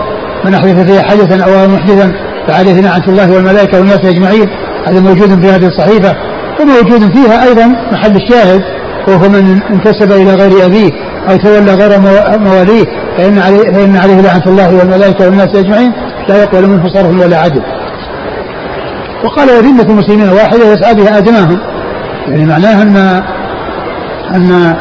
من 0.44 0.54
أحدث 0.54 0.90
فيها 0.90 1.02
حدثا 1.02 1.44
أو 1.44 1.68
محدثا 1.68 2.12
فعليه 2.48 2.80
لعنة 2.80 3.04
الله 3.08 3.32
والملائكة 3.32 3.78
والناس 3.78 3.98
أجمعين. 4.04 4.48
هذا 4.86 5.00
موجود 5.00 5.40
في 5.42 5.50
هذه 5.50 5.66
الصحيفة. 5.66 6.16
وموجود 6.60 7.16
فيها 7.16 7.44
أيضا 7.44 7.66
محل 7.92 8.16
الشاهد 8.16 8.60
وهو 9.08 9.28
من 9.28 9.60
انتسب 9.70 10.12
إلى 10.12 10.34
غير 10.34 10.66
أبيه 10.66 10.90
أو 11.30 11.36
تولى 11.36 11.74
غير 11.74 12.00
مواليه. 12.38 12.84
فإن 13.18 13.38
عليه 13.38 13.72
فإن 13.72 13.96
عليه 13.96 14.20
لعنة 14.20 14.46
الله 14.46 14.74
والملائكة 14.74 15.24
والناس 15.26 15.48
أجمعين. 15.56 15.92
لا 16.28 16.42
يقبل 16.42 16.68
منه 16.68 16.88
صرف 16.88 17.24
ولا 17.24 17.38
عدل. 17.38 17.62
وقال 19.24 19.50
وذمة 19.50 19.82
المسلمين 19.82 20.28
واحدة 20.28 20.72
يسعى 20.72 20.94
بها 20.94 21.18
أدناهم. 21.18 21.71
يعني 22.28 22.44
معناه 22.44 22.82
أن 22.82 22.96
أن 24.34 24.74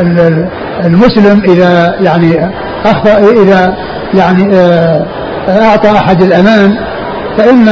أن 0.00 0.48
المسلم 0.84 1.42
إذا 1.44 1.94
يعني 2.00 2.50
أخطأ 2.84 3.18
إذا 3.42 3.76
يعني 4.14 4.56
آه، 4.56 5.06
أعطى 5.48 5.90
أحد 5.90 6.22
الأمان 6.22 6.72
فإن 7.38 7.66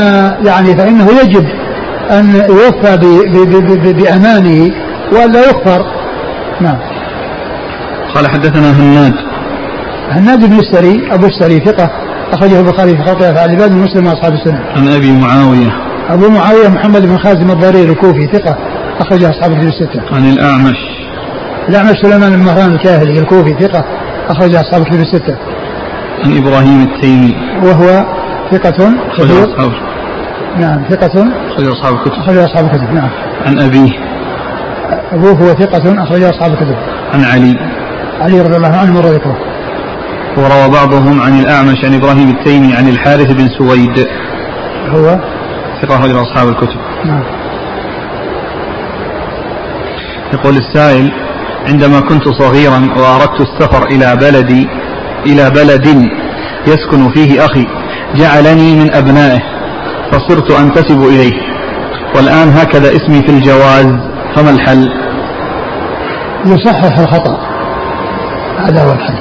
يعني 0.47 0.77
فإنه 0.77 1.07
يجب 1.23 1.45
أن 2.11 2.35
يوفى 2.35 2.97
بأمانه 3.93 4.71
وألا 5.13 5.41
يغفر. 5.41 5.87
نعم. 6.61 6.79
قال 8.15 8.29
حدثنا 8.29 8.71
هناد. 8.71 9.15
هناد 10.11 10.45
بن 10.51 10.59
السري 10.59 11.15
أبو 11.15 11.27
السري 11.27 11.61
ثقة 11.61 11.91
أخرجه 12.33 12.61
البخاري 12.61 12.97
في 12.97 13.03
خطأ 13.03 13.31
أفعال 13.31 13.51
العباد 13.51 13.73
مسلم 13.73 14.07
وأصحاب 14.07 14.33
السنة. 14.33 14.61
عن 14.77 14.89
أبي 14.89 15.13
معاوية. 15.13 15.92
أبو 16.11 16.29
معاوية 16.29 16.69
محمد 16.69 17.03
بن 17.07 17.19
خازم 17.19 17.51
الضرير 17.51 17.89
الكوفي 17.89 18.27
ثقة 18.27 18.57
أخرج 19.01 19.25
أصحاب 19.25 19.53
الكتب 19.53 19.69
الستة. 19.69 20.15
عن 20.17 20.25
الأعمش. 20.25 20.77
الأعمش 21.69 21.97
سليمان 22.03 22.33
بن 22.33 22.45
مهران 22.45 22.73
الكاهلي 22.73 23.19
الكوفي 23.19 23.55
ثقة 23.61 23.85
أخرج 24.29 24.55
أصحاب 24.55 24.83
الكتب 24.83 25.01
الستة. 25.01 25.37
عن 26.25 26.37
إبراهيم 26.37 26.83
التيمي. 26.83 27.37
وهو 27.63 28.05
ثقة 28.53 28.95
أخرج 29.11 29.31
أصحاب 29.31 29.73
نعم 30.59 30.85
ثقة 30.91 31.27
أخرج 31.51 31.67
أصحاب 31.67 31.95
الكتب. 31.95 32.13
أخرج 32.13 32.37
أصحاب 32.37 32.65
الكتب 32.65 32.95
نعم. 32.95 33.11
عن 33.47 33.59
أبيه. 33.59 33.91
أبوه 35.13 35.33
هو 35.33 35.55
ثقة 35.55 36.03
أخرج 36.03 36.23
أصحاب 36.23 36.53
الكتب. 36.53 36.77
عن 37.15 37.25
علي. 37.25 37.57
علي 38.21 38.41
رضي 38.41 38.57
الله 38.57 38.77
عنه 38.77 38.93
مر 38.93 39.07
ذكره. 39.07 39.37
وروى 40.37 40.69
بعضهم 40.69 41.21
عن 41.21 41.41
الأعمش 41.41 41.85
عن 41.85 41.95
إبراهيم 41.95 42.29
التيمي 42.29 42.75
عن 42.75 42.89
الحارث 42.89 43.33
بن 43.33 43.49
سويد. 43.59 44.07
هو 44.89 45.19
ثقة 45.83 45.97
أخرج 45.97 46.17
أصحاب 46.17 46.49
الكتب. 46.49 46.81
نعم. 47.05 47.23
يقول 50.33 50.57
السائل 50.57 51.13
عندما 51.69 52.01
كنت 52.01 52.29
صغيرا 52.29 52.89
وأردت 52.97 53.41
السفر 53.41 53.87
إلى 53.87 54.17
بلدي 54.17 54.69
إلى 55.27 55.51
بلد 55.51 55.87
يسكن 56.67 57.13
فيه 57.15 57.45
أخي 57.45 57.67
جعلني 58.15 58.75
من 58.75 58.95
أبنائه 58.95 59.41
فصرت 60.13 60.51
أنتسب 60.51 61.03
إليه 61.03 61.33
والآن 62.17 62.49
هكذا 62.49 62.89
اسمي 62.97 63.23
في 63.23 63.29
الجواز 63.29 63.87
فما 64.35 64.51
الحل 64.51 64.89
يصحح 66.47 66.99
الخطأ 66.99 67.39
هذا 68.59 68.85
هو 68.85 68.93
الحل 68.93 69.15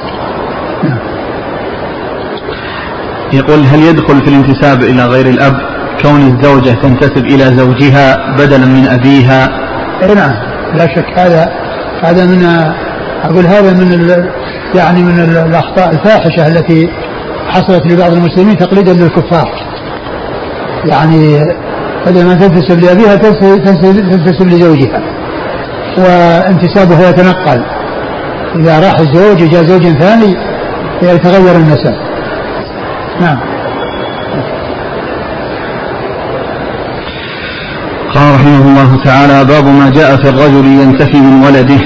نعم. 0.84 0.98
يقول 3.32 3.58
هل 3.58 3.82
يدخل 3.82 4.24
في 4.24 4.28
الانتساب 4.28 4.82
إلى 4.82 5.06
غير 5.06 5.26
الأب 5.26 5.71
كون 6.02 6.20
الزوجة 6.20 6.70
تنتسب 6.70 7.24
إلى 7.26 7.44
زوجها 7.44 8.36
بدلا 8.38 8.66
من 8.66 8.88
أبيها. 8.88 9.48
نعم 10.14 10.32
لا 10.74 10.86
شك. 10.86 11.18
هذا 11.18 11.52
هذا 12.02 12.26
من 12.26 12.44
أقول 13.24 13.46
هذا 13.46 13.72
من 13.72 14.10
يعني 14.74 15.02
من 15.02 15.20
الأخطاء 15.20 15.90
الفاحشة 15.90 16.46
التي 16.46 16.88
حصلت 17.48 17.86
لبعض 17.86 18.12
المسلمين 18.12 18.56
تقليدا 18.56 18.92
للكفار. 18.92 19.50
يعني 20.84 21.40
بدل 22.06 22.26
ما 22.26 22.34
تنتسب 22.34 22.80
لأبيها 22.80 23.16
تنتسب 23.16 24.48
لزوجها. 24.48 25.00
وانتسابه 25.98 27.08
يتنقل. 27.08 27.64
إذا 28.56 28.80
راح 28.80 28.98
الزوج 28.98 29.42
وجاء 29.42 29.64
زوج 29.64 29.82
ثاني 29.82 30.34
يتغير 31.02 31.56
النسب. 31.56 31.94
نعم 33.20 33.38
قال 38.14 38.21
رحمه 38.34 38.62
الله 38.68 39.04
تعالى 39.04 39.44
باب 39.44 39.66
ما 39.66 39.90
جاء 39.90 40.16
في 40.16 40.28
الرجل 40.28 40.66
ينتفي 40.66 41.20
من 41.20 41.44
ولده. 41.44 41.80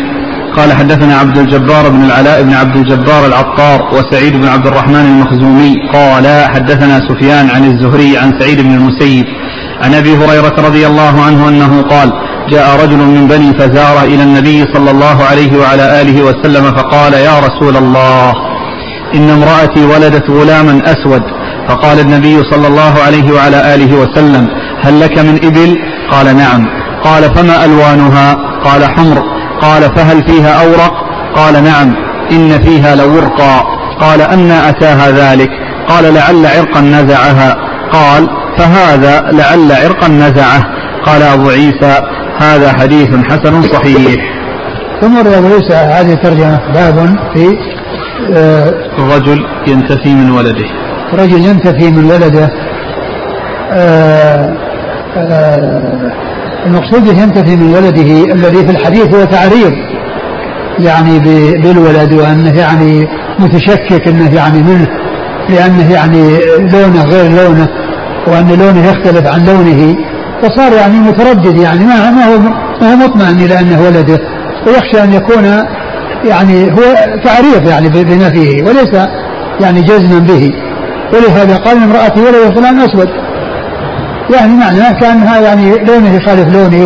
قال 0.56 0.72
حدثنا 0.72 1.16
عبد 1.16 1.38
الجبار 1.38 1.88
بن 1.88 2.04
العلاء 2.04 2.42
بن 2.42 2.52
عبد 2.52 2.76
الجبار 2.76 3.26
العطار 3.26 3.78
وسعيد 3.94 4.32
بن 4.32 4.48
عبد 4.48 4.66
الرحمن 4.66 5.06
المخزومي. 5.12 5.74
قال 5.92 6.26
حدثنا 6.54 7.00
سفيان 7.08 7.50
عن 7.50 7.64
الزهري 7.64 8.18
عن 8.18 8.40
سعيد 8.40 8.60
بن 8.60 8.74
المسيب 8.74 9.26
عن 9.82 9.94
أبي 9.94 10.16
هريرة 10.16 10.56
رضي 10.68 10.86
الله 10.86 11.22
عنه 11.26 11.48
أنه 11.48 11.82
قال 11.82 12.12
جاء 12.50 12.84
رجل 12.84 12.96
من 12.96 13.28
بني 13.28 13.52
فزارة 13.58 14.04
إلى 14.04 14.22
النبي 14.22 14.64
صلى 14.74 14.90
الله 14.90 15.24
عليه 15.30 15.58
وعلى 15.58 16.00
آله 16.00 16.22
وسلم 16.22 16.64
فقال 16.78 17.12
يا 17.12 17.38
رسول 17.46 17.76
الله 17.76 18.32
إن 19.14 19.30
امرأتي 19.30 19.84
ولدت 19.84 20.30
غلاما 20.30 20.82
أسود. 20.84 21.22
فقال 21.68 22.00
النبي 22.00 22.42
صلى 22.50 22.66
الله 22.68 22.94
عليه 23.06 23.32
وعلى 23.34 23.74
آله 23.74 23.94
وسلم 23.94 24.48
هل 24.84 25.00
لك 25.00 25.18
من 25.18 25.36
إبل؟ 25.44 25.76
قال 26.10 26.36
نعم. 26.36 26.66
قال 27.04 27.22
فما 27.34 27.64
ألوانها؟ 27.64 28.34
قال 28.64 28.84
حمر. 28.84 29.22
قال 29.60 29.82
فهل 29.82 30.28
فيها 30.28 30.64
أورق؟ 30.64 30.92
قال 31.36 31.64
نعم. 31.64 31.94
إن 32.32 32.60
فيها 32.62 32.96
لورقا. 32.96 33.62
قال 34.00 34.20
أن 34.20 34.50
أتاها 34.50 35.10
ذلك. 35.10 35.48
قال 35.88 36.14
لعل 36.14 36.46
عرقا 36.46 36.80
نزعها. 36.80 37.56
قال 37.92 38.28
فهذا 38.58 39.20
لعل 39.32 39.72
عرقا 39.72 40.08
نزعه. 40.08 40.62
قال 41.06 41.22
أبو 41.22 41.50
عيسى 41.50 42.02
هذا 42.38 42.72
حديث 42.72 43.08
حسن 43.30 43.62
صحيح. 43.62 44.36
ثم 45.00 45.18
أبو 45.18 45.46
عيسى 45.46 45.74
هذه 45.74 46.12
الترجمة 46.12 46.60
باب 46.74 47.16
في 47.34 47.58
آه 48.34 48.74
الرجل 48.98 49.46
ينتفي 49.66 50.14
من 50.14 50.30
ولده. 50.30 50.66
رجل 51.12 51.46
ينتفي 51.46 51.90
من 51.90 52.04
ولده. 52.04 52.50
آه 53.72 54.56
المقصود 56.66 57.06
ينتفي 57.06 57.56
من 57.56 57.74
ولده 57.74 58.34
الذي 58.34 58.66
في 58.66 58.70
الحديث 58.70 59.14
هو 59.14 59.24
تعريض 59.24 59.72
يعني 60.78 61.18
بالولد 61.62 62.12
وأنه 62.12 62.58
يعني 62.58 63.08
متشكك 63.38 64.08
أنه 64.08 64.34
يعني 64.34 64.62
منه 64.62 64.88
لأنه 65.48 65.92
يعني 65.92 66.38
لونه 66.58 67.04
غير 67.04 67.30
لونه 67.30 67.68
وأن 68.26 68.48
لونه 68.48 68.86
يختلف 68.86 69.26
عن 69.26 69.46
لونه 69.46 69.96
فصار 70.42 70.72
يعني 70.72 70.98
متردد 70.98 71.56
يعني 71.56 71.84
ما 71.84 72.26
هو 72.26 72.38
ما 72.80 72.92
هو 72.92 72.96
مطمئن 72.96 73.38
إلى 73.44 73.60
أنه 73.60 73.82
ولده 73.82 74.18
ويخشى 74.66 75.04
أن 75.04 75.12
يكون 75.12 75.44
يعني 76.24 76.72
هو 76.72 76.94
تعريض 77.24 77.68
يعني 77.68 77.88
بنفيه 77.88 78.62
وليس 78.62 79.06
يعني 79.60 79.82
جزما 79.82 80.18
به 80.18 80.52
ولهذا 81.12 81.56
قال 81.56 81.76
امرأتي 81.76 82.20
ولد 82.20 82.54
فلان 82.58 82.80
أسود. 82.80 83.25
يعني 84.30 84.52
معناه 84.52 84.92
كانها 84.92 85.40
يعني 85.40 85.78
لونه 85.78 86.14
يخالف 86.14 86.54
لوني 86.54 86.84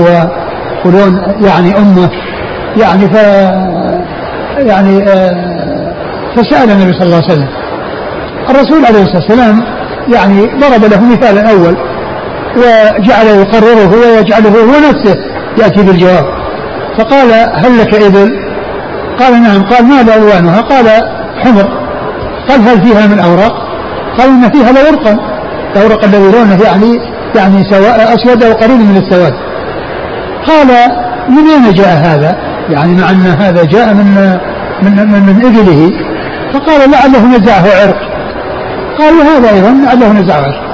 ولون 0.84 1.22
يعني 1.40 1.78
أمه 1.78 2.10
يعني 2.76 3.08
ف 3.08 3.14
يعني 4.58 5.08
آه، 5.08 5.94
فسأل 6.36 6.70
النبي 6.70 6.92
صلى 6.92 7.02
الله 7.02 7.16
عليه 7.16 7.32
وسلم 7.32 7.48
الرسول 8.50 8.84
عليه 8.86 9.02
الصلاة 9.02 9.22
والسلام 9.22 9.60
يعني 10.08 10.46
ضرب 10.46 10.84
له 10.84 11.04
مثالا 11.04 11.50
أول 11.50 11.76
وجعل 12.56 13.26
يقرره 13.26 13.90
ويجعله 13.94 14.50
هو 14.50 14.90
نفسه 14.90 15.16
يأتي 15.58 15.82
بالجواب 15.82 16.24
فقال 16.98 17.32
هل 17.54 17.78
لك 17.78 17.94
إبل؟ 17.94 18.50
قال 19.18 19.42
نعم 19.42 19.62
قال 19.62 19.84
ماذا 19.84 20.14
ألوانها؟ 20.14 20.60
قال 20.60 20.86
حمر 21.36 21.68
قال 22.48 22.60
هل 22.60 22.82
فيها 22.82 23.06
من 23.06 23.18
أوراق؟ 23.18 23.52
قال 24.18 24.28
إن 24.28 24.50
فيها 24.50 24.72
لورقا 24.72 25.16
الاورق 25.76 26.04
الذي 26.04 26.32
لونه 26.32 26.62
يعني 26.64 27.00
يعني 27.34 27.64
سواء 27.70 28.14
أسود 28.14 28.44
أو 28.44 28.52
قريب 28.52 28.80
من 28.80 28.96
السواد. 28.96 29.32
قال 30.46 30.68
من 31.28 31.50
أين 31.50 31.74
جاء 31.74 31.96
هذا؟ 31.96 32.36
يعني 32.70 32.94
مع 32.94 33.10
أن 33.10 33.26
هذا 33.26 33.64
جاء 33.64 33.94
من 33.94 34.38
من 34.82 35.12
من, 35.12 35.22
من 35.22 35.44
إبله. 35.46 35.90
فقال 36.52 36.90
لعله 36.90 37.38
نزعه 37.38 37.64
عرق. 37.82 37.98
قال 38.98 39.14
وهذا 39.14 39.50
أيضا 39.54 39.70
لعله 39.70 40.12
نزعه 40.12 40.42
عرق. 40.42 40.70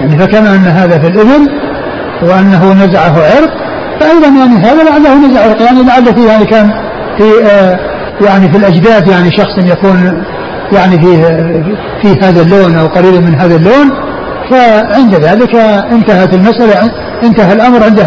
يعني 0.00 0.18
فكما 0.18 0.54
أن 0.54 0.66
هذا 0.66 0.98
في 0.98 1.06
الإبل 1.06 1.48
وأنه 2.22 2.72
نزعه 2.72 3.14
عرق 3.14 3.52
فأيضا 4.00 4.26
يعني 4.26 4.56
هذا 4.56 4.82
لعله 4.84 5.28
نزع 5.28 5.40
عرق. 5.44 5.62
يعني 5.62 5.82
لعل 5.82 6.14
فيه 6.14 6.28
يعني 6.28 6.44
كان 6.44 6.70
في 7.18 7.44
آه 7.44 7.78
يعني 8.20 8.48
في 8.48 8.56
الأجداد 8.56 9.08
يعني 9.08 9.30
شخص 9.30 9.58
يكون 9.58 10.24
يعني 10.72 10.98
فيه 11.00 11.24
في 12.02 12.20
هذا 12.22 12.42
اللون 12.42 12.76
أو 12.76 12.86
قريب 12.86 13.14
من 13.14 13.34
هذا 13.34 13.56
اللون 13.56 13.90
فعند 14.50 15.14
ذلك 15.14 15.56
انتهت 15.92 16.34
المسألة 16.34 16.90
انتهى 17.22 17.52
الأمر 17.52 17.84
عند 17.84 18.00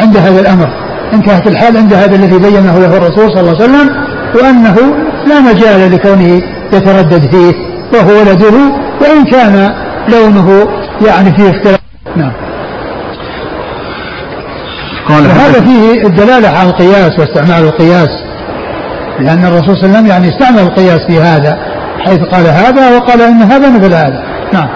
عند 0.00 0.16
هذا 0.16 0.40
الأمر. 0.40 0.68
انتهت 1.14 1.46
الحال 1.46 1.76
عند 1.76 1.92
هذا 1.92 2.16
الذي 2.16 2.38
بينه 2.38 2.78
له 2.78 2.96
الرسول 2.96 3.30
صلى 3.30 3.40
الله 3.40 3.54
عليه 3.54 3.64
وسلم 3.64 3.90
وأنه 4.34 4.76
لا 5.26 5.40
مجال 5.40 5.92
لكونه 5.92 6.42
يتردد 6.72 7.30
فيه 7.30 7.52
وهو 7.92 8.20
ولده 8.20 8.54
وإن 9.00 9.24
كان 9.24 9.74
لونه 10.08 10.68
يعني 11.06 11.36
فيه 11.36 11.50
اختلاف. 11.50 11.80
نعم. 12.16 12.32
قال 15.08 15.26
وهذا 15.26 15.60
فيه 15.60 16.06
الدلالة 16.06 16.48
على 16.48 16.68
القياس 16.68 17.18
واستعمال 17.18 17.64
القياس 17.64 18.08
لأن 19.20 19.44
الرسول 19.44 19.76
صلى 19.76 19.84
الله 19.84 19.88
عليه 19.88 19.98
وسلم 19.98 20.06
يعني 20.06 20.28
استعمل 20.28 20.58
القياس 20.58 21.00
في 21.06 21.20
هذا 21.20 21.58
حيث 22.04 22.18
قال 22.18 22.46
هذا 22.46 22.96
وقال 22.96 23.22
إن 23.22 23.42
هذا 23.42 23.68
مثل 23.70 23.94
هذا. 23.94 24.22
نعم. 24.52 24.68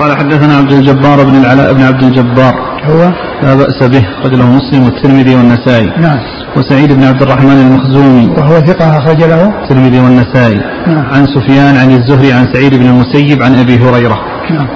قال 0.00 0.16
حدثنا 0.16 0.56
عبد 0.56 0.72
الجبار 0.72 1.24
بن 1.24 1.34
العلاء 1.34 1.72
بن 1.72 1.82
عبد 1.82 2.02
الجبار. 2.02 2.54
هو؟ 2.84 3.12
لا 3.42 3.54
بأس 3.54 3.82
به 3.82 4.04
قد 4.24 4.34
له 4.34 4.46
مسلم 4.46 4.84
والترمذي 4.84 5.34
والنسائي. 5.34 5.86
نعم. 5.86 6.18
وسعيد 6.56 6.92
بن 6.92 7.04
عبد 7.04 7.22
الرحمن 7.22 7.58
المخزومي. 7.66 8.26
وهو 8.38 8.60
ثقة 8.60 8.98
أخرج 8.98 9.22
له 9.22 9.62
الترمذي 9.62 10.00
والنسائي. 10.00 10.60
نعم. 10.86 11.04
عن 11.12 11.26
سفيان 11.26 11.76
عن 11.76 11.90
الزهري 11.90 12.32
عن 12.32 12.46
سعيد 12.52 12.74
بن 12.74 12.86
المسيب 12.86 13.42
عن 13.42 13.54
أبي 13.54 13.78
هريرة. 13.78 14.18
نعم. 14.50 14.68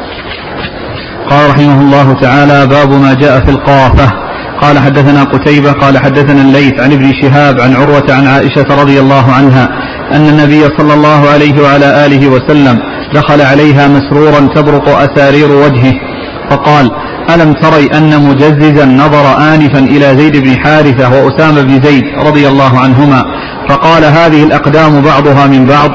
قال 1.31 1.51
رحمه 1.51 1.81
الله 1.81 2.12
تعالى 2.12 2.66
باب 2.66 2.91
ما 2.91 3.14
جاء 3.14 3.41
في 3.45 3.51
القافة. 3.51 4.25
قال 4.61 4.79
حدثنا 4.79 5.25
قتيبة 5.25 5.72
قال 5.72 5.99
حدثنا 5.99 6.43
الليث 6.43 6.81
عن 6.81 6.93
ابن 6.93 7.12
شهاب 7.22 7.61
عن 7.61 7.75
عروة 7.75 8.07
عن 8.11 8.27
عائشة 8.27 8.83
رضي 8.83 9.01
الله 9.01 9.33
عنها 9.33 9.68
أن 10.12 10.29
النبي 10.29 10.62
صلى 10.79 10.95
الله 10.95 11.29
عليه 11.33 11.62
وعلى 11.62 12.07
آله 12.07 12.29
وسلم 12.29 12.79
دخل 13.14 13.40
عليها 13.40 13.88
مسرورا 13.88 14.40
تبرق 14.54 14.88
أسارير 14.88 15.50
وجهه 15.52 15.94
فقال 16.50 16.90
ألم 17.34 17.52
تري 17.52 17.86
أن 17.98 18.22
مجززا 18.28 18.84
نظر 18.84 19.26
آنفا 19.54 19.78
إلى 19.78 20.16
زيد 20.16 20.36
بن 20.36 20.56
حارثة 20.56 21.08
وأسامة 21.08 21.62
بن 21.62 21.82
زيد 21.82 22.04
رضي 22.26 22.48
الله 22.48 22.78
عنهما 22.78 23.22
فقال 23.68 24.04
هذه 24.04 24.44
الأقدام 24.44 25.00
بعضها 25.02 25.46
من 25.46 25.66
بعض. 25.66 25.90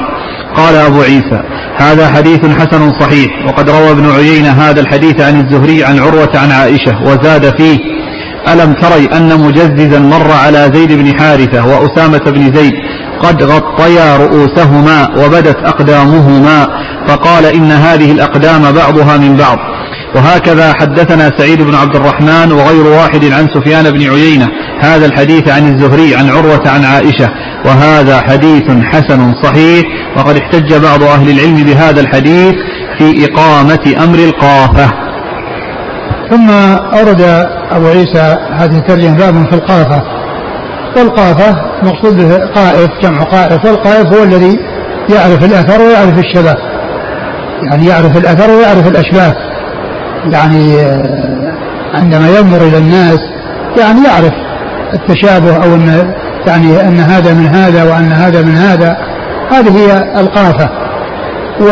قال 0.56 0.74
أبو 0.76 1.00
عيسى 1.02 1.40
هذا 1.76 2.08
حديث 2.08 2.40
حسن 2.46 2.92
صحيح 3.00 3.30
وقد 3.46 3.70
روى 3.70 3.90
ابن 3.90 4.10
عيينة 4.10 4.50
هذا 4.50 4.80
الحديث 4.80 5.20
عن 5.20 5.40
الزهري 5.40 5.84
عن 5.84 5.98
عروة 5.98 6.30
عن 6.34 6.52
عائشة 6.52 7.02
وزاد 7.02 7.56
فيه 7.56 7.78
ألم 8.52 8.72
تري 8.72 9.04
أن 9.16 9.40
مجززا 9.40 9.98
مر 9.98 10.32
على 10.32 10.70
زيد 10.74 10.92
بن 10.92 11.18
حارثة 11.18 11.66
وأسامة 11.66 12.30
بن 12.30 12.52
زيد 12.56 12.72
قد 13.22 13.42
غطيا 13.42 14.16
رؤوسهما 14.16 15.08
وبدت 15.18 15.56
أقدامهما 15.64 16.66
فقال 17.10 17.46
إن 17.46 17.72
هذه 17.72 18.12
الأقدام 18.12 18.62
بعضها 18.72 19.16
من 19.16 19.36
بعض. 19.36 19.58
وهكذا 20.14 20.72
حدثنا 20.80 21.30
سعيد 21.38 21.62
بن 21.62 21.74
عبد 21.74 21.96
الرحمن 21.96 22.52
وغير 22.52 22.86
واحد 22.86 23.24
عن 23.24 23.48
سفيان 23.54 23.90
بن 23.90 24.10
عيينة 24.10 24.48
هذا 24.80 25.06
الحديث 25.06 25.48
عن 25.48 25.74
الزهري 25.74 26.16
عن 26.16 26.30
عروة 26.30 26.68
عن 26.68 26.84
عائشة 26.84 27.28
وهذا 27.64 28.20
حديث 28.20 28.70
حسن 28.92 29.34
صحيح 29.42 29.84
وقد 30.16 30.36
احتج 30.36 30.74
بعض 30.74 31.02
أهل 31.02 31.30
العلم 31.30 31.56
بهذا 31.56 32.00
الحديث 32.00 32.54
في 32.98 33.24
إقامة 33.24 34.04
أمر 34.04 34.18
القافة. 34.18 34.90
ثم 36.30 36.50
أورد 36.98 37.20
أبو 37.70 37.86
عيسى 37.86 38.36
هذه 38.52 38.78
الترجمة 38.78 39.18
باب 39.18 39.50
في 39.50 39.54
القافة. 39.56 40.02
والقافة 40.96 41.56
مقصود 41.82 42.16
به 42.16 42.36
قائف 42.36 42.90
جمع 43.02 43.22
قائف 43.22 43.64
والقائف 43.64 44.06
هو 44.06 44.22
الذي 44.22 44.58
يعرف 45.14 45.44
الأثر 45.44 45.82
ويعرف 45.82 46.18
الشبه. 46.18 46.69
يعني 47.62 47.86
يعرف 47.86 48.16
الأثر 48.16 48.50
ويعرف 48.50 48.88
الأشباه. 48.88 49.34
يعني 50.32 50.80
آه، 50.80 51.52
عندما 51.94 52.28
ينظر 52.28 52.62
إلى 52.66 52.78
الناس 52.78 53.18
يعني 53.78 54.04
يعرف 54.04 54.32
التشابه 54.94 55.56
أو 55.56 55.74
أن 55.74 56.14
يعني 56.46 56.80
أن 56.80 57.00
هذا 57.00 57.34
من 57.34 57.46
هذا 57.46 57.84
وأن 57.84 58.12
هذا 58.12 58.42
من 58.42 58.56
هذا. 58.56 58.96
هذه 59.50 59.78
هي 59.78 60.20
القافة. 60.20 60.68
و 61.60 61.66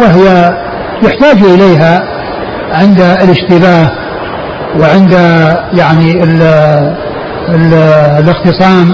وهي 0.00 0.54
يحتاج 1.02 1.42
إليها 1.42 2.02
عند 2.72 3.00
الاشتباه 3.00 3.90
وعند 4.80 5.12
يعني 5.72 6.24
ال 6.24 6.42
ال 7.48 7.74
الاختصام. 8.18 8.92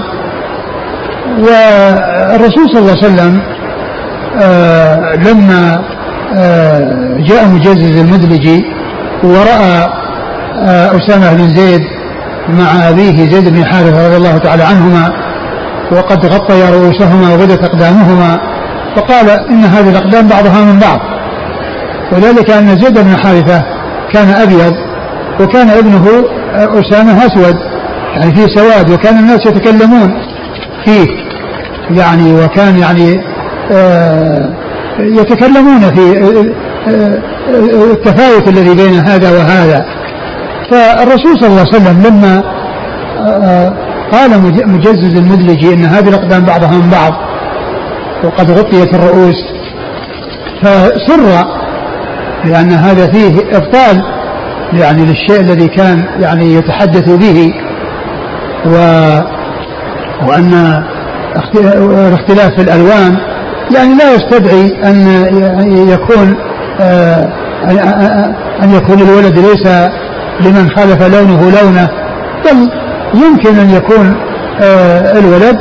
والرسول 1.39 2.69
صلى 2.69 2.79
الله 2.79 2.97
عليه 3.03 3.13
وسلم 3.13 3.56
لما 5.15 5.81
آه 6.35 7.17
جاء 7.19 7.47
مجزز 7.47 7.97
المدلجي 7.97 8.65
ورأى 9.23 9.87
آه 10.65 10.97
أسامة 10.97 11.33
بن 11.33 11.47
زيد 11.47 11.81
مع 12.49 12.89
أبيه 12.89 13.29
زيد 13.31 13.49
بن 13.53 13.65
حارثة 13.65 14.07
رضي 14.07 14.17
الله 14.17 14.37
تعالى 14.37 14.63
عنهما 14.63 15.09
وقد 15.91 16.25
غطي 16.25 16.69
رؤوسهما 16.71 17.33
وبدت 17.33 17.63
أقدامهما 17.63 18.39
فقال 18.95 19.29
إن 19.29 19.63
هذه 19.65 19.89
الأقدام 19.89 20.27
بعضها 20.27 20.65
من 20.65 20.79
بعض. 20.79 20.99
وذلك 22.11 22.49
أن 22.51 22.77
زيد 22.77 22.99
بن 22.99 23.17
حارثة 23.17 23.63
كان 24.13 24.29
أبيض 24.29 24.73
وكان 25.39 25.69
ابنه 25.69 26.07
أسامة 26.55 27.25
أسود 27.25 27.55
يعني 28.15 28.35
فيه 28.35 28.47
سواد 28.55 28.89
وكان 28.89 29.17
الناس 29.17 29.45
يتكلمون 29.45 30.13
فيه 30.85 31.07
يعني 31.91 32.33
وكان 32.33 32.77
يعني 32.77 33.13
آه 33.13 33.21
يتكلمون 34.99 35.79
في 35.79 36.17
آه، 36.17 36.91
آه، 36.91 37.21
التفاوت 37.91 38.47
الذي 38.47 38.75
بين 38.75 38.93
هذا 38.93 39.31
وهذا. 39.31 39.85
فالرسول 40.71 41.39
صلى 41.39 41.47
الله 41.47 41.59
عليه 41.59 41.69
وسلم 41.69 42.03
لما 42.07 42.43
آه، 43.19 43.73
قال 44.11 44.41
مجزز 44.67 45.17
المدلجي 45.17 45.73
إن 45.73 45.85
هذه 45.85 46.09
الأقدام 46.09 46.45
بعضها 46.45 46.71
من 46.71 46.89
بعض 46.89 47.13
وقد 48.23 48.51
غطيت 48.51 48.93
الرؤوس 48.93 49.35
فسر 50.61 51.45
لأن 52.45 52.71
هذا 52.71 53.07
فيه 53.07 53.57
إبطال 53.57 54.03
يعني 54.73 55.05
للشيء 55.05 55.39
الذي 55.39 55.67
كان 55.67 56.05
يعني 56.19 56.53
يتحدث 56.53 57.09
به 57.09 57.53
و 58.65 58.71
وأن 60.27 60.83
الاختلاف 61.55 62.55
في 62.55 62.61
الألوان 62.61 63.17
يعني 63.75 63.95
لا 63.95 64.13
يستدعي 64.15 64.71
أن 64.83 65.87
يكون 65.89 66.37
آه، 66.79 67.29
ان 68.63 68.71
يكون 68.71 69.01
الولد 69.01 69.39
ليس 69.39 69.67
لمن 70.41 70.69
خالف 70.69 71.01
لونه 71.01 71.51
لونه 71.61 71.89
بل 72.45 72.71
يمكن 73.13 73.59
أن 73.59 73.69
يكون 73.69 74.15
آه، 74.61 75.19
الولد 75.19 75.57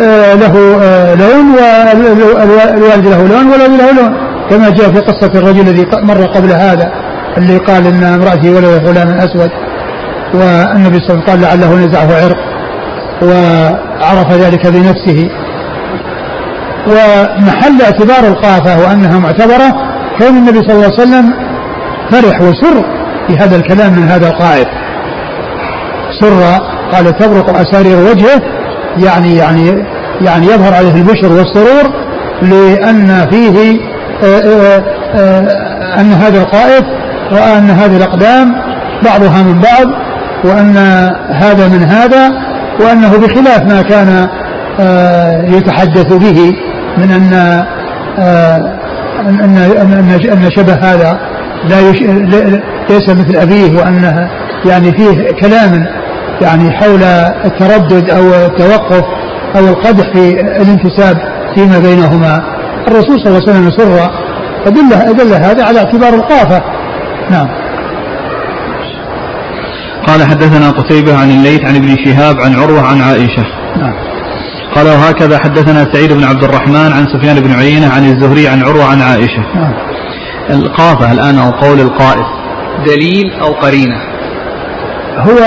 آه، 0.00 0.34
له 0.34 0.54
لون 1.14 1.54
والوالد 1.54 3.06
له 3.06 3.28
لون 3.28 3.50
والولد 3.50 3.80
له 3.80 3.92
لون 3.92 4.14
كما 4.50 4.70
جاء 4.70 4.92
في 4.92 5.00
قصة 5.00 5.30
الرجل 5.34 5.60
الذي 5.60 5.86
مر 6.02 6.26
قبل 6.26 6.52
هذا 6.52 6.92
اللي 7.38 7.56
قال 7.56 7.86
إن 7.86 8.04
امرأتي 8.04 8.50
ولد 8.50 8.82
غلام 8.86 9.08
أسود 9.08 9.50
والنبي 10.34 10.98
صلى 10.98 11.10
الله 11.10 11.22
عليه 11.22 11.22
وسلم 11.22 11.22
قال 11.26 11.40
لعله 11.40 11.74
نزعه 11.74 12.24
عرق 12.24 12.38
وعرف 13.22 14.32
ذلك 14.32 14.66
بنفسه. 14.66 15.30
ومحل 16.86 17.82
اعتبار 17.82 18.28
القافة 18.28 18.80
وأنها 18.80 19.18
معتبرة 19.18 19.74
كون 20.18 20.36
النبي 20.36 20.58
صلى 20.58 20.72
الله 20.72 20.84
عليه 20.84 21.02
وسلم 21.02 21.34
فرح 22.10 22.40
وسر 22.40 22.84
بهذا 23.28 23.56
الكلام 23.56 23.92
من 23.92 24.08
هذا 24.08 24.28
القائد 24.28 24.66
سر 26.20 26.42
قال 26.92 27.16
تبرق 27.18 27.58
أسارير 27.58 27.98
وجهه 27.98 28.42
يعني 28.96 29.36
يعني 29.36 29.84
يعني 30.20 30.46
يظهر 30.46 30.74
عليه 30.74 30.94
البشر 30.94 31.32
والسرور 31.32 31.92
لأن 32.42 33.28
فيه 33.30 33.80
آآ 34.22 34.40
آآ 34.40 34.82
آآ 35.14 36.00
أن 36.00 36.12
هذا 36.12 36.40
القائد 36.40 36.84
أن 37.32 37.70
هذه 37.70 37.96
الأقدام 37.96 38.52
بعضها 39.04 39.42
من 39.42 39.60
بعض 39.60 39.86
وأن 40.44 40.76
هذا 41.30 41.68
من 41.68 41.82
هذا 41.82 42.30
وأنه 42.80 43.18
بخلاف 43.18 43.62
ما 43.62 43.82
كان 43.82 44.28
يتحدث 45.54 46.12
به 46.12 46.56
من 46.98 47.10
أن 47.10 47.32
أن 49.28 49.56
أن 49.80 50.20
أن 50.32 50.50
شبه 50.56 50.74
هذا 50.74 51.18
لا 51.68 51.80
يش... 51.80 52.02
ليس 52.90 53.08
مثل 53.08 53.36
أبيه 53.36 53.78
وأنه 53.78 54.30
يعني 54.64 54.92
فيه 54.92 55.30
كلام 55.40 55.86
يعني 56.42 56.70
حول 56.70 57.02
التردد 57.44 58.10
أو 58.10 58.46
التوقف 58.46 59.04
أو 59.56 59.68
القدح 59.68 60.12
في 60.12 60.40
الانتساب 60.40 61.16
فيما 61.54 61.78
بينهما. 61.78 62.42
الرسول 62.88 63.20
صلى 63.20 63.26
الله 63.26 63.42
عليه 63.48 63.50
وسلم 63.50 63.70
سر 63.70 64.10
أدل 64.66 64.92
أدل 64.92 65.34
هذا 65.34 65.64
على 65.64 65.78
اعتبار 65.78 66.14
القافة. 66.14 66.62
نعم. 67.30 67.48
قال 70.06 70.22
حدثنا 70.22 70.70
قتيبة 70.70 71.18
عن 71.18 71.30
الليث 71.30 71.64
عن 71.64 71.76
ابن 71.76 71.96
شهاب 72.04 72.40
عن 72.40 72.54
عروة 72.54 72.82
عن 72.86 73.00
عائشة. 73.00 73.44
نعم. 73.76 73.94
قال 74.74 74.86
وهكذا 74.86 75.38
حدثنا 75.38 75.92
سعيد 75.92 76.12
بن 76.12 76.24
عبد 76.24 76.44
الرحمن 76.44 76.92
عن 76.92 77.06
سفيان 77.06 77.40
بن 77.40 77.52
عيينة 77.52 77.88
عن 77.88 78.04
الزهري 78.04 78.48
عن 78.48 78.62
عروة 78.62 78.84
عن 78.84 79.02
عائشة. 79.02 79.42
نعم. 79.54 79.74
القافة 80.50 81.12
الآن 81.12 81.38
أو 81.38 81.50
قول 81.50 81.80
القائف 81.80 82.26
دليل 82.86 83.32
أو 83.40 83.52
قرينة؟ 83.52 83.96
هو 85.18 85.38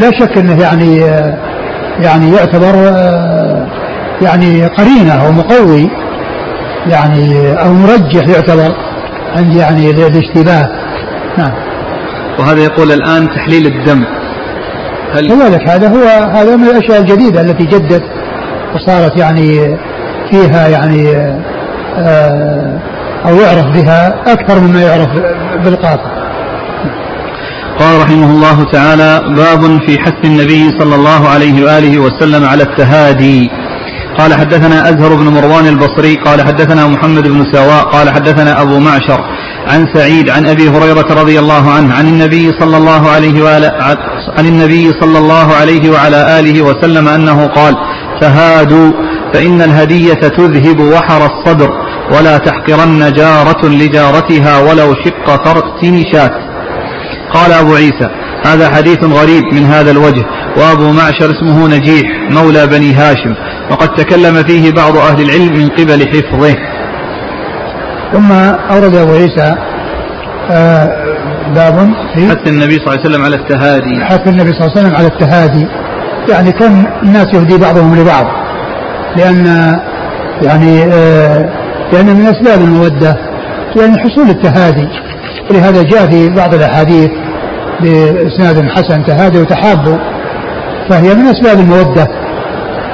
لا 0.00 0.10
شك 0.20 0.38
أنه 0.38 0.62
يعني 0.62 0.96
يعني 2.00 2.32
يعتبر 2.32 2.74
يعني 4.22 4.66
قرينة 4.66 5.12
أو 5.12 5.32
مقوي 5.32 5.90
يعني 6.86 7.52
أو 7.52 7.72
مرجح 7.72 8.28
يعتبر 8.28 8.74
عند 9.36 9.56
يعني 9.56 9.90
الاشتباه. 9.90 10.68
نعم. 11.38 11.52
وهذا 12.38 12.60
يقول 12.64 12.92
الآن 12.92 13.28
تحليل 13.28 13.66
الدم. 13.66 14.04
هل 15.14 15.28
كذلك 15.28 15.68
هذا 15.68 15.88
هو 15.88 16.30
هذا 16.34 16.56
من 16.56 16.64
الأشياء 16.64 17.00
الجديدة 17.00 17.40
التي 17.40 17.64
جدت 17.64 18.02
وصارت 18.74 19.18
يعني 19.18 19.78
فيها 20.30 20.68
يعني 20.68 21.16
آه، 21.98 22.78
أو 23.26 23.36
يعرف 23.36 23.66
بها 23.66 24.14
أكثر 24.32 24.60
مما 24.60 24.82
يعرف 24.82 25.08
بالقاطع. 25.64 26.24
قال 27.78 28.00
رحمه 28.00 28.30
الله 28.30 28.64
تعالى 28.72 29.20
باب 29.36 29.80
في 29.86 29.98
حث 29.98 30.24
النبي 30.24 30.70
صلى 30.78 30.94
الله 30.94 31.28
عليه 31.28 31.64
وآله 31.64 31.98
وسلم 31.98 32.44
على 32.44 32.62
التهادي. 32.62 33.50
قال 34.18 34.34
حدثنا 34.34 34.88
أزهر 34.88 35.14
بن 35.14 35.24
مروان 35.24 35.66
البصري 35.66 36.14
قال 36.16 36.42
حدثنا 36.42 36.86
محمد 36.86 37.28
بن 37.28 37.44
سواء 37.52 37.84
قال 37.84 38.10
حدثنا 38.10 38.62
أبو 38.62 38.78
معشر 38.78 39.20
عن 39.66 39.86
سعيد 39.94 40.30
عن 40.30 40.46
أبي 40.46 40.68
هريرة 40.68 41.20
رضي 41.20 41.38
الله 41.38 41.70
عنه 41.70 41.94
عن 41.94 42.08
النبي 42.08 42.52
صلى 42.60 42.76
الله 42.76 43.10
عليه 43.10 43.42
وآله 43.44 43.72
عن 44.38 44.46
النبي 44.46 44.92
صلى 45.00 45.18
الله 45.18 45.54
عليه 45.60 45.90
وعلى 45.90 46.40
آله 46.40 46.62
وسلم 46.62 47.08
أنه 47.08 47.46
قال 47.46 47.74
تهادوا 48.20 48.92
فإن 49.34 49.62
الهدية 49.62 50.14
تذهب 50.14 50.80
وحر 50.80 51.26
الصدر 51.26 51.70
ولا 52.12 52.38
تحقرن 52.38 53.12
جارة 53.12 53.66
لجارتها 53.66 54.58
ولو 54.58 54.94
شق 55.04 55.44
فرس 55.44 55.84
نشات. 55.84 56.32
قال 57.34 57.52
أبو 57.52 57.74
عيسى 57.74 58.08
هذا 58.46 58.70
حديث 58.70 59.04
غريب 59.04 59.44
من 59.52 59.64
هذا 59.66 59.90
الوجه 59.90 60.24
وأبو 60.56 60.92
معشر 60.92 61.30
اسمه 61.30 61.68
نجيح 61.68 62.06
مولى 62.30 62.66
بني 62.66 62.94
هاشم 62.94 63.34
وقد 63.70 63.88
تكلم 63.88 64.42
فيه 64.42 64.70
بعض 64.70 64.96
أهل 64.96 65.20
العلم 65.22 65.52
من 65.56 65.68
قبل 65.68 66.08
حفظه. 66.08 66.54
ثم 68.14 68.32
أورد 68.70 68.94
أبو 68.94 69.12
عيسى 69.12 69.54
آه 70.50 70.88
باب 71.54 71.88
في 72.14 72.28
حث 72.28 72.48
النبي 72.48 72.78
صلى 72.78 72.86
الله 72.86 72.98
عليه 72.98 73.10
وسلم 73.10 73.22
على 73.24 73.36
التهادي. 73.36 74.04
حث 74.04 74.28
النبي 74.28 74.52
صلى 74.52 74.60
الله 74.60 74.70
عليه 74.70 74.80
وسلم 74.80 74.96
على 74.96 75.06
التهادي. 75.06 75.66
يعني 76.28 76.52
كان 76.52 76.86
الناس 77.02 77.26
يهدي 77.34 77.58
بعضهم 77.58 77.96
لبعض 77.96 78.26
لأن 79.16 79.46
يعني 80.42 80.84
آه 80.84 81.48
لأن 81.92 82.06
من 82.06 82.26
أسباب 82.26 82.60
المودة 82.60 83.16
يعني 83.76 83.98
حصول 83.98 84.28
التهادي. 84.28 84.88
ولهذا 85.50 85.82
جاء 85.82 86.06
في 86.10 86.28
بعض 86.28 86.54
الأحاديث 86.54 87.10
بإسناد 87.80 88.68
حسن 88.68 89.04
تهادوا 89.04 89.42
وتحابوا 89.42 89.96
فهي 90.88 91.14
من 91.14 91.26
أسباب 91.26 91.58
المودة. 91.58 92.08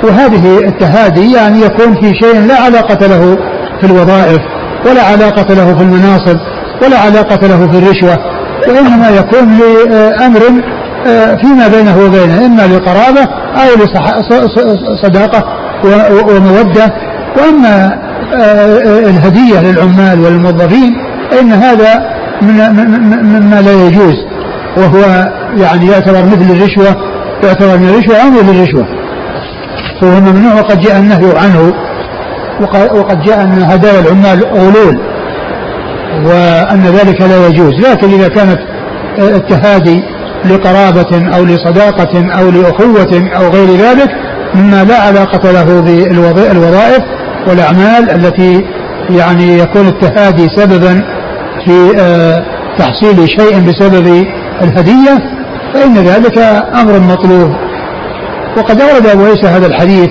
وهذه 0.05 0.59
التهادي 0.59 1.33
يعني 1.33 1.61
يكون 1.61 1.95
في 1.95 2.15
شيء 2.23 2.47
لا 2.49 2.61
علاقة 2.61 3.07
له 3.07 3.37
في 3.81 3.87
الوظائف. 3.87 4.41
ولا 4.87 5.03
علاقة 5.03 5.55
له 5.55 5.77
في 5.77 5.83
المناصب 5.83 6.39
ولا 6.83 6.99
علاقة 6.99 7.47
له 7.47 7.67
في 7.67 7.79
الرشوة 7.79 8.19
وإنما 8.69 9.09
يكون 9.09 9.59
لأمر 9.59 10.41
آه، 11.07 11.37
فيما 11.37 11.69
بينه 11.69 11.99
وبينه 11.99 12.47
إما 12.47 12.63
لقرابة 12.63 13.23
أو 13.55 13.85
لصداقة 14.95 15.45
ومودة. 16.37 16.95
وأما 17.39 17.99
آه، 18.35 18.79
الهدية 18.99 19.61
للعمال 19.61 20.21
والموظفين 20.21 20.97
فإن 21.31 21.53
هذا 21.53 22.03
مما 22.43 23.63
لا 23.63 23.87
يجوز 23.87 24.15
وهو 24.77 25.31
يعني 25.57 25.87
يعتبر 25.87 26.25
مثل 26.25 26.51
الرشوة 26.51 26.97
يعتبر 27.45 27.79
من 27.79 27.89
الرشوة 27.89 28.17
أو 28.17 28.31
مثل 28.31 28.57
الرشوة. 28.57 28.87
فهو 30.01 30.21
ممنوع 30.21 30.55
وقد 30.55 30.81
جاء 30.81 30.97
النهي 30.97 31.39
عنه 31.39 31.73
وقد 32.95 33.23
جاء 33.23 33.43
أن 33.43 33.63
هدايا 33.63 34.01
العمال 34.01 34.45
غلول 34.45 35.01
وأن 36.27 36.83
ذلك 36.83 37.21
لا 37.21 37.47
يجوز 37.47 37.75
لكن 37.75 38.09
إذا 38.09 38.29
كانت 38.29 38.59
التهادي 39.19 40.03
لقرابة 40.45 41.37
أو 41.37 41.45
لصداقة 41.45 42.39
أو 42.39 42.51
لأخوة 42.51 43.29
أو 43.37 43.51
غير 43.51 43.69
ذلك 43.69 44.09
مما 44.55 44.85
لا 44.85 45.03
علاقة 45.03 45.51
له 45.51 45.81
بالوظائف 45.81 47.03
والأعمال 47.49 48.11
التي 48.11 48.65
يعني 49.11 49.59
يكون 49.59 49.89
التهادي 49.89 50.49
سببا 50.57 51.05
في 51.65 52.01
آه، 52.01 52.45
تحصيل 52.79 53.29
شيء 53.29 53.61
بسبب 53.61 54.27
الهدية 54.63 55.19
فإن 55.75 55.95
ذلك 55.95 56.39
أمر 56.75 56.99
مطلوب. 56.99 57.53
وقد 58.57 58.81
أورد 58.81 59.07
أبو 59.07 59.25
عيسى 59.25 59.47
هذا 59.47 59.67
الحديث 59.67 60.09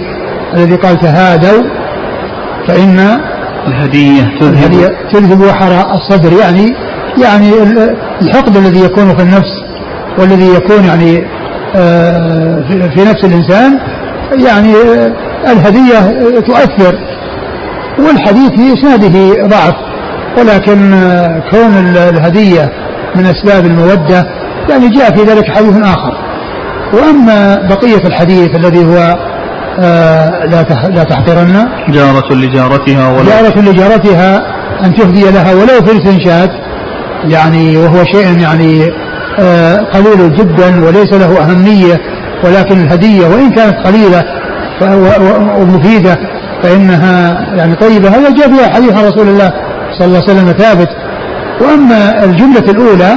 الذي 0.53 0.75
قال 0.75 0.99
تهادوا 0.99 1.78
فإن 2.67 3.19
الهدية 3.67 4.39
تذهب. 4.39 4.91
تذهب 5.11 5.41
وحر 5.41 5.95
الصدر. 5.95 6.33
يعني 6.39 6.75
يعني 7.23 7.51
الحقد 8.21 8.57
الذي 8.57 8.83
يكون 8.83 9.15
في 9.15 9.21
النفس 9.21 9.63
والذي 10.19 10.55
يكون 10.55 10.83
يعني 10.85 11.27
آه، 11.75 12.63
في 12.95 13.01
نفس 13.01 13.23
الإنسان 13.23 13.79
يعني 14.45 14.73
آه، 14.75 15.51
الهدية 15.51 15.99
تؤثر 16.39 16.95
والحديث 17.99 18.49
في 18.49 18.73
إسناده 18.73 19.47
ضعف. 19.47 19.75
ولكن 20.37 20.91
كون 21.51 21.95
الهدية 21.95 22.69
من 23.15 23.25
أسباب 23.25 23.65
المودة 23.65 24.25
يعني 24.69 24.89
جاء 24.89 25.15
في 25.15 25.23
ذلك 25.23 25.45
حديث 25.55 25.77
آخر. 25.83 26.17
وأما 26.93 27.55
بقية 27.69 28.07
الحديث 28.07 28.55
الذي 28.55 28.85
هو 28.85 28.97
آه 28.97 29.28
لا 30.51 30.63
لا 30.89 31.03
تحقرن. 31.03 31.67
جارة 31.89 32.33
لجارتها 32.33 33.09
ولو 33.09 33.23
جارة 33.29 33.59
لجارتها 33.59 34.41
أن 34.85 34.95
تهدي 34.95 35.31
لها 35.31 35.53
ولو 35.53 35.85
فلس 35.85 36.23
شاة 36.25 36.49
يعني 37.27 37.77
وهو 37.77 38.03
شيء 38.03 38.39
يعني 38.39 38.91
آه 39.39 39.75
قليل 39.77 40.33
جدا 40.35 40.85
وليس 40.85 41.13
له 41.13 41.41
أهمية 41.41 41.99
ولكن 42.43 42.81
الهدية 42.81 43.27
وإن 43.27 43.49
كانت 43.51 43.75
قليلة 43.87 44.23
ومفيدة 45.59 46.17
فإنها 46.63 47.45
يعني 47.55 47.75
طيبة. 47.75 48.09
هذا 48.09 48.29
جاء 48.29 48.47
فيها 48.47 48.69
حديث 48.73 48.91
رسول 48.91 49.27
الله 49.27 49.53
صلى 49.99 50.05
الله 50.07 50.21
عليه 50.27 50.31
وسلم 50.33 50.51
ثابت. 50.51 50.87
وأما 51.61 52.23
الجملة 52.23 52.59
الأولى 52.71 53.15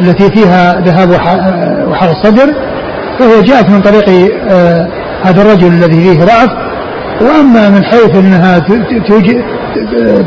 التي 0.00 0.30
فيها 0.30 0.80
ذهاب 0.80 1.10
وحر 1.90 2.10
الصدر 2.10 2.54
فهي 3.18 3.42
جاءت 3.42 3.70
من 3.70 3.80
طريق 3.80 4.04
آه، 4.50 4.88
هذا 5.24 5.42
الرجل 5.42 5.66
الذي 5.66 6.00
فيه 6.00 6.24
ضعف 6.24 6.50
وأما 7.20 7.70
من 7.70 7.84
حيث 7.84 8.16
أنها 8.16 8.56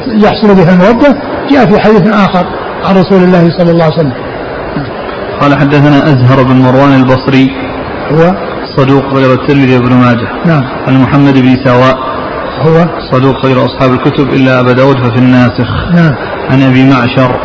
يحصل 0.07 0.55
بها 0.55 0.73
المودة 0.73 1.17
جاء 1.51 1.65
في 1.65 1.79
حديث 1.79 2.13
آخر 2.13 2.45
عن 2.83 2.95
رسول 2.95 3.23
الله 3.23 3.49
صلى 3.57 3.71
الله 3.71 3.83
عليه 3.83 3.95
وسلم. 3.95 4.13
قال 5.41 5.59
حدثنا 5.59 5.97
أزهر 5.97 6.43
بن 6.43 6.55
مروان 6.55 6.93
البصري 6.93 7.47
هو؟ 8.11 8.35
صدوق 8.77 9.13
غير 9.13 9.33
الترمذي 9.33 9.77
وابن 9.77 9.93
ماجه. 9.93 10.27
نعم. 10.45 10.63
عن 10.87 11.01
محمد 11.01 11.33
بن 11.33 11.55
سواء 11.65 11.97
هو؟ 12.61 12.85
صدوق 13.11 13.45
غير 13.45 13.65
أصحاب 13.65 13.91
الكتب 13.91 14.29
إلا 14.29 14.59
أبا 14.59 14.71
داود 14.71 14.95
ففي 14.97 15.19
الناسخ. 15.19 15.91
نعم. 15.93 16.13
عن 16.49 16.61
أبي 16.61 16.83
معشر. 16.83 17.39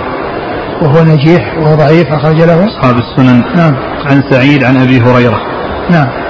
وهو 0.83 1.05
نجيح 1.05 1.59
وهو 1.59 1.75
ضعيف 1.75 2.07
أخرج 2.13 2.43
له. 2.43 2.67
أصحاب 2.67 2.97
السنن. 2.99 3.45
نعم. 3.57 3.75
عن 4.11 4.23
سعيد 4.31 4.65
عن 4.65 4.77
أبي 4.77 5.01
هريرة. 5.01 5.41
نعم. 5.91 6.22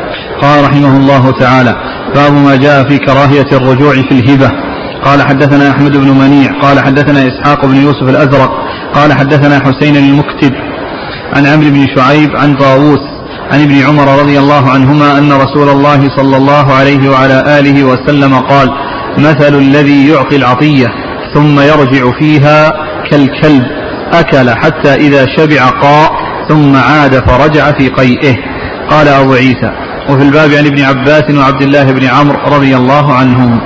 قال 0.42 0.64
رحمه 0.64 0.96
الله 0.96 1.30
تعالى 1.30 1.76
باب 2.14 2.32
ما 2.32 2.56
جاء 2.56 2.84
في 2.88 2.98
كراهية 2.98 3.46
الرجوع 3.52 3.92
في 3.92 4.12
الهبة. 4.12 4.50
قال 5.04 5.22
حدثنا 5.22 5.70
أحمد 5.70 5.96
بن 5.96 6.08
منيع. 6.08 6.60
قال 6.62 6.80
حدثنا 6.80 7.28
إسحاق 7.28 7.66
بن 7.66 7.76
يوسف 7.76 8.02
الأزرق. 8.02 8.50
قال 8.94 9.12
حدثنا 9.12 9.60
حسين 9.64 9.96
المكتب. 9.96 10.52
عن 11.36 11.46
عمرو 11.46 11.70
بن 11.70 11.86
شعيب 11.96 12.36
عن 12.36 12.56
طاووس 12.56 13.00
عن 13.52 13.62
ابن 13.62 13.82
عمر 13.82 14.20
رضي 14.20 14.38
الله 14.38 14.70
عنهما 14.70 15.18
أن 15.18 15.32
رسول 15.32 15.68
الله 15.68 16.08
صلى 16.16 16.36
الله 16.36 16.72
عليه 16.72 17.10
وعلى 17.10 17.58
آله 17.58 17.84
وسلم 17.84 18.34
قال 18.34 18.68
مثل 19.18 19.54
الذي 19.54 20.08
يعطي 20.08 20.36
العطية 20.36 20.86
ثم 21.34 21.60
يرجع 21.60 22.18
فيها 22.18 22.72
كالكلب 23.10 23.64
أكل 24.12 24.50
حتى 24.50 24.94
إذا 24.94 25.26
شبع 25.36 25.68
قاء 25.68 26.10
ثم 26.48 26.76
عاد 26.76 27.28
فرجع 27.28 27.72
في 27.72 27.88
قيئه. 27.88 28.36
قال 28.90 29.08
أبو 29.08 29.32
عيسى 29.32 29.70
وفي 30.08 30.22
الباب 30.22 30.50
عن 30.52 30.66
ابن 30.66 30.82
عباس 30.82 31.24
وعبد 31.30 31.62
الله 31.62 31.92
بن 31.92 32.04
عمرو 32.04 32.38
رضي 32.56 32.76
الله 32.76 33.14
عنهم. 33.14 33.60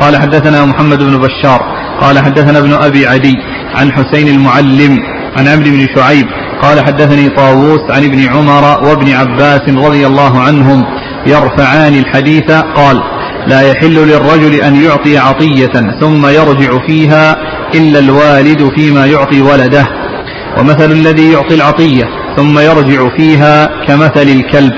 قال 0.00 0.16
حدثنا 0.16 0.64
محمد 0.64 0.98
بن 0.98 1.18
بشار 1.18 1.60
قال 2.00 2.18
حدثنا 2.18 2.58
ابن 2.58 2.72
أبي 2.72 3.06
عدي 3.06 3.34
عن 3.74 3.92
حسين 3.92 4.28
المعلم 4.28 4.98
عن 5.36 5.48
عمرو 5.48 5.70
بن 5.70 5.86
شعيب 5.96 6.26
قال 6.62 6.86
حدثني 6.86 7.28
طاووس 7.28 7.80
عن 7.90 8.04
ابن 8.04 8.28
عمر 8.28 8.84
وابن 8.84 9.12
عباس 9.12 9.60
رضي 9.68 10.06
الله 10.06 10.40
عنهم 10.40 10.84
يرفعان 11.26 11.94
الحديث 11.94 12.50
قال 12.50 12.96
لا 13.46 13.60
يحل 13.60 13.94
للرجل 13.94 14.54
أن 14.54 14.76
يعطي 14.76 15.18
عطية 15.18 16.00
ثم 16.00 16.26
يرجع 16.26 16.86
فيها 16.86 17.36
إلا 17.74 17.98
الوالد 17.98 18.70
فيما 18.76 19.06
يعطي 19.06 19.40
ولده. 19.42 19.86
ومثل 20.58 20.92
الذي 20.92 21.32
يعطي 21.32 21.54
العطية 21.54 22.04
ثم 22.36 22.58
يرجع 22.58 23.16
فيها 23.16 23.68
كمثل 23.88 24.28
الكلب. 24.28 24.72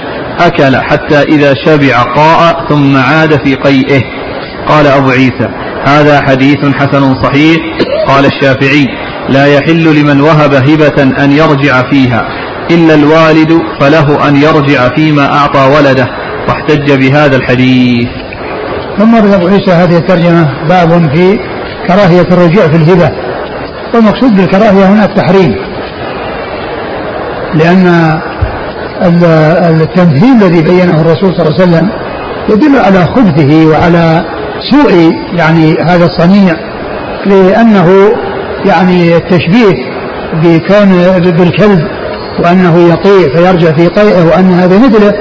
أكل 0.46 0.76
حتى 0.76 1.22
إذا 1.22 1.54
شبع 1.66 2.02
قاء 2.02 2.68
ثم 2.68 2.96
عاد 2.96 3.44
في 3.44 3.54
قيئه. 3.54 4.02
قال 4.68 4.86
أبو 4.86 5.10
عيسى 5.10 5.48
هذا 5.86 6.20
حديث 6.20 6.58
حسن 6.58 7.22
صحيح. 7.22 7.56
قال 8.08 8.24
الشافعي 8.26 8.86
لا 9.28 9.46
يحل 9.46 10.00
لمن 10.00 10.20
وهب 10.20 10.54
هبة 10.54 11.24
أن 11.24 11.32
يرجع 11.32 11.90
فيها 11.90 12.22
إلا 12.70 12.94
الوالد 12.94 13.62
فله 13.80 14.28
أن 14.28 14.36
يرجع 14.36 14.88
فيما 14.96 15.38
أعطى 15.38 15.70
ولده. 15.76 16.08
واحتج 16.48 16.92
بهذا 16.92 17.36
الحديث. 17.36 18.08
ثم 18.98 19.16
أبو 19.16 19.48
عيسى 19.48 19.70
هذه 19.70 19.96
الترجمة؟ 19.96 20.68
باب 20.68 21.14
في 21.14 21.38
كراهية 21.88 22.28
الرجوع 22.32 22.68
في 22.68 22.76
الهبة. 22.76 23.10
والمقصود 23.94 24.36
بالكراهية 24.36 24.86
هنا 24.86 25.04
التحريم. 25.04 25.54
لأن 27.54 28.18
التمثيل 29.82 30.42
الذي 30.42 30.62
بينه 30.62 31.00
الرسول 31.00 31.34
صلى 31.36 31.48
الله 31.48 31.60
عليه 31.60 31.64
وسلم 31.64 31.90
يدل 32.48 32.78
على 32.78 33.04
خبثه 33.04 33.66
وعلى 33.66 34.24
سوء 34.70 35.12
يعني 35.32 35.76
هذا 35.86 36.04
الصنيع 36.04 36.54
لأنه 37.26 38.12
يعني 38.66 39.16
التشبيه 39.16 39.92
بكون 40.42 41.20
بالكلب 41.30 41.80
وأنه 42.38 42.78
يطيع 42.78 43.34
فيرجع 43.34 43.72
في 43.72 43.88
طيئه 43.88 44.24
وأن 44.24 44.52
هذا 44.52 44.78
مثله. 44.78 45.12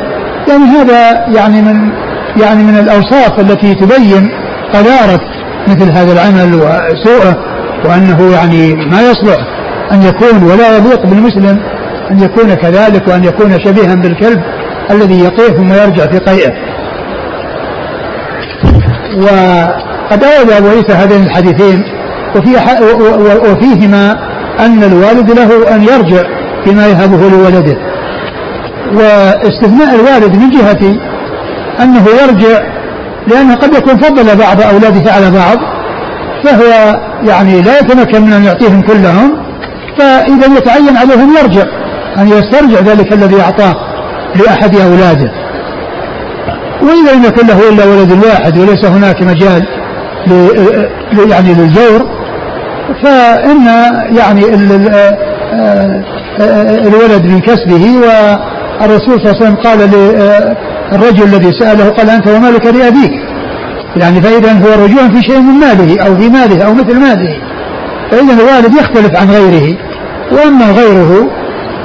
يعني 0.48 0.66
هذا 0.66 1.26
يعني 1.36 1.62
من 1.62 1.92
يعني 2.42 2.64
من 2.64 2.80
الأوصاف 2.80 3.40
التي 3.40 3.76
تبين 3.76 4.30
قذارة 4.74 5.20
مثل 5.68 5.92
هذا 5.92 6.14
العمل 6.14 6.56
وسوءه 6.56 7.36
وأنه 7.86 8.34
يعني 8.34 8.74
ما 8.76 9.02
يصلح 9.02 9.38
أن 9.92 10.02
يكون 10.02 10.44
ولا 10.44 10.78
يليق 10.78 11.06
بالمسلم. 11.06 11.60
أن 12.12 12.20
يكون 12.20 12.54
كذلك 12.54 13.08
وأن 13.08 13.24
يكون 13.24 13.60
شبيها 13.66 13.96
بالكلب 13.96 14.40
الذي 14.92 15.26
يطير 15.26 15.50
ثم 15.50 15.74
يرجع 15.74 16.06
في 16.12 16.18
قيئه 16.18 16.54
وقد 19.18 20.24
أورد 20.24 20.52
أبو 20.52 20.68
عيسى 20.68 20.94
هذين 20.94 21.24
الحديثين 21.24 21.84
وفي 22.36 22.50
وفيهما 23.52 24.12
أن 24.60 24.84
الوالد 24.84 25.32
له 25.32 25.76
أن 25.76 25.84
يرجع 25.84 26.24
فيما 26.66 26.88
يهبه 26.88 27.30
لولده. 27.30 27.78
واستثناء 28.94 29.96
الوالد 29.96 30.36
من 30.36 30.50
جهة 30.50 30.96
أنه 31.84 32.06
يرجع 32.24 32.60
لأنه 33.28 33.56
قد 33.56 33.74
يكون 33.74 33.98
فضل 33.98 34.36
بعض 34.36 34.62
أولاده 34.62 35.12
على 35.12 35.32
بعض 35.32 35.58
فهو 36.44 37.00
يعني 37.28 37.62
لا 37.62 37.80
يتمكن 37.80 38.22
من 38.22 38.34
أن 38.34 38.44
يعطيهم 38.44 38.82
كلهم 38.82 39.38
فإذا 40.00 40.58
يتعين 40.58 40.98
عليهم 40.98 41.38
يرجع. 41.38 41.81
أن 42.18 42.28
يسترجع 42.28 42.80
ذلك 42.80 43.14
الذي 43.14 43.42
أعطاه 43.42 43.76
لأحد 44.36 44.76
أولاده. 44.76 45.32
وإذا 46.82 47.14
لم 47.16 47.24
يكن 47.24 47.48
له 47.48 47.70
إلا 47.70 47.86
ولد 47.86 48.26
واحد 48.26 48.58
وليس 48.58 48.86
هناك 48.86 49.22
مجال 49.22 49.68
يعني 51.30 51.54
للجور 51.54 52.06
فإن 53.04 53.66
يعني 54.18 54.46
الولد 56.88 57.26
من 57.26 57.40
كسبه 57.40 57.86
والرسول 57.98 59.20
صلى 59.20 59.32
الله 59.32 59.36
عليه 59.36 59.42
وسلم 59.42 59.56
قال 59.56 59.80
للرجل 59.80 61.24
الذي 61.24 61.52
سأله 61.60 61.90
قال 61.90 62.10
أنت 62.10 62.28
ومالك 62.28 62.66
لأبيك. 62.66 63.12
يعني 63.96 64.22
فإذا 64.22 64.52
هو 64.52 64.84
رجوع 64.84 65.08
في 65.08 65.22
شيء 65.22 65.40
من 65.40 65.54
ماله 65.54 66.08
أو 66.08 66.16
في 66.16 66.30
ماله 66.30 66.66
أو 66.66 66.74
مثل 66.74 67.00
ماله. 67.00 67.38
فإذا 68.12 68.34
الوالد 68.34 68.74
يختلف 68.74 69.16
عن 69.16 69.30
غيره 69.30 69.78
وأما 70.32 70.66
غيره 70.66 71.30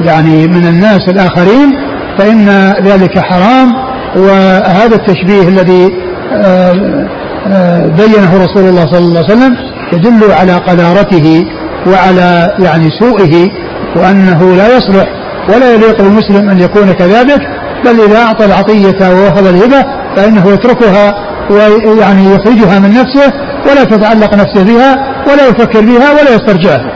يعني 0.04 0.48
من 0.48 0.66
الناس 0.66 1.08
الآخرين 1.08 1.72
فإن 2.18 2.48
ذلك 2.82 3.18
حرام 3.18 3.72
وهذا 4.16 4.94
التشبيه 4.94 5.48
الذي 5.48 5.92
آه، 6.32 7.06
آه، 7.48 7.86
بينه 7.86 8.44
رسول 8.44 8.68
الله 8.68 8.86
صلى 8.86 8.98
الله 8.98 9.24
عليه 9.24 9.34
وسلم 9.34 9.56
يدل 9.92 10.32
على 10.32 10.52
قذارته 10.52 11.44
وعلى 11.86 12.56
يعني 12.58 12.90
سوءه 13.00 13.50
وأنه 13.96 14.56
لا 14.56 14.76
يصلح 14.76 15.06
ولا 15.48 15.74
يليق 15.74 16.02
بالمسلم 16.02 16.48
أن 16.48 16.58
يكون 16.58 16.92
كذلك 16.92 17.40
بل 17.84 18.00
إذا 18.08 18.18
أعطى 18.18 18.44
العطية 18.44 19.10
ووهب 19.10 19.46
الهبة 19.46 19.84
فإنه 20.16 20.52
يتركها 20.52 21.14
ويعني 21.50 22.34
يخرجها 22.34 22.78
من 22.78 22.90
نفسه 22.90 23.32
ولا 23.70 23.84
تتعلق 23.84 24.34
نفسه 24.34 24.64
بها 24.64 24.96
ولا 25.26 25.48
يفكر 25.48 25.80
بها 25.80 26.12
ولا 26.12 26.34
يسترجعها. 26.34 26.92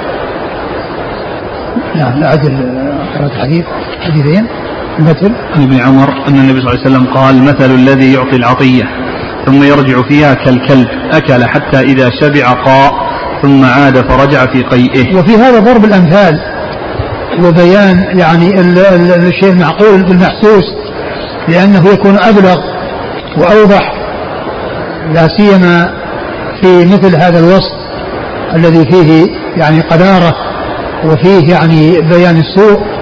نعم 1.96 2.22
أعد 2.22 2.46
قراءة 3.20 3.32
الحديث 3.32 3.64
حديثين 4.00 4.46
المثل 4.98 5.32
عن 5.54 5.62
ابن 5.62 5.80
عمر 5.80 6.28
أن 6.28 6.34
النبي 6.34 6.60
صلى 6.60 6.70
الله 6.70 6.80
عليه 6.84 6.90
وسلم 6.90 7.06
قال 7.14 7.42
مثل 7.42 7.74
الذي 7.74 8.12
يعطي 8.12 8.36
العطية 8.36 8.84
ثم 9.46 9.62
يرجع 9.62 10.02
فيها 10.08 10.34
كالكلب 10.34 10.88
أكل 11.12 11.44
حتى 11.44 11.80
إذا 11.80 12.10
شبع 12.20 12.52
قاء 12.52 12.92
ثم 13.42 13.64
عاد 13.64 14.10
فرجع 14.10 14.46
في 14.52 14.62
قيئه. 14.62 15.16
وفي 15.16 15.36
هذا 15.36 15.60
ضرب 15.60 15.84
الأمثال 15.84 16.40
وبيان 17.44 18.18
يعني 18.18 18.60
الشيء 19.16 19.52
المعقول 19.52 20.02
بالمحسوس 20.02 20.64
لأنه 21.48 21.88
يكون 21.88 22.18
أبلغ 22.18 22.58
وأوضح 23.38 23.92
لا 25.14 25.28
سيما 25.38 25.94
في 26.62 26.84
مثل 26.84 27.16
هذا 27.16 27.38
الوصف 27.38 27.80
الذي 28.54 28.90
فيه 28.90 29.26
يعني 29.56 29.80
قذارة 29.80 30.34
وفيه 31.04 31.50
يعني 31.50 32.00
بيان 32.00 32.36
السوء. 32.36 32.99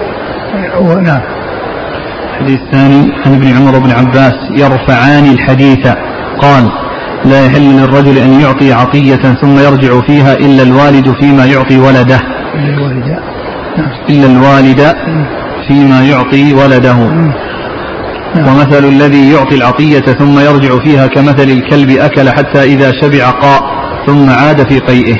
نعم 0.83 1.21
الحديث 2.33 2.59
الثاني 2.59 3.11
عن 3.25 3.33
ابن 3.33 3.47
عمر 3.57 3.75
وابن 3.75 3.91
عباس 3.91 4.33
يرفعان 4.51 5.25
الحديث. 5.25 5.87
قال 6.41 6.71
لا 7.25 7.45
يحل 7.45 7.61
للرجل 7.61 8.17
أن 8.17 8.41
يعطي 8.41 8.73
عطية 8.73 9.15
ثم 9.41 9.59
يرجع 9.59 10.01
فيها 10.07 10.33
إلا 10.33 10.63
الوالد 10.63 11.13
فيما 11.21 11.45
يعطي 11.45 11.79
ولده. 11.79 12.19
إلا 12.55 12.69
الوالد. 12.69 13.07
نعم. 13.77 13.91
إلا 14.09 14.25
الوالد 14.25 14.95
فيما 15.67 16.05
يعطي 16.05 16.53
ولده. 16.53 16.93
نعم. 18.35 18.47
ومثل 18.47 18.85
الذي 18.85 19.31
يعطي 19.31 19.55
العطية 19.55 19.99
ثم 19.99 20.39
يرجع 20.39 20.79
فيها 20.83 21.07
كمثل 21.07 21.49
الكلب 21.49 21.89
أكل 21.89 22.29
حتى 22.29 22.63
إذا 22.63 22.91
شبع 23.01 23.29
قاء 23.29 23.61
ثم 24.07 24.29
عاد 24.29 24.69
في 24.69 24.79
قيئه. 24.79 25.17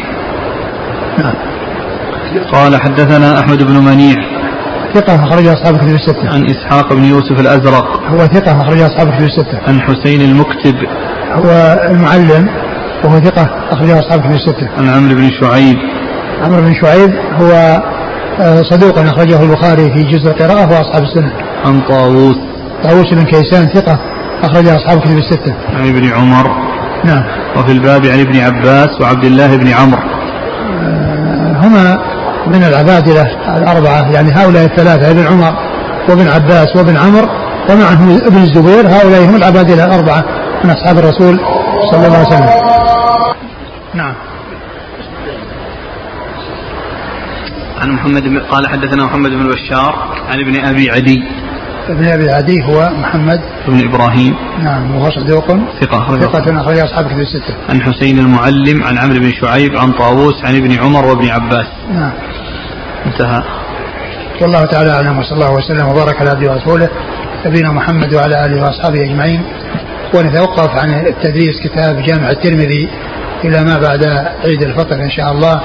نعم. 1.18 1.34
قال 2.54 2.82
حدثنا 2.82 3.40
أحمد 3.40 3.64
بن 3.64 3.74
منيع 3.74 4.39
ثقة 4.94 5.16
أخرج 5.16 5.48
أصحاب 5.48 5.76
الكتب 5.76 5.96
الستة. 5.96 6.30
عن 6.30 6.46
إسحاق 6.46 6.94
بن 6.94 7.04
يوسف 7.04 7.40
الأزرق. 7.40 8.02
هو 8.08 8.18
ثقة 8.18 8.62
أخرج 8.62 8.80
أصحاب 8.80 9.08
الكتب 9.08 9.24
الستة. 9.24 9.60
عن 9.68 9.82
حسين 9.82 10.22
المكتب. 10.22 10.76
هو 11.34 11.80
المعلم 11.90 12.50
وهو 13.04 13.20
ثقة 13.20 13.50
أخرج 13.72 13.90
أصحاب 13.90 14.20
الكتب 14.20 14.36
الستة. 14.36 14.70
عن 14.78 14.90
عمرو 14.90 15.16
بن 15.16 15.30
شعيب. 15.42 15.78
عمرو 16.44 16.62
بن 16.62 16.74
شعيب 16.82 17.14
هو 17.42 17.82
آه، 18.42 18.62
صدوق 18.62 19.00
أخرجه 19.00 19.44
البخاري 19.44 19.94
في 19.94 20.04
جزء 20.04 20.32
القراءة 20.32 20.68
وأصحاب 20.68 21.04
السنة. 21.04 21.32
عن 21.66 21.82
طاووس. 21.82 22.36
طاووس 22.84 23.14
بن 23.14 23.24
كيسان 23.24 23.68
ثقة 23.68 24.00
أخرج 24.44 24.68
أصحاب 24.68 24.98
الكتب 24.98 25.18
الستة. 25.18 25.54
عن 25.74 25.90
ابن 25.90 26.12
عمر. 26.14 26.48
نعم. 27.06 27.24
وفي 27.58 27.72
الباب 27.72 28.06
عن 28.06 28.20
ابن 28.20 28.40
عباس 28.40 29.02
وعبد 29.02 29.24
الله 29.26 29.56
بن 29.58 29.68
عمرو. 29.68 30.02
آه، 30.02 31.58
هما 31.64 32.09
من 32.50 32.64
العبادلة 32.64 33.22
الأربعة 33.58 34.12
يعني 34.12 34.32
هؤلاء 34.32 34.66
الثلاثة 34.66 35.12
ابن 35.12 35.28
عمر 35.28 35.54
وابن 36.10 36.28
عباس 36.28 36.76
وابن 36.76 36.98
عمر 36.98 37.30
ومعهم 37.70 38.20
ابن 38.28 38.38
الزبير 38.38 38.88
هؤلاء 38.88 39.26
هم 39.26 39.36
العبادلة 39.36 39.86
الأربعة 39.86 40.24
من 40.64 40.70
أصحاب 40.70 40.98
الرسول 40.98 41.40
صلى 41.92 42.08
الله 42.08 42.18
عليه 42.18 42.28
وسلم 42.28 42.50
نعم 43.94 44.14
عن 47.82 47.92
محمد 47.92 48.24
قال 48.52 48.68
حدثنا 48.70 49.06
محمد 49.06 49.30
بن 49.30 49.48
بشار 49.48 49.96
عن 50.30 50.40
ابن 50.40 50.66
أبي 50.66 50.90
عدي 50.92 51.24
ابن 51.90 52.06
أبي 52.08 52.30
عدي 52.30 52.64
هو 52.64 52.90
محمد 53.00 53.42
بن 53.68 53.88
إبراهيم 53.88 54.36
نعم 54.64 54.96
وهو 54.96 55.10
صدوق 55.10 55.48
ثقة 55.82 56.20
ثقة 56.20 56.62
أخرج 56.62 56.78
أصحاب 56.78 57.06
كتب 57.06 57.20
الستة. 57.20 57.56
عن 57.70 57.82
حسين 57.82 58.20
المعلم 58.20 58.84
عن 58.84 58.98
عمرو 58.98 59.20
بن 59.20 59.32
شعيب 59.42 59.76
عن 59.76 59.92
طاووس 59.92 60.44
عن 60.44 60.56
ابن 60.56 60.80
عمر 60.80 61.06
وابن 61.06 61.30
عباس. 61.30 61.68
نعم. 61.94 62.12
انتهى. 63.06 63.44
والله 64.42 64.66
تعالى 64.66 64.92
أعلم 64.92 65.20
وصلى 65.20 65.34
الله 65.34 65.52
وسلم 65.54 65.88
وبارك 65.88 66.22
على 66.22 66.30
عبده 66.30 66.52
ورسوله 66.52 66.90
نبينا 67.46 67.72
محمد 67.72 68.14
وعلى 68.14 68.46
آله 68.46 68.62
وأصحابه 68.64 69.02
أجمعين. 69.02 69.42
ونتوقف 70.14 70.70
عن 70.70 70.90
التدريس 71.08 71.60
كتاب 71.64 72.02
جامع 72.02 72.30
الترمذي 72.30 72.90
إلى 73.44 73.64
ما 73.64 73.78
بعد 73.78 74.06
عيد 74.46 74.64
الفطر 74.64 74.96
إن 74.96 75.10
شاء 75.10 75.32
الله. 75.32 75.62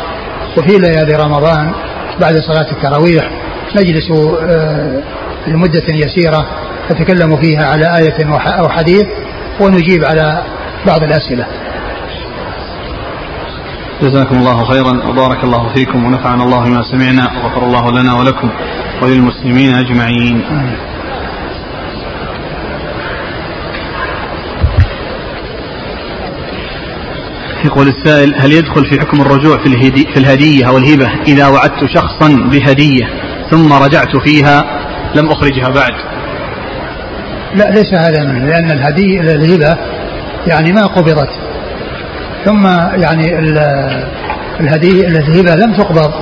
وفي 0.59 0.78
ليالي 0.78 1.16
رمضان 1.16 1.72
بعد 2.20 2.37
صلاة 2.39 2.70
التراويح 2.72 3.30
نجلس 3.76 4.11
آه، 4.43 5.01
لمدة 5.47 5.85
يسيرة 5.89 6.47
نتكلم 6.91 7.37
فيها 7.37 7.66
على 7.66 7.99
آية 7.99 8.35
أو 8.59 8.68
حديث 8.68 9.07
ونجيب 9.61 10.05
على 10.05 10.43
بعض 10.87 11.03
الأسئلة. 11.03 11.47
جزاكم 14.03 14.36
الله 14.38 14.64
خيرا 14.64 15.09
وبارك 15.09 15.45
الله 15.45 15.74
فيكم 15.74 16.05
ونفعنا 16.05 16.45
الله 16.45 16.64
بما 16.64 16.82
سمعنا 16.82 17.30
وغفر 17.36 17.66
الله 17.66 17.90
لنا 17.90 18.14
ولكم 18.14 18.51
وللمسلمين 19.03 19.74
أجمعين. 19.74 20.42
يقول 27.64 27.88
السائل 27.88 28.34
هل 28.34 28.53
يدخل 28.53 28.86
في 28.86 29.01
حكم 29.01 29.20
الرجوع 29.20 29.59
في, 29.59 29.66
الهدي 29.66 30.07
في 30.14 30.20
الهدية 30.20 30.68
أو 30.68 30.78
الهبة 30.78 31.11
إذا 31.26 31.49
وعدت 31.49 31.84
شخصا 31.84 32.28
بهدية 32.28 33.09
ثم 33.51 33.72
رجعت 33.72 34.16
فيها 34.16 34.64
لم 35.14 35.30
أخرجها 35.30 35.68
بعد؟ 35.68 35.92
لا 37.55 37.70
ليس 37.70 37.95
هذا 37.95 38.24
منه 38.24 38.47
لأن 38.47 38.70
الهدي 38.70 39.20
الهبة 39.20 39.76
يعني 40.47 40.72
ما 40.72 40.86
قبضت. 40.86 41.54
ثم 42.45 42.66
يعني 43.03 43.38
الهدي 44.61 45.07
الهبة 45.07 45.55
لم 45.55 45.76
تقبض. 45.76 46.12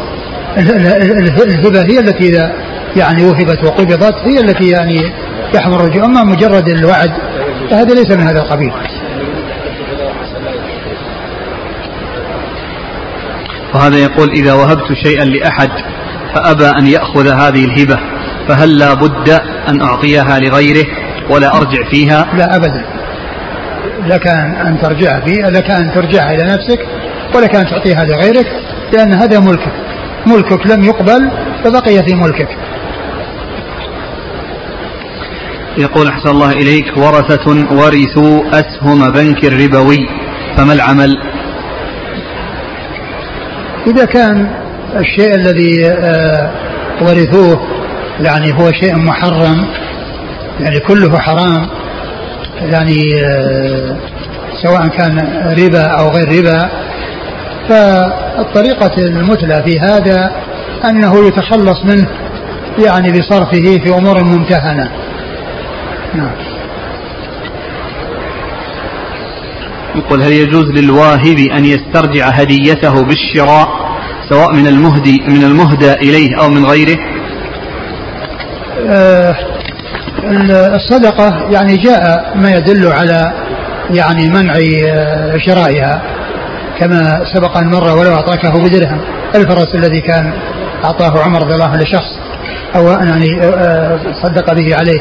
الهبة 0.57 1.81
هي 1.81 1.99
التي 1.99 2.29
إذا 2.29 2.53
يعني 2.97 3.25
وهبت 3.25 3.65
وقبضت 3.65 4.15
هي 4.25 4.41
التي 4.41 4.71
يعني 4.71 5.13
يحمل 5.55 5.75
الرجوع 5.75 6.05
أما 6.05 6.25
مجرد 6.25 6.69
الوعد 6.69 7.13
فهذا 7.71 7.95
ليس 7.95 8.11
من 8.11 8.23
هذا 8.23 8.39
القبيل. 8.39 8.73
وهذا 13.75 13.97
يقول 13.97 14.31
إذا 14.31 14.53
وهبت 14.53 14.93
شيئا 15.05 15.25
لأحد 15.25 15.71
فأبى 16.35 16.67
أن 16.67 16.87
يأخذ 16.87 17.29
هذه 17.29 17.65
الهبة 17.65 17.99
فهل 18.49 18.79
لا 18.79 18.95
بد 18.95 19.31
أن 19.69 19.81
أعطيها 19.81 20.39
لغيره 20.39 20.87
ولا 21.31 21.57
أرجع 21.57 21.91
فيها؟ 21.91 22.27
لا 22.37 22.57
أبدا. 22.57 23.02
لك 24.07 24.29
أن 24.67 24.79
ترجع 24.83 25.21
فيها 25.21 25.51
لك 25.51 25.71
أن 25.71 25.93
ترجعها 25.95 26.35
إلى 26.35 26.45
نفسك 26.45 26.87
ولك 27.35 27.57
أن 27.57 27.67
تعطيها 27.67 28.05
لغيرك 28.05 28.47
لأن 28.93 29.15
هذا 29.15 29.41
ملكك. 29.41 29.73
ملكك 30.27 30.67
لم 30.67 30.85
يقبل 30.85 31.31
فبقي 31.65 32.03
في 32.03 32.15
ملكك. 32.15 32.49
يقول 35.79 36.07
أحسن 36.07 36.31
الله 36.31 36.53
إليك 36.53 36.97
ورثة 36.97 37.51
ورثوا 37.51 38.61
أسهم 38.61 39.11
بنك 39.11 39.45
الربوي. 39.45 40.09
فما 40.57 40.73
العمل؟ 40.73 41.19
إذا 43.87 44.05
كان 44.05 44.51
الشيء 44.97 45.35
الذي 45.35 45.87
آه، 45.87 46.51
ورثوه 47.01 47.67
يعني 48.21 48.53
هو 48.53 48.73
شيء 48.73 48.97
محرم 48.97 49.67
يعني 50.61 50.79
كله 50.81 51.19
حرام 51.19 51.69
يعني 52.63 53.25
آه، 53.25 53.97
سواء 54.63 54.87
كان 54.87 55.19
ربا 55.59 55.83
أو 55.83 56.09
غير 56.09 56.39
ربا 56.39 56.69
فالطريقة 57.69 58.97
المثلى 58.99 59.63
في 59.67 59.81
هذا 59.81 60.33
أنه 60.85 61.27
يتخلص 61.27 61.85
منه 61.85 62.09
يعني 62.87 63.13
بصرفه 63.13 63.79
في 63.85 63.89
أمور 63.89 64.25
ممتهنة. 64.25 64.91
نعم. 66.15 66.53
يقول 69.95 70.23
هل 70.23 70.33
يجوز 70.33 70.65
للواهب 70.65 71.39
أن 71.39 71.65
يسترجع 71.65 72.29
هديته 72.29 73.03
بالشراء 73.05 73.69
سواء 74.29 74.53
من 74.53 74.67
المهدي 74.67 75.23
من 75.29 75.45
المهدى 75.45 75.93
إليه 75.93 76.37
أو 76.41 76.49
من 76.49 76.65
غيره؟ 76.65 76.99
آه 78.89 79.52
الصدقة 80.51 81.51
يعني 81.51 81.77
جاء 81.77 82.33
ما 82.35 82.51
يدل 82.51 82.93
على 82.93 83.33
يعني 83.91 84.29
منع 84.29 84.55
آه، 84.87 85.39
شرائها 85.39 86.03
كما 86.81 87.25
سبق 87.35 87.57
أن 87.57 87.71
مر 87.71 87.99
ولو 87.99 88.15
أعطاكه 88.15 88.51
بدرهم. 88.51 89.01
الفرس 89.35 89.75
الذي 89.75 90.01
كان 90.01 90.33
أعطاه 90.85 91.23
عمر 91.23 91.43
رضي 91.43 91.55
الله 91.55 91.69
عنه 91.69 91.83
لشخص 91.83 92.19
أو 92.77 92.87
يعني 92.89 93.43
آه، 93.43 93.99
صدق 94.23 94.55
به 94.55 94.77
عليه 94.77 95.01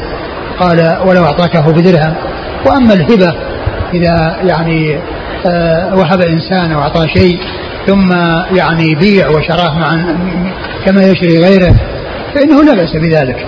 قال 0.60 0.98
ولو 1.06 1.24
أعطاكه 1.24 1.72
بدرهم. 1.72 2.14
وأما 2.66 2.94
الهبة 2.94 3.34
إذا 3.94 4.36
يعني 4.44 4.98
آه، 5.46 5.94
وهب 5.94 6.20
إنسان 6.20 6.72
أو 6.72 6.80
أعطاه 6.80 7.06
شيء 7.06 7.38
ثم 7.86 8.12
يعني 8.56 8.94
بيع 8.94 9.28
وشراه 9.28 9.78
مع 9.78 9.90
كما 10.86 11.02
يشري 11.02 11.38
غيره 11.38 11.74
فإنه 12.34 12.64
لا 12.64 12.74
بأس 12.74 12.96
بذلك. 12.96 13.46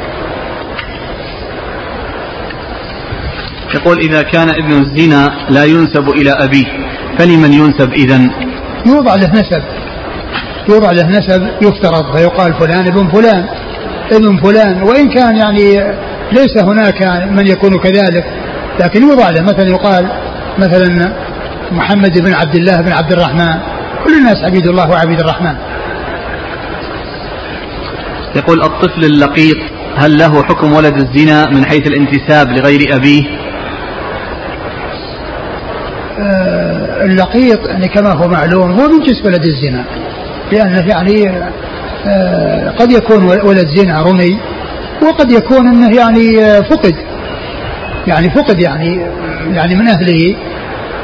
يقول 3.75 3.99
إذا 3.99 4.23
كان 4.23 4.49
ابن 4.49 4.73
الزنا 4.73 5.31
لا 5.51 5.65
ينسب 5.65 6.09
إلى 6.09 6.31
أبيه 6.31 6.67
فلمن 7.19 7.53
ينسب 7.53 7.93
إذا 7.93 8.31
يوضع 8.87 9.15
له 9.15 9.31
نسب. 9.31 9.63
يوضع 10.69 10.91
له 10.91 11.07
نسب 11.07 11.49
يفترض 11.63 12.17
فيقال 12.17 12.55
فلان 12.55 12.87
ابن 12.87 13.09
فلان 13.09 13.45
ابن 14.13 14.37
فلان. 14.37 14.83
وإن 14.83 15.09
كان 15.09 15.37
يعني 15.37 15.95
ليس 16.33 16.57
هناك 16.57 17.03
من 17.31 17.47
يكون 17.47 17.79
كذلك 17.79 18.25
لكن 18.81 19.03
يوضع 19.03 19.31
له. 19.31 19.43
مثلا 19.43 19.69
يقال 19.69 20.09
مثلا 20.59 21.13
محمد 21.73 22.19
بن 22.19 22.35
عبد 22.35 22.55
الله 22.55 22.81
بن 22.81 22.93
عبد 22.93 23.13
الرحمن. 23.13 23.55
كل 24.05 24.15
الناس 24.15 24.37
عبيد 24.45 24.69
الله 24.69 24.91
وعبيد 24.91 25.21
الرحمن. 25.21 25.55
يقول 28.37 28.63
الطفل 28.63 29.05
اللقيط 29.05 29.57
هل 29.97 30.19
له 30.19 30.43
حكم 30.43 30.73
ولد 30.73 30.95
الزنا 30.97 31.51
من 31.51 31.65
حيث 31.67 31.87
الانتساب 31.87 32.51
لغير 32.51 32.97
أبيه 32.97 33.23
آه 36.19 36.94
اللقيط 37.05 37.69
يعني 37.69 37.89
كما 37.89 38.13
هو 38.13 38.29
معلوم 38.29 38.71
هو 38.71 38.89
من 38.89 39.01
جنس 39.07 39.25
ولد 39.25 39.45
الزنا. 39.45 39.85
لأنه 40.53 40.89
يعني 40.89 41.31
آه 42.07 42.71
قد 42.71 42.93
يكون 42.93 43.25
ولد 43.25 43.67
زنا 43.77 44.03
رمي 44.03 44.39
وقد 45.03 45.33
يكون 45.33 45.67
إنه 45.67 45.97
يعني 45.97 46.37
فقد. 46.63 46.95
يعني 48.07 48.31
فقد 48.31 48.61
يعني 48.61 49.01
يعني 49.53 49.75
من 49.75 49.89
أهله. 49.89 50.37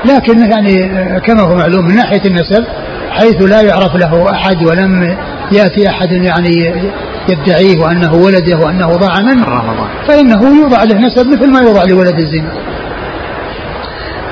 لكن 0.04 0.50
يعني 0.50 0.90
كما 1.20 1.40
هو 1.42 1.54
معلوم 1.54 1.84
من 1.84 1.94
ناحية 1.96 2.22
النسب 2.26 2.64
حيث 3.10 3.42
لا 3.42 3.60
يعرف 3.60 3.96
له 3.96 4.30
أحد 4.30 4.62
ولم 4.66 5.16
يأتي 5.52 5.88
أحد 5.88 6.12
يعني 6.12 6.72
يدعيه 7.28 7.78
وانه 7.78 8.14
ولده 8.14 8.56
وأنه 8.58 8.86
ضاع 8.86 9.20
منه 9.20 9.46
فإنه 10.08 10.60
يوضع 10.60 10.82
له 10.82 10.98
نسب 10.98 11.26
مثل 11.26 11.50
ما 11.50 11.60
يوضع 11.60 11.82
لولد 11.84 12.18
الزنا. 12.18 12.52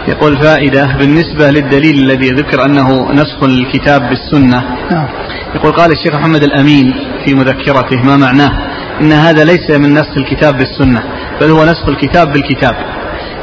يقول 0.09 0.43
فائدة 0.43 0.97
بالنسبة 0.99 1.51
للدليل 1.51 1.95
الذي 1.95 2.29
ذكر 2.29 2.65
أنه 2.65 3.13
نسخ 3.13 3.43
الكتاب 3.43 4.09
بالسنة. 4.09 4.65
نعم. 4.91 5.09
يقول 5.55 5.73
قال 5.73 5.93
الشيخ 5.93 6.15
محمد 6.15 6.43
الأمين 6.43 6.95
في 7.25 7.35
مذكرته 7.35 8.03
ما 8.03 8.17
معناه؟ 8.17 8.53
إن 9.01 9.13
هذا 9.13 9.45
ليس 9.45 9.71
من 9.71 9.95
نسخ 9.95 10.17
الكتاب 10.17 10.59
بالسنة 10.59 11.03
بل 11.41 11.51
هو 11.51 11.65
نسخ 11.65 11.89
الكتاب 11.89 12.33
بالكتاب. 12.33 12.77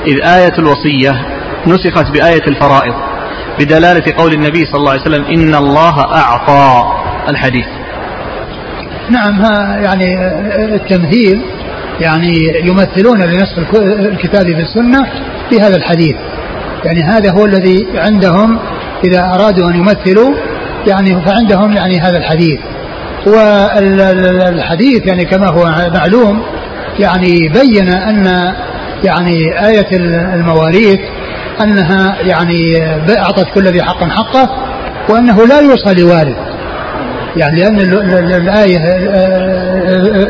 إذ 0.07 0.22
آية 0.22 0.53
الوصية 0.59 1.26
نسخت 1.68 2.11
بآية 2.11 2.47
الفرائض 2.47 2.93
بدلالة 3.59 4.13
قول 4.18 4.34
النبي 4.34 4.66
صلى 4.66 4.76
الله 4.76 4.91
عليه 4.91 5.01
وسلم 5.01 5.26
إن 5.26 5.55
الله 5.55 5.99
أعطى 5.99 6.84
الحديث. 7.30 7.68
نعم 9.09 9.41
ها 9.41 9.80
يعني 9.80 10.05
التمثيل 10.76 11.41
يعني 12.01 12.38
يمثلون 12.63 13.22
لنسخ 13.22 13.57
الكتاب 13.84 14.45
بالسنة 14.45 15.07
في 15.49 15.61
هذا 15.61 15.76
الحديث. 15.76 16.16
يعني 16.86 17.03
هذا 17.03 17.31
هو 17.31 17.45
الذي 17.45 17.88
عندهم 17.95 18.59
إذا 19.03 19.23
أرادوا 19.36 19.69
أن 19.69 19.75
يمثلوا 19.75 20.36
يعني 20.88 21.25
فعندهم 21.25 21.73
يعني 21.73 21.99
هذا 21.99 22.17
الحديث. 22.17 22.59
والحديث 23.27 25.05
يعني 25.05 25.25
كما 25.25 25.47
هو 25.47 25.89
معلوم 25.93 26.41
يعني 26.99 27.49
بين 27.49 27.89
أن 27.89 28.53
يعني 29.03 29.67
آية 29.67 29.88
المواريث 30.33 30.99
أنها 31.61 32.15
يعني 32.21 32.83
أعطت 33.17 33.47
كل 33.55 33.63
ذي 33.63 33.83
حق 33.83 34.03
حقه 34.03 34.49
وأنه 35.09 35.47
لا 35.47 35.59
يوصى 35.59 35.93
لوارث. 35.93 36.38
يعني 37.38 37.59
لأن 37.59 37.79
الآية 38.19 38.77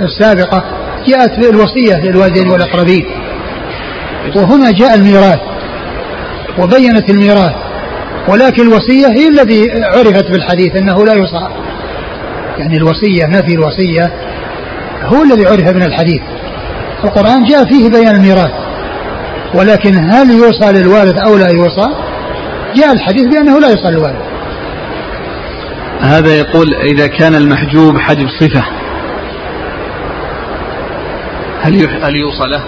السابقة 0.04 0.64
جاءت 1.08 1.40
بالوصية 1.40 1.96
للوالدين 1.96 2.50
والأقربين. 2.50 3.06
وهنا 4.36 4.72
جاء 4.72 4.96
الميراث. 4.96 5.40
وبينت 6.60 7.10
الميراث. 7.10 7.56
ولكن 8.28 8.62
الوصية 8.62 9.08
هي 9.08 9.28
الذي 9.28 9.84
عرفت 9.84 10.32
بالحديث 10.32 10.76
أنه 10.76 11.06
لا 11.06 11.14
يوصى 11.14 11.48
يعني 12.58 12.78
الوصية 12.78 13.26
نفي 13.26 13.54
الوصية؟ 13.54 14.14
هو 15.04 15.24
الذي 15.24 15.46
عرف 15.46 15.76
من 15.76 15.84
الحديث. 15.84 16.22
القرآن 17.04 17.44
جاء 17.44 17.66
فيه 17.66 17.90
بيان 17.90 18.16
الميراث. 18.16 18.52
ولكن 19.54 19.96
هل 20.12 20.30
يوصى 20.30 20.72
للوارث 20.72 21.18
أو 21.28 21.38
لا 21.38 21.50
يوصى؟ 21.50 21.90
جاء 22.76 22.94
الحديث 22.94 23.26
بأنه 23.26 23.60
لا 23.60 23.70
يوصى 23.70 23.88
للوارث. 23.92 24.26
هذا 26.02 26.38
يقول 26.38 26.76
إذا 26.76 27.08
كان 27.08 27.36
المحجوب 27.36 27.98
حجب 27.98 28.28
صفة. 28.28 28.64
هل 31.62 31.74
هل 32.04 32.16
يوصى 32.16 32.48
له؟ 32.48 32.64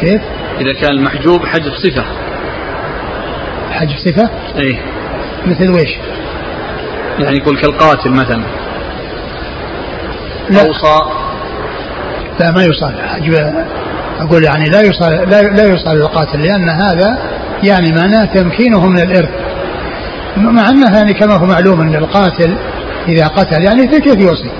كيف؟ 0.00 0.20
إذا 0.60 0.72
كان 0.80 0.90
المحجوب 0.90 1.46
حجب 1.46 1.72
صفة. 1.72 2.23
حجب 3.74 3.96
صفة؟ 3.98 4.30
إيه 4.56 4.76
مثل 5.46 5.70
ويش؟ 5.70 5.90
يعني 7.18 7.36
يقول 7.36 7.60
كالقاتل 7.60 8.10
مثلا. 8.10 8.42
لا. 10.50 10.60
أوصى 10.60 11.00
لا 12.40 12.50
ما 12.50 12.64
يوصى 12.64 12.92
أقول 14.20 14.44
يعني 14.44 14.64
لا 14.64 14.80
يوصى 14.80 15.10
لا, 15.10 15.42
لا 15.42 15.64
يوصى 15.64 15.94
للقاتل 15.94 16.42
لأن 16.42 16.68
هذا 16.68 17.18
يعني 17.62 17.92
معناه 17.92 18.24
تمكينه 18.24 18.86
من 18.86 18.98
الإرث. 18.98 19.30
مع 20.36 20.68
أنه 20.68 20.96
يعني 20.96 21.12
كما 21.12 21.34
هو 21.34 21.46
معلوم 21.46 21.80
أن 21.80 21.94
القاتل 21.94 22.56
إذا 23.08 23.26
قتل 23.26 23.62
يعني 23.62 23.86
كيف 23.86 24.16
يوصي؟ 24.16 24.50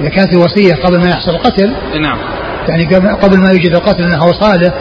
إذا 0.00 0.08
كانت 0.08 0.32
الوصية 0.32 0.74
قبل 0.74 1.00
ما 1.00 1.08
يحصل 1.08 1.30
القتل 1.30 1.72
نعم. 2.00 2.18
يعني 2.68 2.84
قبل 2.96 3.38
ما 3.38 3.50
يوجد 3.50 3.74
القتل 3.74 4.02
أنها 4.02 4.24
وصاله 4.24 4.72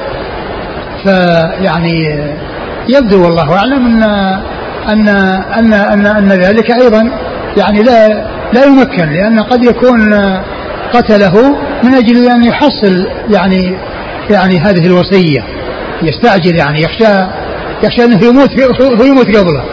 فيعني 1.03 2.23
يبدو 2.97 3.23
والله 3.23 3.57
أعلم 3.57 3.85
أن 3.85 4.03
أن 4.89 5.07
أن 5.59 5.73
أن, 5.73 6.05
أن 6.05 6.29
ذلك 6.29 6.71
أيضا 6.81 7.11
يعني 7.57 7.83
لا 7.83 8.07
لا 8.53 8.65
يمكن 8.65 9.09
لأن 9.09 9.39
قد 9.39 9.63
يكون 9.63 10.13
قتله 10.93 11.55
من 11.83 11.93
أجل 11.93 12.29
أن 12.29 12.43
يحصل 12.43 13.07
يعني 13.29 13.77
يعني 14.29 14.59
هذه 14.59 14.85
الوصية 14.85 15.45
يستعجل 16.03 16.55
يعني 16.55 16.81
يخشى 16.81 17.27
يخشى 17.83 18.03
أنه 18.03 18.25
يموت 18.25 18.81
هو 18.81 19.05
يموت 19.05 19.37
قبله 19.37 19.63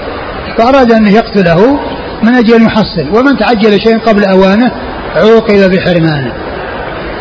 فأراد 0.59 0.93
أن 0.93 1.07
يقتله 1.07 1.79
من 2.23 2.35
أجل 2.35 2.55
أن 2.55 2.63
يحصل. 2.63 3.09
ومن 3.15 3.39
تعجل 3.39 3.81
شيئا 3.81 3.99
قبل 3.99 4.25
أوانه 4.25 4.73
عوقب 5.17 5.71
بحرمانه. 5.71 6.33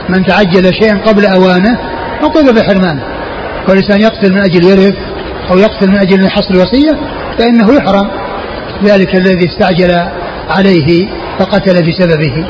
من 0.10 0.26
تعجل 0.26 0.74
شيئا 0.74 0.98
قبل 0.98 1.26
أوانه 1.26 1.80
عوقب 2.22 2.56
بحرمانه. 2.56 3.04
والإنسان 3.70 4.02
يقتل 4.02 4.34
من 4.34 4.42
أجل 4.42 4.64
يرث 4.64 4.96
أو 5.52 5.58
يقتل 5.58 5.88
من 5.88 5.98
أجل 5.98 6.20
أن 6.20 6.26
يحصل 6.26 6.56
وصية 6.56 7.00
فإنه 7.40 7.74
يحرم. 7.74 8.10
ذلك 8.84 9.16
الذي 9.16 9.46
استعجل 9.46 9.92
عليه 10.50 11.08
فقتل 11.40 11.74
بسببه. 11.74 12.48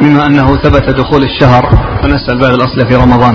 بما 0.00 0.26
أنه 0.26 0.56
ثبت 0.56 0.90
دخول 0.90 1.22
الشهر 1.22 1.78
فنسأل 2.02 2.38
بعد 2.38 2.52
الأصل 2.52 2.88
في 2.88 2.96
رمضان. 2.96 3.34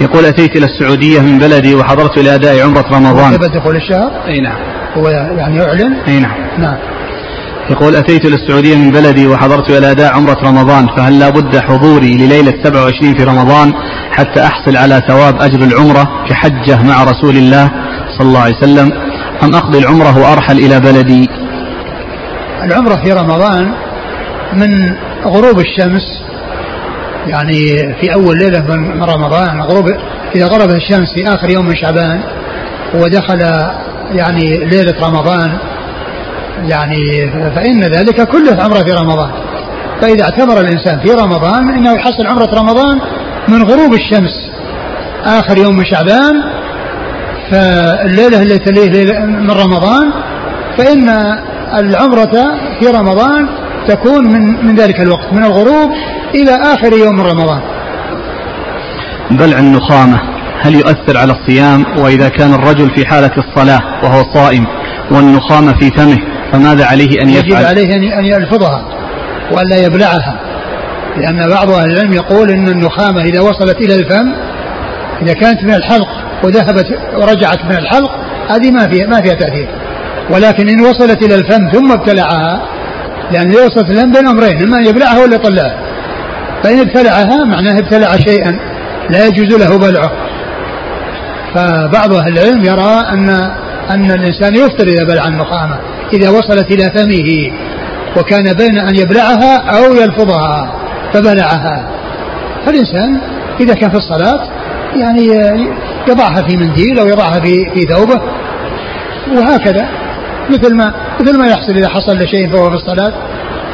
يقول 0.00 0.24
أتيت 0.24 0.56
إلى 0.56 0.66
السعودية 0.66 1.20
من 1.20 1.38
بلدي 1.38 1.74
وحضرت 1.74 2.18
لأداء 2.18 2.64
عمرة 2.64 2.86
رمضان. 2.92 3.32
ثبت 3.32 3.56
دخول 3.56 3.76
الشهر؟ 3.76 4.10
أي 4.26 4.40
نعم. 4.40 4.56
هو 4.96 5.08
يعني 5.08 5.56
يعلن 5.56 5.94
أي 6.08 6.20
نعم. 6.20 6.34
نعم. 6.58 6.76
يقول 7.70 7.96
أتيت 7.96 8.24
إلى 8.24 8.34
السعودية 8.34 8.76
من 8.76 8.90
بلدي 8.90 9.26
وحضرت 9.26 9.70
إلى 9.70 9.90
أداء 9.90 10.12
عمرة 10.12 10.38
رمضان 10.42 10.86
فهل 10.96 11.18
لا 11.18 11.28
بد 11.30 11.58
حضوري 11.58 12.16
لليلة 12.16 12.54
27 12.64 13.14
في 13.14 13.24
رمضان 13.24 13.72
حتى 14.16 14.40
أحصل 14.40 14.76
على 14.76 15.02
ثواب 15.08 15.42
أجر 15.42 15.58
العمرة 15.58 16.24
كحجة 16.28 16.82
مع 16.82 17.04
رسول 17.04 17.36
الله 17.36 17.70
صلى 18.18 18.26
الله 18.28 18.40
عليه 18.40 18.56
وسلم. 18.56 18.92
أم 19.42 19.54
أقضي 19.54 19.78
العمرة 19.78 20.18
وأرحل 20.18 20.58
إلى 20.58 20.80
بلدي؟ 20.80 21.28
العمرة 22.62 22.96
في 23.04 23.12
رمضان 23.12 23.72
من 24.52 24.96
غروب 25.24 25.58
الشمس 25.58 26.02
يعني 27.26 27.76
في 28.00 28.14
أول 28.14 28.38
ليلة 28.38 28.60
من 28.76 29.02
رمضان 29.02 29.60
غروب 29.60 29.84
إذا 30.36 30.46
غربت 30.46 30.74
الشمس 30.74 31.14
في 31.14 31.34
آخر 31.34 31.50
يوم 31.50 31.66
من 31.66 31.76
شعبان 31.76 32.20
ودخل 32.94 33.40
يعني 34.12 34.64
ليلة 34.64 34.94
رمضان 35.08 35.58
يعني 36.68 37.30
فإن 37.56 37.80
ذلك 37.80 38.28
كله 38.28 38.62
عمرة 38.62 38.82
في 38.82 38.92
رمضان. 38.92 39.30
فإذا 40.00 40.24
اعتمر 40.24 40.60
الإنسان 40.60 41.00
في 41.00 41.12
رمضان 41.12 41.68
إنه 41.68 41.92
يحصل 41.92 42.26
عمرة 42.26 42.54
رمضان 42.54 43.00
من 43.48 43.62
غروب 43.62 43.94
الشمس. 43.94 44.50
آخر 45.24 45.58
يوم 45.58 45.76
من 45.76 45.84
شعبان 45.84 46.42
فالليلة 47.50 48.42
التي 48.42 48.58
تليه 48.58 49.18
من 49.18 49.50
رمضان 49.50 50.12
فإن 50.78 51.08
العمرة 51.74 52.58
في 52.80 52.86
رمضان 52.86 53.48
تكون 53.88 54.32
من 54.32 54.66
من 54.66 54.74
ذلك 54.76 55.00
الوقت 55.00 55.32
من 55.32 55.44
الغروب 55.44 55.90
إلى 56.34 56.54
آخر 56.54 56.92
يوم 56.92 57.14
من 57.14 57.20
رمضان. 57.20 57.60
بلع 59.30 59.58
النخامة 59.58 60.20
هل 60.60 60.74
يؤثر 60.74 61.18
على 61.18 61.32
الصيام؟ 61.32 61.84
وإذا 61.98 62.28
كان 62.28 62.54
الرجل 62.54 62.94
في 62.94 63.06
حالة 63.06 63.30
الصلاة 63.38 63.80
وهو 64.02 64.34
صائم 64.34 64.66
والنخامة 65.10 65.72
في 65.80 65.90
فمه 65.90 66.18
فماذا 66.52 66.86
عليه 66.86 67.22
أن 67.22 67.28
يفعل؟ 67.28 67.44
يجب 67.44 67.66
عليه 67.66 68.18
أن 68.18 68.24
يلفظها 68.24 68.84
وألا 69.52 69.76
يبلعها. 69.76 70.40
لأن 71.16 71.50
بعض 71.50 71.70
أهل 71.70 71.90
العلم 71.90 72.12
يقول 72.12 72.50
أن 72.50 72.68
النخامة 72.68 73.22
إذا 73.22 73.40
وصلت 73.40 73.76
إلى 73.80 73.94
الفم 73.94 74.34
إذا 75.22 75.32
كانت 75.32 75.62
من 75.62 75.74
الحلق 75.74 76.08
وذهبت 76.44 76.86
ورجعت 77.16 77.64
من 77.64 77.76
الحلق 77.76 78.10
هذه 78.48 78.70
ما 78.70 78.88
فيها 78.88 79.06
ما 79.06 79.20
فيها 79.20 79.34
تأثير. 79.34 79.68
ولكن 80.30 80.68
إن 80.68 80.80
وصلت 80.80 81.22
إلى 81.24 81.34
الفم 81.34 81.70
ثم 81.72 81.92
ابتلعها 81.92 82.62
لأن 83.32 83.50
إذا 83.50 83.66
وصلت 83.66 83.90
الفم 83.90 84.12
بين 84.12 84.26
أمرين 84.28 84.62
إما 84.62 84.78
أن 84.78 84.84
يبلعها 84.86 85.22
ولا 85.22 85.34
يطلعها. 85.34 85.78
فإن 86.64 86.80
ابتلعها 86.80 87.44
معناه 87.44 87.78
ابتلع 87.78 88.16
شيئا 88.16 88.58
لا 89.10 89.26
يجوز 89.26 89.60
له 89.60 89.78
بلعه. 89.78 90.10
فبعض 91.54 92.14
أهل 92.14 92.38
العلم 92.38 92.64
يرى 92.64 93.00
أن 93.12 93.28
أن 93.90 94.10
الإنسان 94.10 94.54
يفطر 94.54 94.86
إذا 94.86 95.04
بلع 95.04 95.28
النخامة 95.28 95.78
إذا 96.12 96.28
وصلت 96.30 96.70
إلى 96.70 96.84
فمه 96.84 97.52
وكان 98.16 98.52
بين 98.52 98.78
أن 98.78 98.96
يبلعها 98.96 99.56
أو 99.56 99.94
يلفظها. 99.94 100.83
فبلعها. 101.14 101.90
فالإنسان 102.66 103.20
إذا 103.60 103.74
كان 103.74 103.90
في 103.90 103.96
الصلاة 103.96 104.48
يعني 104.96 105.26
يضعها 106.08 106.42
في 106.48 106.56
منديل 106.56 106.98
أو 106.98 107.06
يضعها 107.06 107.40
في 107.40 107.70
في 107.74 107.80
ثوبه 107.80 108.20
وهكذا. 109.36 109.88
مثل 110.50 110.74
ما 110.74 110.94
مثل 111.20 111.38
ما 111.38 111.46
يحصل 111.46 111.76
إذا 111.76 111.88
حصل 111.88 112.18
له 112.18 112.26
شيء 112.26 112.48
فهو 112.48 112.70
في 112.70 112.76
الصلاة 112.76 113.12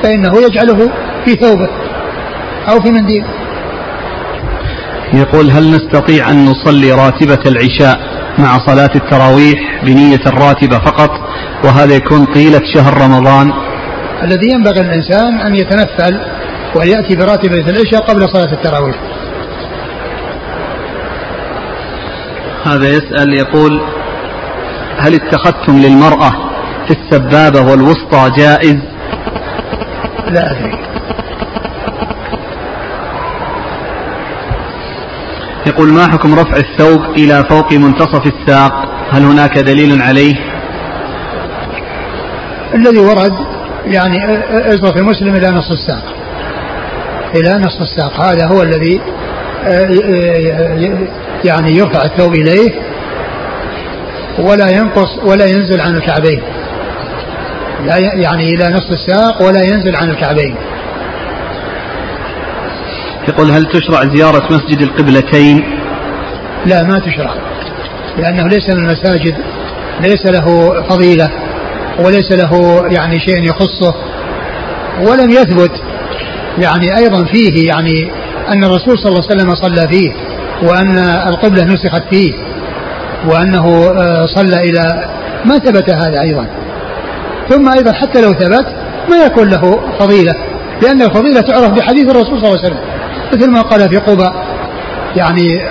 فإنه 0.03 0.33
يجعله 0.47 0.91
في 1.25 1.35
ثوبه 1.35 1.69
أو 2.69 2.81
في 2.81 2.91
منديل. 2.91 3.25
يقول 5.13 5.51
هل 5.51 5.71
نستطيع 5.71 6.31
أن 6.31 6.45
نصلي 6.45 6.93
راتبة 6.93 7.39
العشاء 7.47 8.01
مع 8.39 8.59
صلاة 8.67 8.91
التراويح 8.95 9.85
بنية 9.85 10.21
الراتبة 10.27 10.79
فقط 10.79 11.11
وهذا 11.65 11.95
يكون 11.95 12.25
طيلة 12.25 12.61
شهر 12.75 13.03
رمضان؟ 13.03 13.53
الذي 14.23 14.51
ينبغي 14.51 14.83
للإنسان 14.83 15.41
أن 15.41 15.55
يتنفل 15.55 16.21
ويأتي 16.75 17.17
براتبة 17.17 17.71
العشاء 17.71 18.01
قبل 18.01 18.29
صلاة 18.29 18.53
التراويح. 18.53 18.97
هذا 22.65 22.89
يسأل 22.89 23.35
يقول 23.35 23.81
هل 24.99 25.15
اتخذتم 25.15 25.79
للمرأة 25.79 26.31
في 26.87 26.91
السبابة 26.91 27.61
والوسطى 27.61 28.31
جائز؟ 28.37 28.77
لا 30.31 30.51
أدري. 30.51 30.81
يقول 35.67 35.89
ما 35.93 36.09
حكم 36.09 36.35
رفع 36.35 36.57
الثوب 36.57 37.01
إلى 37.17 37.45
فوق 37.45 37.73
منتصف 37.73 38.27
الساق؟ 38.27 38.73
هل 39.11 39.23
هناك 39.23 39.59
دليل 39.59 40.03
عليه؟ 40.03 40.35
الذي 42.75 42.99
ورد 42.99 43.35
يعني 43.85 44.17
اضرب 44.75 44.97
المسلم 44.97 45.35
إلى 45.35 45.51
نصف 45.51 45.71
الساق. 45.71 46.20
إلى 47.35 47.59
نصف 47.59 47.81
الساق. 47.81 48.21
هذا 48.21 48.47
هو 48.47 48.63
الذي 48.63 49.01
يعني 51.45 51.77
يرفع 51.77 52.05
الثوب 52.05 52.35
إليه 52.35 52.71
ولا 54.39 54.71
ينقص 54.71 55.19
ولا 55.25 55.47
ينزل 55.47 55.81
عن 55.81 55.97
الكعبين. 55.97 56.43
لا 57.87 57.99
يعني 57.99 58.49
إلى 58.49 58.69
نصف 58.69 58.91
الساق 58.93 59.43
ولا 59.43 59.63
ينزل 59.63 59.97
عن 59.97 60.11
الكعبين. 60.11 60.57
يقول 63.29 63.51
هل 63.51 63.65
تشرع 63.65 64.05
زيارة 64.05 64.43
مسجد 64.51 64.83
القبلتين؟ 64.83 65.65
لا 66.67 66.83
ما 66.83 66.99
تشرع 66.99 67.35
لأنه 68.19 68.49
ليس 68.49 68.71
من 68.71 68.85
المساجد 68.85 69.35
ليس 70.01 70.27
له 70.27 70.75
فضيلة 70.89 71.31
وليس 71.99 72.33
له 72.33 72.83
يعني 72.91 73.21
شيء 73.21 73.43
يخصه 73.43 73.95
ولم 75.01 75.31
يثبت. 75.31 75.83
يعني 76.59 76.97
أيضا 76.99 77.25
فيه 77.25 77.69
يعني 77.69 78.13
أن 78.49 78.65
الرسول 78.65 78.99
صلى 78.99 79.13
الله 79.13 79.25
عليه 79.31 79.37
وسلم 79.37 79.55
صلى 79.55 79.89
فيه 79.89 80.13
وأن 80.63 80.99
القبلة 81.29 81.65
نسخت 81.65 82.03
فيه 82.11 82.33
وأنه 83.27 83.91
آه، 83.91 84.27
صلى 84.27 84.61
إلى 84.61 85.11
ما 85.45 85.59
ثبت 85.59 85.95
هذا 85.95 86.21
أيضا. 86.21 86.47
ثم 87.51 87.69
أيضا 87.69 87.93
حتى 87.93 88.23
لو 88.23 88.33
ثبت 88.33 88.67
ما 89.11 89.17
يكون 89.27 89.49
له 89.49 89.81
فضيلة 89.99 90.33
لأن 90.83 91.03
الفضيلة 91.03 91.41
تعرف 91.41 91.71
بحديث 91.71 92.11
الرسول 92.11 92.41
صلى 92.41 92.49
الله 92.49 92.59
عليه 92.59 92.69
وسلم. 92.69 92.81
مثل 93.33 93.51
ما 93.51 93.63
قال 93.63 93.89
في 93.89 93.97
قبى 93.97 94.31
يعني 95.17 95.63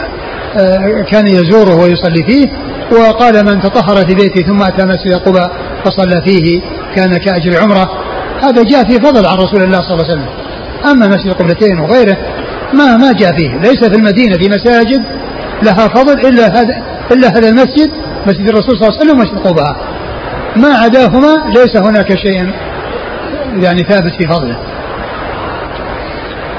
آه، 0.58 1.02
كان 1.02 1.28
يزوره 1.28 1.76
ويصلي 1.76 2.24
فيه 2.28 2.48
وقال 2.92 3.46
من 3.46 3.62
تطهر 3.62 4.06
في 4.08 4.16
بيته 4.16 4.42
ثم 4.42 4.62
أتى 4.62 4.86
مسجد 4.86 5.14
قبى 5.14 5.48
فصلى 5.86 6.22
فيه 6.22 6.62
كان 6.96 7.18
كأجر 7.18 7.62
عمرة 7.62 7.92
هذا 8.44 8.64
جاء 8.64 8.84
في 8.84 9.00
فضل 9.00 9.26
عن 9.26 9.38
رسول 9.38 9.64
الله 9.64 9.82
صلى 9.82 9.94
الله 9.94 10.06
عليه 10.06 10.14
وسلم. 10.14 10.39
أما 10.86 11.08
مسجد 11.08 11.28
القبلتين 11.28 11.80
وغيره 11.80 12.18
ما 12.74 12.98
ما 12.98 13.12
جاء 13.12 13.38
فيه. 13.38 13.58
ليس 13.58 13.84
في 13.84 13.96
المدينة 13.96 14.38
في 14.38 14.50
مساجد 14.50 15.04
لها 15.64 15.88
فضل 15.88 16.28
إلا 16.28 16.48
هذا 16.48 16.84
إلا 17.12 17.28
هذا 17.28 17.50
المسجد 17.50 17.90
مسجد 18.28 18.50
الرسول 18.50 18.78
صلى 18.78 18.88
الله 18.88 19.00
عليه 19.00 19.10
وسلم 19.10 19.20
ومسجد 19.20 19.48
قباء 19.48 20.00
ما 20.56 20.74
عداهما 20.74 21.52
ليس 21.56 21.78
هناك 21.78 22.08
شيء 22.08 22.52
يعني 23.64 23.84
ثابت 23.84 24.12
في 24.20 24.28
فضله. 24.28 24.58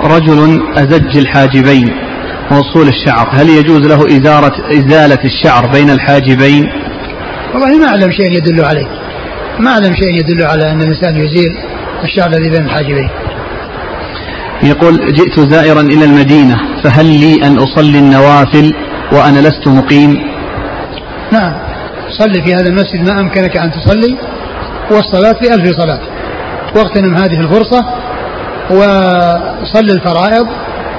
رجل 0.05 0.63
أزج 0.77 1.19
الحاجبين 1.19 1.91
ووصول 2.53 2.89
الشعر. 2.89 3.29
هل 3.33 3.49
يجوز 3.49 3.87
له 3.87 4.17
إزارة 4.17 4.73
إزالة 4.73 5.19
الشعر 5.25 5.67
بين 5.67 5.91
الحاجبين؟ 5.91 6.67
والله 7.55 7.79
ما 7.79 7.89
أعلم 7.89 8.11
شيء 8.11 8.33
يدل 8.33 8.65
عليه. 8.65 8.87
ما 9.59 9.71
أعلم 9.71 9.95
شيء 9.95 10.19
يدل 10.19 10.43
على 10.43 10.73
أن 10.73 10.81
الإنسان 10.81 11.17
يزيل 11.17 11.59
الشعر 12.05 12.29
الذي 12.29 12.51
بين 12.51 12.65
الحاجبين. 12.65 13.09
يقول 14.63 15.15
جئت 15.15 15.41
زائرا 15.41 15.81
إلى 15.81 16.05
المدينة 16.05 16.57
فهل 16.85 17.07
لي 17.07 17.47
أن 17.47 17.59
أصلي 17.59 17.99
النوافل 17.99 18.75
وأنا 19.13 19.39
لست 19.39 19.69
مقيم؟ 19.69 20.31
نعم 21.33 21.53
صلي 22.19 22.43
في 22.45 22.55
هذا 22.55 22.69
المسجد 22.69 23.09
ما 23.09 23.21
أمكنك 23.21 23.57
أن 23.57 23.71
تصلي 23.73 24.17
والصلاة 24.91 25.33
بألف 25.33 25.81
صلاة. 25.81 26.01
واغتنم 26.77 27.15
هذه 27.15 27.41
الفرصة 27.41 27.85
وصل 28.71 29.85
الفرائض 29.85 30.47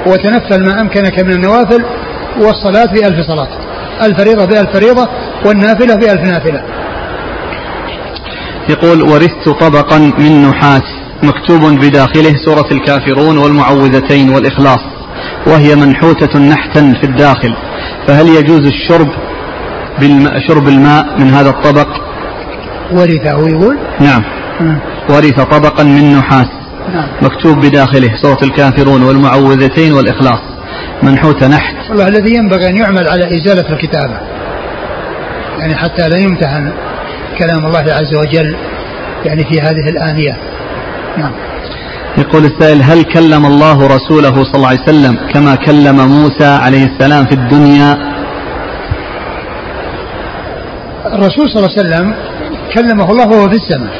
وتنفل 0.07 0.65
ما 0.65 0.81
أمكنك 0.81 1.19
من 1.19 1.31
النوافل 1.31 1.85
والصلاة 2.39 2.85
بألف 2.85 3.27
صلاة. 3.27 3.47
الفريضة 4.01 4.45
بألف 4.45 4.69
فريضة 4.73 5.07
والنافلة 5.45 5.95
بألف 5.95 6.21
نافلة. 6.21 6.63
يقول 8.69 9.01
ورثت 9.01 9.49
طبقا 9.49 9.97
من 9.97 10.41
نحاس. 10.41 11.01
مكتوب 11.23 11.61
بداخله 11.61 12.34
سورة 12.45 12.68
الكافرون 12.72 13.38
والمعوذتين 13.38 14.30
والإخلاص 14.30 14.80
وهي 15.48 15.76
منحوتة 15.76 16.39
نحتا 16.39 16.93
في 17.02 17.03
الداخل 17.03 17.56
فهل 18.07 18.27
يجوز 18.27 18.65
الشرب 18.65 19.07
بالماء 19.99 20.39
شرب 20.48 20.68
الماء 20.68 21.19
من 21.19 21.30
هذا 21.30 21.49
الطبق؟ 21.49 21.88
ورثه 22.91 23.49
يقول؟ 23.49 23.77
نعم. 23.99 24.23
ورث 25.10 25.41
طبقا 25.41 25.84
من 25.84 26.18
نحاس. 26.18 26.48
نعم. 26.93 27.07
مكتوب 27.22 27.65
بداخله 27.65 28.10
سورة 28.22 28.43
الكافرون 28.43 29.03
والمعوذتين 29.03 29.93
والإخلاص 29.93 30.39
منحوت 31.03 31.43
نحت. 31.43 31.89
والله 31.89 32.07
الذي 32.07 32.35
ينبغي 32.35 32.68
أن 32.69 32.77
يعمل 32.77 33.07
على 33.07 33.23
إزالة 33.38 33.69
الكتابة 33.69 34.18
يعني 35.60 35.76
حتى 35.76 36.10
لا 36.10 36.19
يمتهن 36.19 36.73
كلام 37.39 37.65
الله 37.65 37.80
عز 37.80 38.15
وجل 38.15 38.56
يعني 39.26 39.43
في 39.43 39.61
هذه 39.61 39.89
الآنية. 39.89 40.51
نعم. 41.17 41.31
يقول 42.17 42.45
السائل 42.45 42.81
هل 42.83 43.03
كلم 43.03 43.45
الله 43.45 43.88
رسوله 43.88 44.43
صلى 44.43 44.55
الله 44.55 44.67
عليه 44.67 44.81
وسلم 44.81 45.17
كما 45.33 45.55
كلم 45.55 45.95
موسى 45.95 46.45
عليه 46.45 46.85
السلام 46.85 47.25
في 47.25 47.35
الدنيا؟ 47.35 48.11
الرسول 51.05 51.49
صلى 51.49 51.59
الله 51.59 51.69
عليه 51.77 51.81
وسلم 51.81 52.13
كلمه 52.73 53.11
الله 53.11 53.27
وهو 53.27 53.49
في 53.49 53.55
السماء 53.55 53.93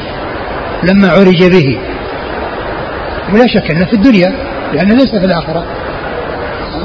لما 0.84 1.10
عرج 1.10 1.44
به. 1.44 1.80
ولا 3.34 3.48
شك 3.48 3.72
أنه 3.72 3.86
في 3.86 3.94
الدنيا 3.94 4.36
لأنه 4.74 4.96
ليس 4.96 5.10
في 5.10 5.26
الآخرة. 5.26 5.64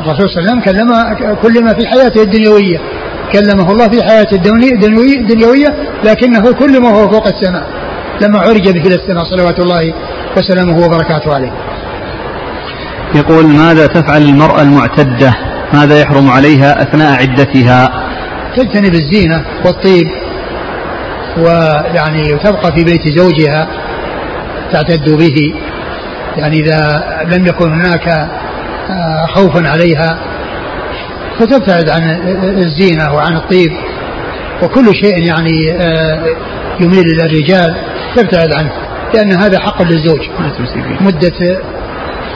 الرسول 0.00 0.28
صلى 0.30 0.38
الله 0.38 0.50
عليه 0.50 0.60
وسلم 0.60 0.60
كلم 0.60 1.34
كلم 1.42 1.74
في 1.74 1.86
حياته 1.86 2.22
الدنيوية. 2.22 2.80
كلمه 3.32 3.72
الله 3.72 3.88
في 3.88 4.02
حياته 4.02 4.34
الدنيوية 4.34 5.74
لكنه 6.04 6.52
كلم 6.52 6.84
وهو 6.84 7.08
فوق 7.10 7.26
السماء. 7.26 7.66
لما 8.22 8.38
عرج 8.38 8.70
به 8.70 8.80
إلى 8.80 8.94
السماء 8.94 9.24
صلوات 9.24 9.58
الله 9.60 9.94
وسلامه 10.36 10.84
وبركاته 10.84 11.34
عليه. 11.34 11.52
يقول 13.14 13.46
ماذا 13.46 13.86
تفعل 13.86 14.22
المرأة 14.22 14.62
المعتدة؟ 14.62 15.34
ماذا 15.72 16.00
يحرم 16.00 16.30
عليها 16.30 16.82
أثناء 16.82 17.20
عدتها؟ 17.20 17.90
تجتنب 18.56 18.94
الزينة 18.94 19.44
والطيب 19.64 20.06
ويعني 21.38 22.38
تبقى 22.44 22.72
في 22.76 22.84
بيت 22.84 23.18
زوجها 23.18 23.68
تعتد 24.72 25.10
به 25.10 25.54
يعني 26.36 26.60
إذا 26.60 27.04
لم 27.30 27.46
يكن 27.46 27.72
هناك 27.72 28.08
آه، 28.90 29.26
خوف 29.34 29.66
عليها 29.66 30.18
فتبتعد 31.38 31.88
عن 31.90 32.02
الزينة 32.58 33.14
وعن 33.14 33.36
الطيب 33.36 33.72
وكل 34.62 34.94
شيء 35.02 35.26
يعني 35.26 35.72
آه، 35.72 36.22
يميل 36.80 37.04
إلى 37.06 37.26
الرجال 37.26 37.76
تبتعد 38.16 38.52
عنه 38.52 38.85
لأن 39.16 39.32
هذا 39.32 39.58
حق 39.58 39.82
للزوج. 39.82 40.20
مدة 41.00 41.60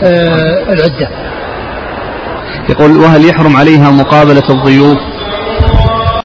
آه، 0.03 0.73
العدة. 0.73 1.09
يقول 2.69 2.97
وهل 2.97 3.25
يحرم 3.25 3.57
عليها 3.57 3.91
مقابلة 3.91 4.43
الضيوف؟ 4.51 4.99